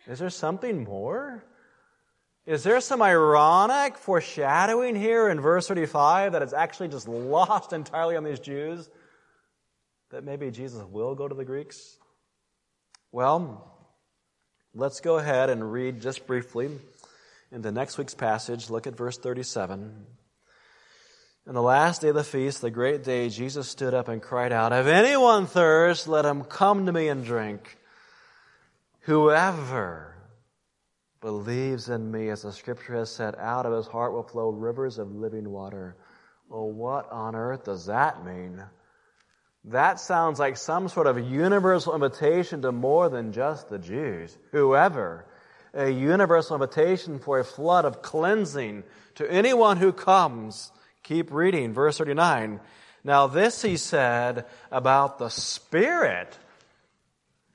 Is 0.07 0.19
there 0.19 0.29
something 0.29 0.85
more? 0.85 1.43
Is 2.45 2.63
there 2.63 2.79
some 2.79 3.01
ironic 3.01 3.97
foreshadowing 3.97 4.95
here 4.95 5.27
in 5.27 5.41
verse 5.41 5.67
35 5.67 6.31
that 6.31 6.41
it's 6.41 6.53
actually 6.53 6.87
just 6.87 7.07
lost 7.07 7.73
entirely 7.73 8.15
on 8.15 8.23
these 8.23 8.39
Jews? 8.39 8.89
That 10.11 10.23
maybe 10.23 10.51
Jesus 10.51 10.83
will 10.83 11.15
go 11.15 11.27
to 11.27 11.35
the 11.35 11.45
Greeks? 11.45 11.97
Well, 13.11 13.75
let's 14.73 15.01
go 15.01 15.17
ahead 15.17 15.49
and 15.49 15.71
read 15.71 16.01
just 16.01 16.27
briefly 16.27 16.69
into 17.51 17.71
next 17.71 17.97
week's 17.97 18.13
passage. 18.13 18.69
Look 18.69 18.87
at 18.87 18.95
verse 18.95 19.17
37. 19.17 20.05
In 21.47 21.53
the 21.55 21.61
last 21.61 22.01
day 22.01 22.09
of 22.09 22.15
the 22.15 22.23
feast, 22.23 22.61
the 22.61 22.69
great 22.69 23.03
day, 23.03 23.29
Jesus 23.29 23.67
stood 23.67 23.93
up 23.93 24.07
and 24.07 24.21
cried 24.21 24.51
out, 24.51 24.71
If 24.71 24.85
anyone 24.85 25.47
thirst, 25.47 26.07
let 26.07 26.25
him 26.25 26.43
come 26.43 26.85
to 26.85 26.91
me 26.91 27.07
and 27.07 27.25
drink. 27.25 27.77
Whoever 29.01 30.15
believes 31.21 31.89
in 31.89 32.11
me, 32.11 32.29
as 32.29 32.43
the 32.43 32.51
scripture 32.51 32.95
has 32.95 33.09
said, 33.09 33.35
out 33.39 33.65
of 33.65 33.73
his 33.73 33.87
heart 33.87 34.13
will 34.13 34.23
flow 34.23 34.49
rivers 34.49 34.99
of 34.99 35.15
living 35.15 35.49
water. 35.49 35.95
Well, 36.49 36.69
what 36.69 37.11
on 37.11 37.35
earth 37.35 37.63
does 37.63 37.87
that 37.87 38.23
mean? 38.23 38.63
That 39.65 39.99
sounds 39.99 40.39
like 40.39 40.57
some 40.57 40.87
sort 40.87 41.07
of 41.07 41.19
universal 41.19 41.93
invitation 41.93 42.61
to 42.61 42.71
more 42.71 43.09
than 43.09 43.33
just 43.33 43.69
the 43.69 43.79
Jews. 43.79 44.37
Whoever. 44.51 45.25
A 45.73 45.89
universal 45.89 46.55
invitation 46.55 47.19
for 47.19 47.39
a 47.39 47.43
flood 47.43 47.85
of 47.85 48.01
cleansing 48.01 48.83
to 49.15 49.29
anyone 49.29 49.77
who 49.77 49.91
comes. 49.91 50.71
Keep 51.03 51.31
reading, 51.31 51.73
verse 51.73 51.97
39. 51.97 52.59
Now, 53.03 53.27
this 53.27 53.61
he 53.61 53.77
said 53.77 54.45
about 54.71 55.19
the 55.19 55.29
Spirit, 55.29 56.37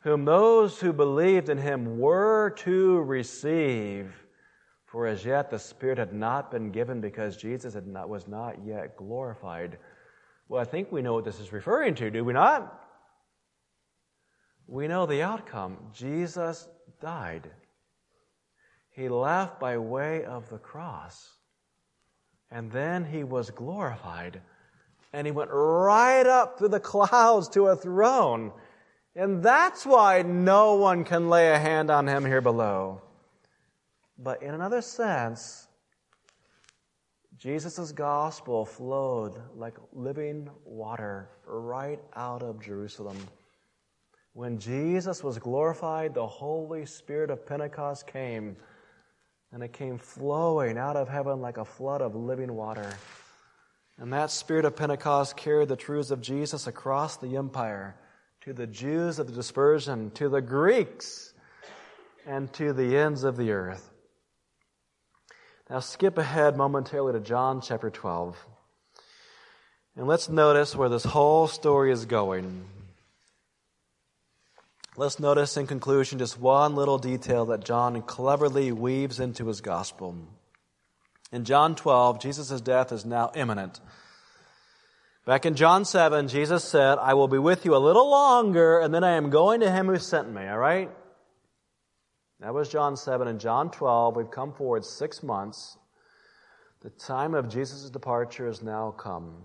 whom 0.01 0.25
those 0.25 0.79
who 0.79 0.93
believed 0.93 1.49
in 1.49 1.59
him 1.59 1.99
were 1.99 2.51
to 2.59 3.01
receive. 3.01 4.15
For 4.87 5.07
as 5.07 5.25
yet 5.25 5.51
the 5.51 5.59
Spirit 5.59 5.99
had 5.99 6.13
not 6.13 6.51
been 6.51 6.71
given 6.71 7.01
because 7.01 7.37
Jesus 7.37 7.77
not, 7.85 8.09
was 8.09 8.29
not 8.29 8.65
yet 8.65 8.97
glorified. 8.97 9.79
Well, 10.55 10.63
I 10.63 10.67
think 10.67 10.93
we 10.93 11.03
know 11.03 11.15
what 11.15 11.25
this 11.25 11.41
is 11.41 11.53
referring 11.53 11.97
to, 11.97 12.13
do 12.13 12.23
we 12.25 12.33
not? 12.33 12.81
We 14.69 14.87
know 14.87 15.05
the 15.05 15.23
outcome. 15.23 15.79
Jesus 15.93 16.69
died. 17.01 17.51
He 18.93 19.09
left 19.09 19.59
by 19.59 19.79
way 19.79 20.23
of 20.23 20.49
the 20.51 20.59
cross. 20.59 21.29
And 22.53 22.71
then 22.71 23.05
he 23.05 23.25
was 23.25 23.51
glorified. 23.51 24.43
And 25.13 25.27
he 25.27 25.33
went 25.33 25.51
right 25.53 26.25
up 26.25 26.57
through 26.57 26.69
the 26.69 26.79
clouds 26.79 27.49
to 27.49 27.67
a 27.67 27.75
throne. 27.75 28.53
And 29.17 29.43
that's 29.43 29.85
why 29.85 30.23
no 30.23 30.77
one 30.77 31.03
can 31.03 31.29
lay 31.29 31.51
a 31.51 31.59
hand 31.59 31.91
on 31.91 32.07
him 32.07 32.25
here 32.25 32.41
below. 32.41 33.03
But 34.17 34.41
in 34.45 34.55
another 34.55 34.83
sense, 34.83 35.67
Jesus' 37.45 37.93
gospel 37.93 38.65
flowed 38.65 39.35
like 39.55 39.75
living 39.93 40.49
water 40.65 41.29
right 41.45 42.01
out 42.17 42.43
of 42.43 42.59
Jerusalem. 42.63 43.19
When 44.33 44.59
Jesus 44.59 45.23
was 45.23 45.39
glorified, 45.39 46.15
the 46.15 46.27
Holy 46.27 46.87
Spirit 46.87 47.29
of 47.29 47.45
Pentecost 47.45 48.07
came, 48.07 48.57
and 49.53 49.63
it 49.63 49.75
came 49.75 49.99
flowing 49.99 50.79
out 50.79 50.97
of 50.97 51.11
heaven 51.11 51.43
like 51.43 51.59
a 51.59 51.67
flood 51.67 52.01
of 52.01 52.15
living 52.15 52.55
water. 52.55 52.91
And 53.99 54.11
that 54.15 54.31
Spirit 54.31 54.65
of 54.65 54.75
Pentecost 54.75 55.37
carried 55.37 55.69
the 55.69 55.77
truths 55.77 56.11
of 56.11 56.23
Jesus 56.23 56.67
across 56.67 57.19
the 57.19 57.37
empire 57.37 57.95
to 58.41 58.55
the 58.55 58.67
Jews 58.67 59.19
of 59.19 59.27
the 59.27 59.35
dispersion, 59.35 60.13
to 60.13 60.31
the 60.31 60.41
Greeks, 60.41 61.35
and 62.27 62.51
to 62.55 62.73
the 62.73 62.97
ends 62.97 63.23
of 63.23 63.37
the 63.37 63.51
earth. 63.51 63.91
Now 65.71 65.81
skip 65.81 66.19
ahead 66.19 66.57
momentarily 66.57 67.15
to 67.15 67.21
John 67.21 67.63
chapter 67.63 67.89
12. 67.89 68.37
And 69.97 70.07
let's 70.07 70.29
notice 70.29 70.77
where 70.77 70.89
this 70.89 71.05
whole 71.05 71.47
story 71.47 71.91
is 71.91 72.05
going. 72.05 72.65
Let's 74.97 75.19
notice 75.19 75.57
in 75.57 75.67
conclusion 75.67 76.19
just 76.19 76.39
one 76.39 76.77
little 76.77 76.99
detail 76.99 77.47
that 77.47 77.65
John 77.65 78.01
cleverly 78.03 78.73
weaves 78.73 79.21
into 79.21 79.47
his 79.47 79.61
gospel. 79.61 80.17
In 81.33 81.45
John 81.45 81.75
12, 81.75 82.21
Jesus' 82.21 82.61
death 82.61 82.93
is 82.93 83.05
now 83.05 83.33
imminent. 83.35 83.81
Back 85.27 85.47
in 85.47 85.55
John 85.55 85.85
7, 85.85 86.29
Jesus 86.29 86.63
said, 86.63 86.99
I 86.99 87.15
will 87.15 87.29
be 87.29 87.39
with 87.39 87.65
you 87.65 87.75
a 87.75 87.79
little 87.79 88.11
longer, 88.11 88.79
and 88.79 88.93
then 88.93 89.03
I 89.03 89.13
am 89.13 89.31
going 89.31 89.61
to 89.61 89.71
him 89.71 89.87
who 89.87 89.99
sent 89.99 90.31
me, 90.33 90.47
all 90.47 90.59
right? 90.59 90.91
That 92.45 92.53
was 92.53 92.69
John 92.69 92.95
7 92.99 93.27
and 93.27 93.41
John 93.41 93.71
12. 93.71 94.17
We've 94.17 94.31
come 94.31 94.53
forward 94.53 94.85
six 94.85 95.23
months. 95.23 95.79
The 96.83 96.91
time 96.91 97.33
of 97.33 97.49
Jesus' 97.49 97.89
departure 97.89 98.47
has 98.47 98.61
now 98.63 98.91
come. 98.91 99.37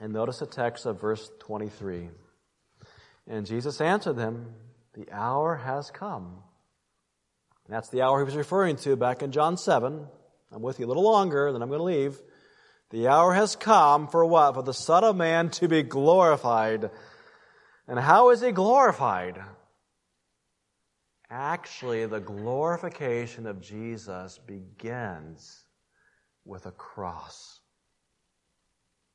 And 0.00 0.12
notice 0.12 0.40
the 0.40 0.46
text 0.46 0.84
of 0.84 1.00
verse 1.00 1.30
23. 1.38 2.08
And 3.28 3.46
Jesus 3.46 3.80
answered 3.80 4.14
them, 4.14 4.52
The 4.94 5.06
hour 5.12 5.54
has 5.54 5.92
come. 5.92 6.42
That's 7.68 7.90
the 7.90 8.02
hour 8.02 8.18
he 8.18 8.24
was 8.24 8.34
referring 8.34 8.74
to 8.78 8.96
back 8.96 9.22
in 9.22 9.30
John 9.30 9.56
7. 9.56 10.08
I'm 10.50 10.62
with 10.62 10.80
you 10.80 10.86
a 10.86 10.88
little 10.88 11.04
longer, 11.04 11.52
then 11.52 11.62
I'm 11.62 11.68
going 11.68 11.78
to 11.78 11.84
leave. 11.84 12.18
The 12.90 13.06
hour 13.06 13.32
has 13.32 13.54
come 13.54 14.08
for 14.08 14.26
what? 14.26 14.54
For 14.54 14.64
the 14.64 14.74
Son 14.74 15.04
of 15.04 15.14
Man 15.14 15.50
to 15.50 15.68
be 15.68 15.84
glorified. 15.84 16.90
And 17.86 17.96
how 17.96 18.30
is 18.30 18.40
he 18.40 18.50
glorified? 18.50 19.40
Actually, 21.30 22.06
the 22.06 22.20
glorification 22.20 23.46
of 23.46 23.60
Jesus 23.60 24.38
begins 24.38 25.64
with 26.44 26.66
a 26.66 26.70
cross. 26.72 27.60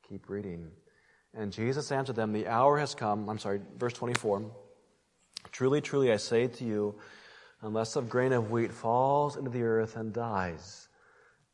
Keep 0.10 0.30
reading. 0.30 0.70
And 1.34 1.54
Jesus 1.54 1.92
answered 1.92 2.18
them, 2.18 2.34
The 2.34 2.48
hour 2.48 2.78
has 2.78 2.94
come. 2.94 3.30
I'm 3.30 3.40
sorry, 3.40 3.62
verse 3.78 3.94
24. 3.94 4.52
Truly, 5.52 5.80
truly, 5.80 6.12
I 6.12 6.18
say 6.18 6.48
to 6.48 6.66
you, 6.66 6.96
unless 7.62 7.96
a 7.96 8.02
grain 8.02 8.34
of 8.34 8.52
wheat 8.52 8.74
falls 8.74 9.38
into 9.38 9.50
the 9.50 9.64
earth 9.64 9.96
and 9.96 10.12
dies, 10.12 10.90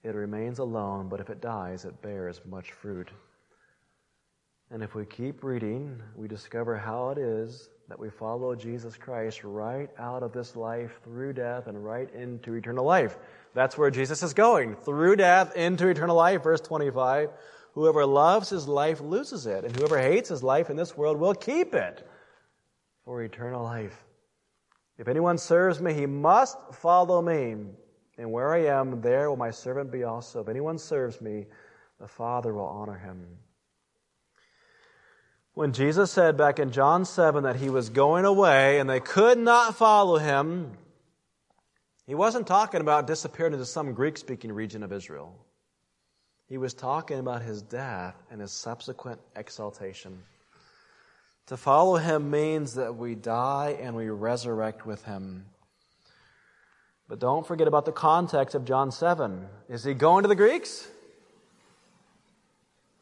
it 0.03 0.15
remains 0.15 0.57
alone, 0.59 1.09
but 1.09 1.19
if 1.19 1.29
it 1.29 1.41
dies, 1.41 1.85
it 1.85 2.01
bears 2.01 2.41
much 2.49 2.71
fruit. 2.71 3.09
And 4.71 4.81
if 4.81 4.95
we 4.95 5.05
keep 5.05 5.43
reading, 5.43 6.01
we 6.15 6.27
discover 6.27 6.77
how 6.77 7.09
it 7.09 7.17
is 7.17 7.69
that 7.89 7.99
we 7.99 8.09
follow 8.09 8.53
Jesus 8.53 8.97
Christ 8.97 9.43
right 9.43 9.89
out 9.97 10.21
of 10.21 10.33
this 10.33 10.55
life 10.55 10.99
through 11.03 11.33
death 11.33 11.67
and 11.67 11.83
right 11.83 12.13
into 12.13 12.53
eternal 12.53 12.85
life. 12.85 13.17
That's 13.53 13.77
where 13.77 13.89
Jesus 13.89 14.23
is 14.23 14.33
going. 14.33 14.75
Through 14.75 15.15
death 15.17 15.55
into 15.55 15.87
eternal 15.87 16.15
life, 16.15 16.43
verse 16.43 16.61
25. 16.61 17.29
Whoever 17.73 18.05
loves 18.05 18.49
his 18.49 18.67
life 18.67 18.99
loses 19.01 19.45
it, 19.45 19.63
and 19.63 19.75
whoever 19.75 19.99
hates 19.99 20.29
his 20.29 20.43
life 20.43 20.69
in 20.69 20.75
this 20.75 20.97
world 20.97 21.17
will 21.17 21.35
keep 21.35 21.73
it 21.73 22.05
for 23.05 23.21
eternal 23.21 23.63
life. 23.63 24.03
If 24.97 25.07
anyone 25.07 25.37
serves 25.37 25.79
me, 25.79 25.93
he 25.93 26.07
must 26.07 26.57
follow 26.73 27.21
me. 27.21 27.55
And 28.17 28.31
where 28.31 28.53
I 28.53 28.65
am, 28.65 28.99
there 28.99 29.29
will 29.29 29.37
my 29.37 29.51
servant 29.51 29.91
be 29.91 30.03
also. 30.03 30.41
If 30.41 30.49
anyone 30.49 30.79
serves 30.79 31.21
me, 31.21 31.45
the 31.99 32.07
Father 32.07 32.53
will 32.53 32.65
honor 32.65 32.97
him. 32.97 33.27
When 35.57 35.73
Jesus 35.73 36.11
said 36.11 36.37
back 36.37 36.59
in 36.59 36.69
John 36.69 37.03
7 37.03 37.45
that 37.45 37.55
he 37.55 37.71
was 37.71 37.89
going 37.89 38.25
away 38.25 38.77
and 38.77 38.87
they 38.87 38.99
could 38.99 39.39
not 39.39 39.75
follow 39.75 40.17
him, 40.17 40.73
he 42.05 42.13
wasn't 42.13 42.45
talking 42.45 42.79
about 42.79 43.07
disappearing 43.07 43.53
into 43.53 43.65
some 43.65 43.93
Greek 43.93 44.19
speaking 44.19 44.51
region 44.51 44.83
of 44.83 44.93
Israel. 44.93 45.33
He 46.47 46.59
was 46.59 46.75
talking 46.75 47.17
about 47.17 47.41
his 47.41 47.63
death 47.63 48.13
and 48.29 48.39
his 48.39 48.51
subsequent 48.51 49.19
exaltation. 49.35 50.19
To 51.47 51.57
follow 51.57 51.95
him 51.95 52.29
means 52.29 52.75
that 52.75 52.95
we 52.95 53.15
die 53.15 53.79
and 53.81 53.95
we 53.95 54.09
resurrect 54.09 54.85
with 54.85 55.05
him. 55.05 55.47
But 57.07 57.17
don't 57.17 57.47
forget 57.47 57.67
about 57.67 57.85
the 57.85 57.91
context 57.91 58.53
of 58.53 58.63
John 58.63 58.91
7. 58.91 59.47
Is 59.69 59.83
he 59.83 59.95
going 59.95 60.21
to 60.21 60.27
the 60.27 60.35
Greeks? 60.35 60.87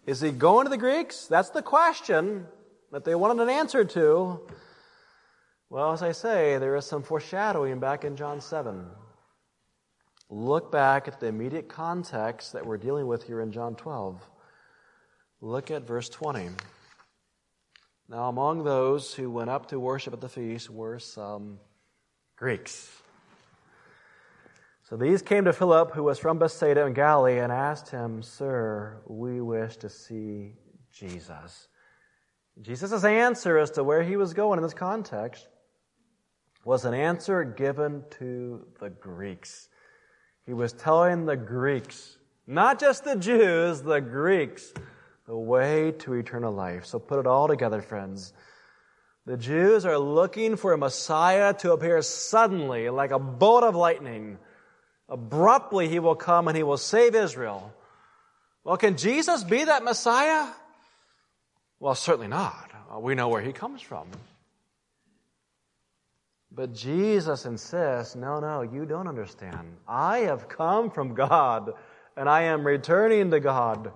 Is 0.06 0.22
he 0.22 0.32
going 0.32 0.66
to 0.66 0.70
the 0.70 0.78
Greeks? 0.78 1.26
That's 1.26 1.50
the 1.50 1.64
question 1.64 2.46
that 2.92 3.06
they 3.06 3.16
wanted 3.16 3.42
an 3.42 3.50
answer 3.50 3.84
to. 3.84 4.40
Well, 5.70 5.94
as 5.94 6.04
I 6.04 6.12
say, 6.12 6.60
there 6.60 6.76
is 6.76 6.86
some 6.86 7.02
foreshadowing 7.02 7.80
back 7.80 8.06
in 8.06 8.16
John 8.16 8.40
7. 8.40 8.86
Look 10.30 10.72
back 10.72 11.08
at 11.08 11.20
the 11.20 11.28
immediate 11.28 11.70
context 11.70 12.54
that 12.54 12.66
we're 12.66 12.78
dealing 12.78 13.08
with 13.08 13.24
here 13.24 13.42
in 13.42 13.52
John 13.52 13.76
12. 13.76 14.22
Look 15.42 15.72
at 15.72 15.88
verse 15.88 16.10
20. 16.10 16.50
Now, 18.08 18.30
among 18.30 18.64
those 18.64 19.14
who 19.16 19.32
went 19.32 19.50
up 19.50 19.70
to 19.70 19.80
worship 19.80 20.14
at 20.14 20.22
the 20.22 20.30
feast 20.30 20.70
were 20.70 21.00
some 21.00 21.60
Greeks. 22.38 22.92
So 24.88 24.96
these 24.96 25.24
came 25.24 25.46
to 25.46 25.54
Philip, 25.54 25.94
who 25.94 26.04
was 26.04 26.20
from 26.20 26.38
Bethsaida 26.38 26.86
in 26.86 26.94
Galilee, 26.94 27.40
and 27.40 27.52
asked 27.52 27.90
him, 27.90 28.22
Sir, 28.22 29.02
we 29.08 29.42
wish 29.42 29.78
to 29.78 29.90
see 29.90 30.54
Jesus. 30.92 31.68
Jesus' 32.62 33.04
answer 33.04 33.58
as 33.58 33.72
to 33.72 33.84
where 33.84 34.04
he 34.04 34.16
was 34.16 34.36
going 34.36 34.60
in 34.60 34.64
this 34.64 34.76
context 34.76 35.48
was 36.64 36.86
an 36.86 36.94
answer 36.94 37.44
given 37.44 38.04
to 38.20 38.64
the 38.80 38.92
Greeks. 38.92 39.70
He 40.46 40.54
was 40.54 40.72
telling 40.72 41.26
the 41.26 41.36
Greeks, 41.36 42.20
not 42.46 42.80
just 42.80 43.04
the 43.04 43.16
Jews, 43.16 43.82
the 43.82 44.02
Greeks, 44.02 44.72
the 45.26 45.36
way 45.36 45.94
to 45.94 46.14
eternal 46.14 46.54
life. 46.54 46.86
So 46.86 47.00
put 47.00 47.20
it 47.20 47.26
all 47.26 47.48
together, 47.48 47.82
friends. 47.82 48.34
The 49.26 49.38
Jews 49.38 49.84
are 49.84 49.98
looking 49.98 50.56
for 50.56 50.74
a 50.74 50.78
Messiah 50.78 51.56
to 51.56 51.72
appear 51.72 52.04
suddenly, 52.04 52.92
like 52.92 53.10
a 53.10 53.18
bolt 53.18 53.64
of 53.64 53.76
lightning 53.76 54.38
Abruptly, 55.08 55.88
he 55.88 56.00
will 56.00 56.16
come 56.16 56.48
and 56.48 56.58
he 56.58 56.64
will 56.64 56.78
save 56.78 57.16
Israel. 57.16 57.74
Well, 58.64 58.78
can 58.78 58.98
Jesus 58.98 59.44
be 59.44 59.64
that 59.64 59.84
Messiah? 59.84 60.48
Well, 61.80 61.96
certainly 61.96 62.28
not. 62.28 62.72
Uh, 62.94 63.00
we 63.00 63.14
know 63.14 63.28
where 63.28 63.42
he 63.42 63.54
comes 63.54 63.82
from. 63.82 64.08
But 66.52 66.74
Jesus 66.74 67.46
insists, 67.46 68.16
no, 68.16 68.40
no, 68.40 68.62
you 68.62 68.86
don't 68.86 69.08
understand. 69.08 69.76
I 69.88 70.20
have 70.20 70.48
come 70.48 70.90
from 70.90 71.14
God 71.14 71.74
and 72.16 72.30
I 72.30 72.44
am 72.44 72.66
returning 72.66 73.32
to 73.32 73.40
God. 73.40 73.92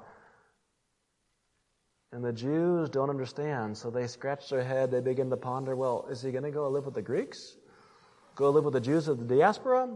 And 2.11 2.23
the 2.23 2.33
Jews 2.33 2.89
don't 2.89 3.09
understand, 3.09 3.77
so 3.77 3.89
they 3.89 4.07
scratch 4.07 4.49
their 4.49 4.63
head. 4.63 4.91
They 4.91 4.99
begin 4.99 5.29
to 5.29 5.37
ponder 5.37 5.75
well, 5.75 6.07
is 6.09 6.21
he 6.21 6.31
going 6.31 6.43
to 6.43 6.51
go 6.51 6.67
live 6.69 6.85
with 6.85 6.95
the 6.95 7.01
Greeks? 7.01 7.55
Go 8.35 8.49
live 8.49 8.65
with 8.65 8.73
the 8.73 8.81
Jews 8.81 9.07
of 9.07 9.19
the 9.19 9.35
diaspora? 9.35 9.89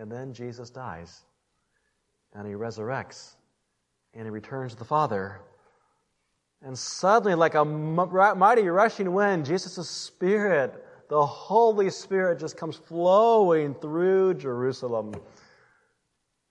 And 0.00 0.10
then 0.10 0.32
Jesus 0.32 0.70
dies, 0.70 1.24
and 2.32 2.46
he 2.46 2.54
resurrects, 2.54 3.34
and 4.14 4.24
he 4.24 4.30
returns 4.30 4.72
to 4.72 4.78
the 4.78 4.84
Father. 4.86 5.42
And 6.62 6.78
suddenly, 6.78 7.34
like 7.34 7.54
a 7.54 7.66
mighty 7.66 8.66
rushing 8.66 9.12
wind, 9.12 9.44
Jesus' 9.44 9.90
Spirit, 9.90 10.72
the 11.10 11.26
Holy 11.26 11.90
Spirit, 11.90 12.40
just 12.40 12.56
comes 12.56 12.76
flowing 12.76 13.74
through 13.74 14.34
Jerusalem. 14.34 15.14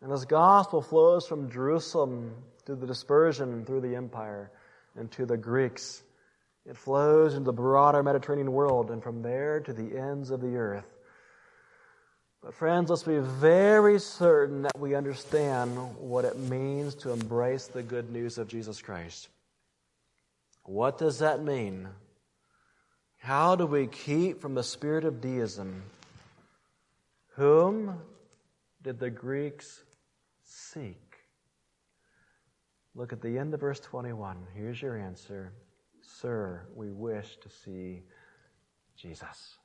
And 0.04 0.12
his 0.12 0.26
gospel 0.26 0.84
flows 0.84 1.26
from 1.26 1.50
Jerusalem 1.50 2.36
through 2.68 2.76
the 2.76 2.86
dispersion 2.88 3.52
and 3.52 3.66
through 3.66 3.82
the 3.82 3.96
empire 3.96 4.52
and 4.96 5.12
to 5.14 5.26
the 5.26 5.38
Greeks. 5.38 6.04
It 6.68 6.78
flows 6.78 7.34
into 7.34 7.46
the 7.46 7.54
broader 7.54 8.04
Mediterranean 8.04 8.52
world 8.52 8.92
and 8.92 9.02
from 9.02 9.24
there 9.24 9.60
to 9.62 9.74
the 9.74 9.98
ends 9.98 10.30
of 10.30 10.40
the 10.40 10.56
earth. 10.56 10.99
But, 12.42 12.54
friends, 12.54 12.90
let's 12.90 13.04
be 13.04 13.18
very 13.18 14.00
certain 14.00 14.62
that 14.62 14.80
we 14.80 14.96
understand 14.96 15.76
what 15.98 16.24
it 16.24 16.38
means 16.38 16.96
to 16.96 17.12
embrace 17.12 17.68
the 17.68 17.84
good 17.84 18.12
news 18.12 18.38
of 18.38 18.48
Jesus 18.48 18.82
Christ. 18.82 19.28
What 20.64 20.98
does 20.98 21.20
that 21.20 21.44
mean? 21.44 21.90
How 23.18 23.58
do 23.58 23.66
we 23.66 23.88
keep 23.88 24.40
from 24.40 24.56
the 24.56 24.64
spirit 24.64 25.04
of 25.04 25.20
deism? 25.20 25.84
Whom 27.36 28.00
did 28.82 29.00
the 29.00 29.10
Greeks 29.10 29.84
seek? 30.44 31.18
Look 32.96 33.12
at 33.12 33.22
the 33.22 33.38
end 33.38 33.54
of 33.54 33.60
verse 33.60 33.82
21. 33.82 34.38
Here's 34.56 34.82
your 34.82 34.98
answer 34.98 35.52
Sir, 36.02 36.62
we 36.74 36.90
wish 36.90 37.38
to 37.38 37.50
see 37.50 38.04
Jesus. 38.96 39.58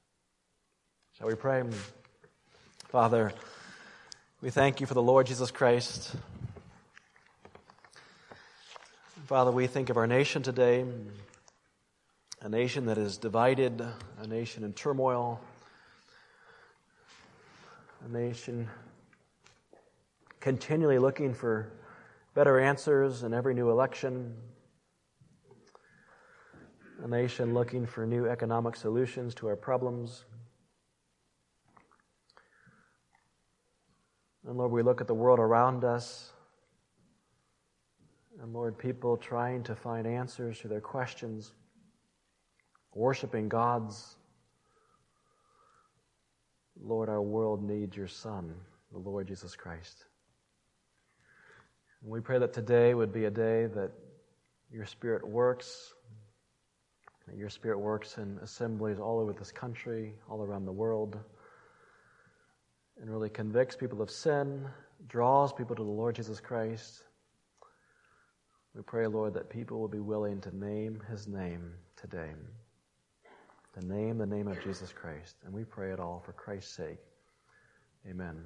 Shall 1.13 1.29
we 1.29 1.35
pray? 1.35 1.63
Father, 2.95 3.33
we 4.41 4.51
thank 4.51 4.81
you 4.81 4.87
for 4.87 4.95
the 4.95 5.03
Lord 5.03 5.27
Jesus 5.27 5.51
Christ. 5.51 6.15
Father, 9.27 9.51
we 9.51 9.67
think 9.67 9.91
of 9.91 9.97
our 9.97 10.07
nation 10.07 10.45
today, 10.45 10.85
a 12.41 12.49
nation 12.49 12.87
that 12.87 12.97
is 12.97 13.19
divided, 13.19 13.85
a 14.21 14.27
nation 14.29 14.63
in 14.63 14.75
turmoil, 14.75 15.41
a 18.05 18.09
nation 18.09 18.69
continually 20.39 21.01
looking 21.01 21.35
for 21.35 21.73
better 22.33 22.61
answers 22.61 23.25
in 23.25 23.35
every 23.35 23.55
new 23.55 23.71
election, 23.71 24.37
a 27.03 27.09
nation 27.09 27.55
looking 27.55 27.87
for 27.87 28.07
new 28.07 28.29
economic 28.29 28.77
solutions 28.77 29.35
to 29.35 29.49
our 29.49 29.57
problems. 29.57 30.27
And 34.47 34.59
Lord, 34.59 34.73
we 34.73 34.83
look 34.83 35.01
at 35.01 35.07
the 35.07 35.15
world 35.15 35.39
around 35.39 35.85
us. 35.85 36.33
And 38.43 38.53
Lord, 38.53 38.77
people 38.77 39.17
trying 39.17 39.63
to 39.65 39.75
find 39.75 40.07
answers 40.07 40.59
to 40.61 40.69
their 40.69 40.81
questions, 40.81 41.53
worshiping 42.95 43.49
gods. 43.49 44.17
Lord, 46.83 47.09
our 47.09 47.23
world 47.23 47.63
needs 47.63 47.97
your 47.97 48.09
Son, 48.09 48.53
the 48.93 48.99
Lord 48.99 49.29
Jesus 49.29 49.57
Christ. 49.57 50.05
And 52.03 52.11
we 52.11 52.21
pray 52.21 52.39
that 52.39 52.53
today 52.53 52.93
would 52.93 53.13
be 53.13 53.25
a 53.25 53.31
day 53.31 53.67
that 53.67 53.93
your 54.71 54.85
Spirit 54.85 55.27
works, 55.27 55.95
that 57.27 57.37
your 57.37 57.49
Spirit 57.49 57.79
works 57.79 58.19
in 58.19 58.39
assemblies 58.43 58.99
all 58.99 59.21
over 59.21 59.33
this 59.33 59.53
country, 59.53 60.13
all 60.29 60.43
around 60.43 60.67
the 60.67 60.73
world 60.73 61.19
and 63.01 63.11
really 63.11 63.29
convicts 63.29 63.77
people 63.77 64.01
of 64.03 64.11
sin, 64.11 64.67
draws 65.09 65.53
people 65.53 65.77
to 65.77 65.85
the 65.85 65.91
Lord 65.91 66.15
Jesus 66.15 66.41
Christ. 66.41 67.03
We 68.75 68.83
pray, 68.83 69.07
Lord, 69.07 69.35
that 69.35 69.51
people 69.51 69.79
will 69.79 69.89
be 69.89 70.01
willing 70.01 70.41
to 70.43 70.57
name 70.57 71.01
his 71.11 71.29
name 71.29 71.73
today. 71.97 72.31
To 73.79 73.87
name 73.87 74.19
the 74.19 74.27
name 74.27 74.49
of 74.49 74.63
Jesus 74.63 74.93
Christ. 74.93 75.37
And 75.45 75.53
we 75.53 75.65
pray 75.65 75.93
it 75.93 76.01
all 76.01 76.23
for 76.25 76.33
Christ's 76.33 76.77
sake. 76.77 76.99
Amen. 78.09 78.45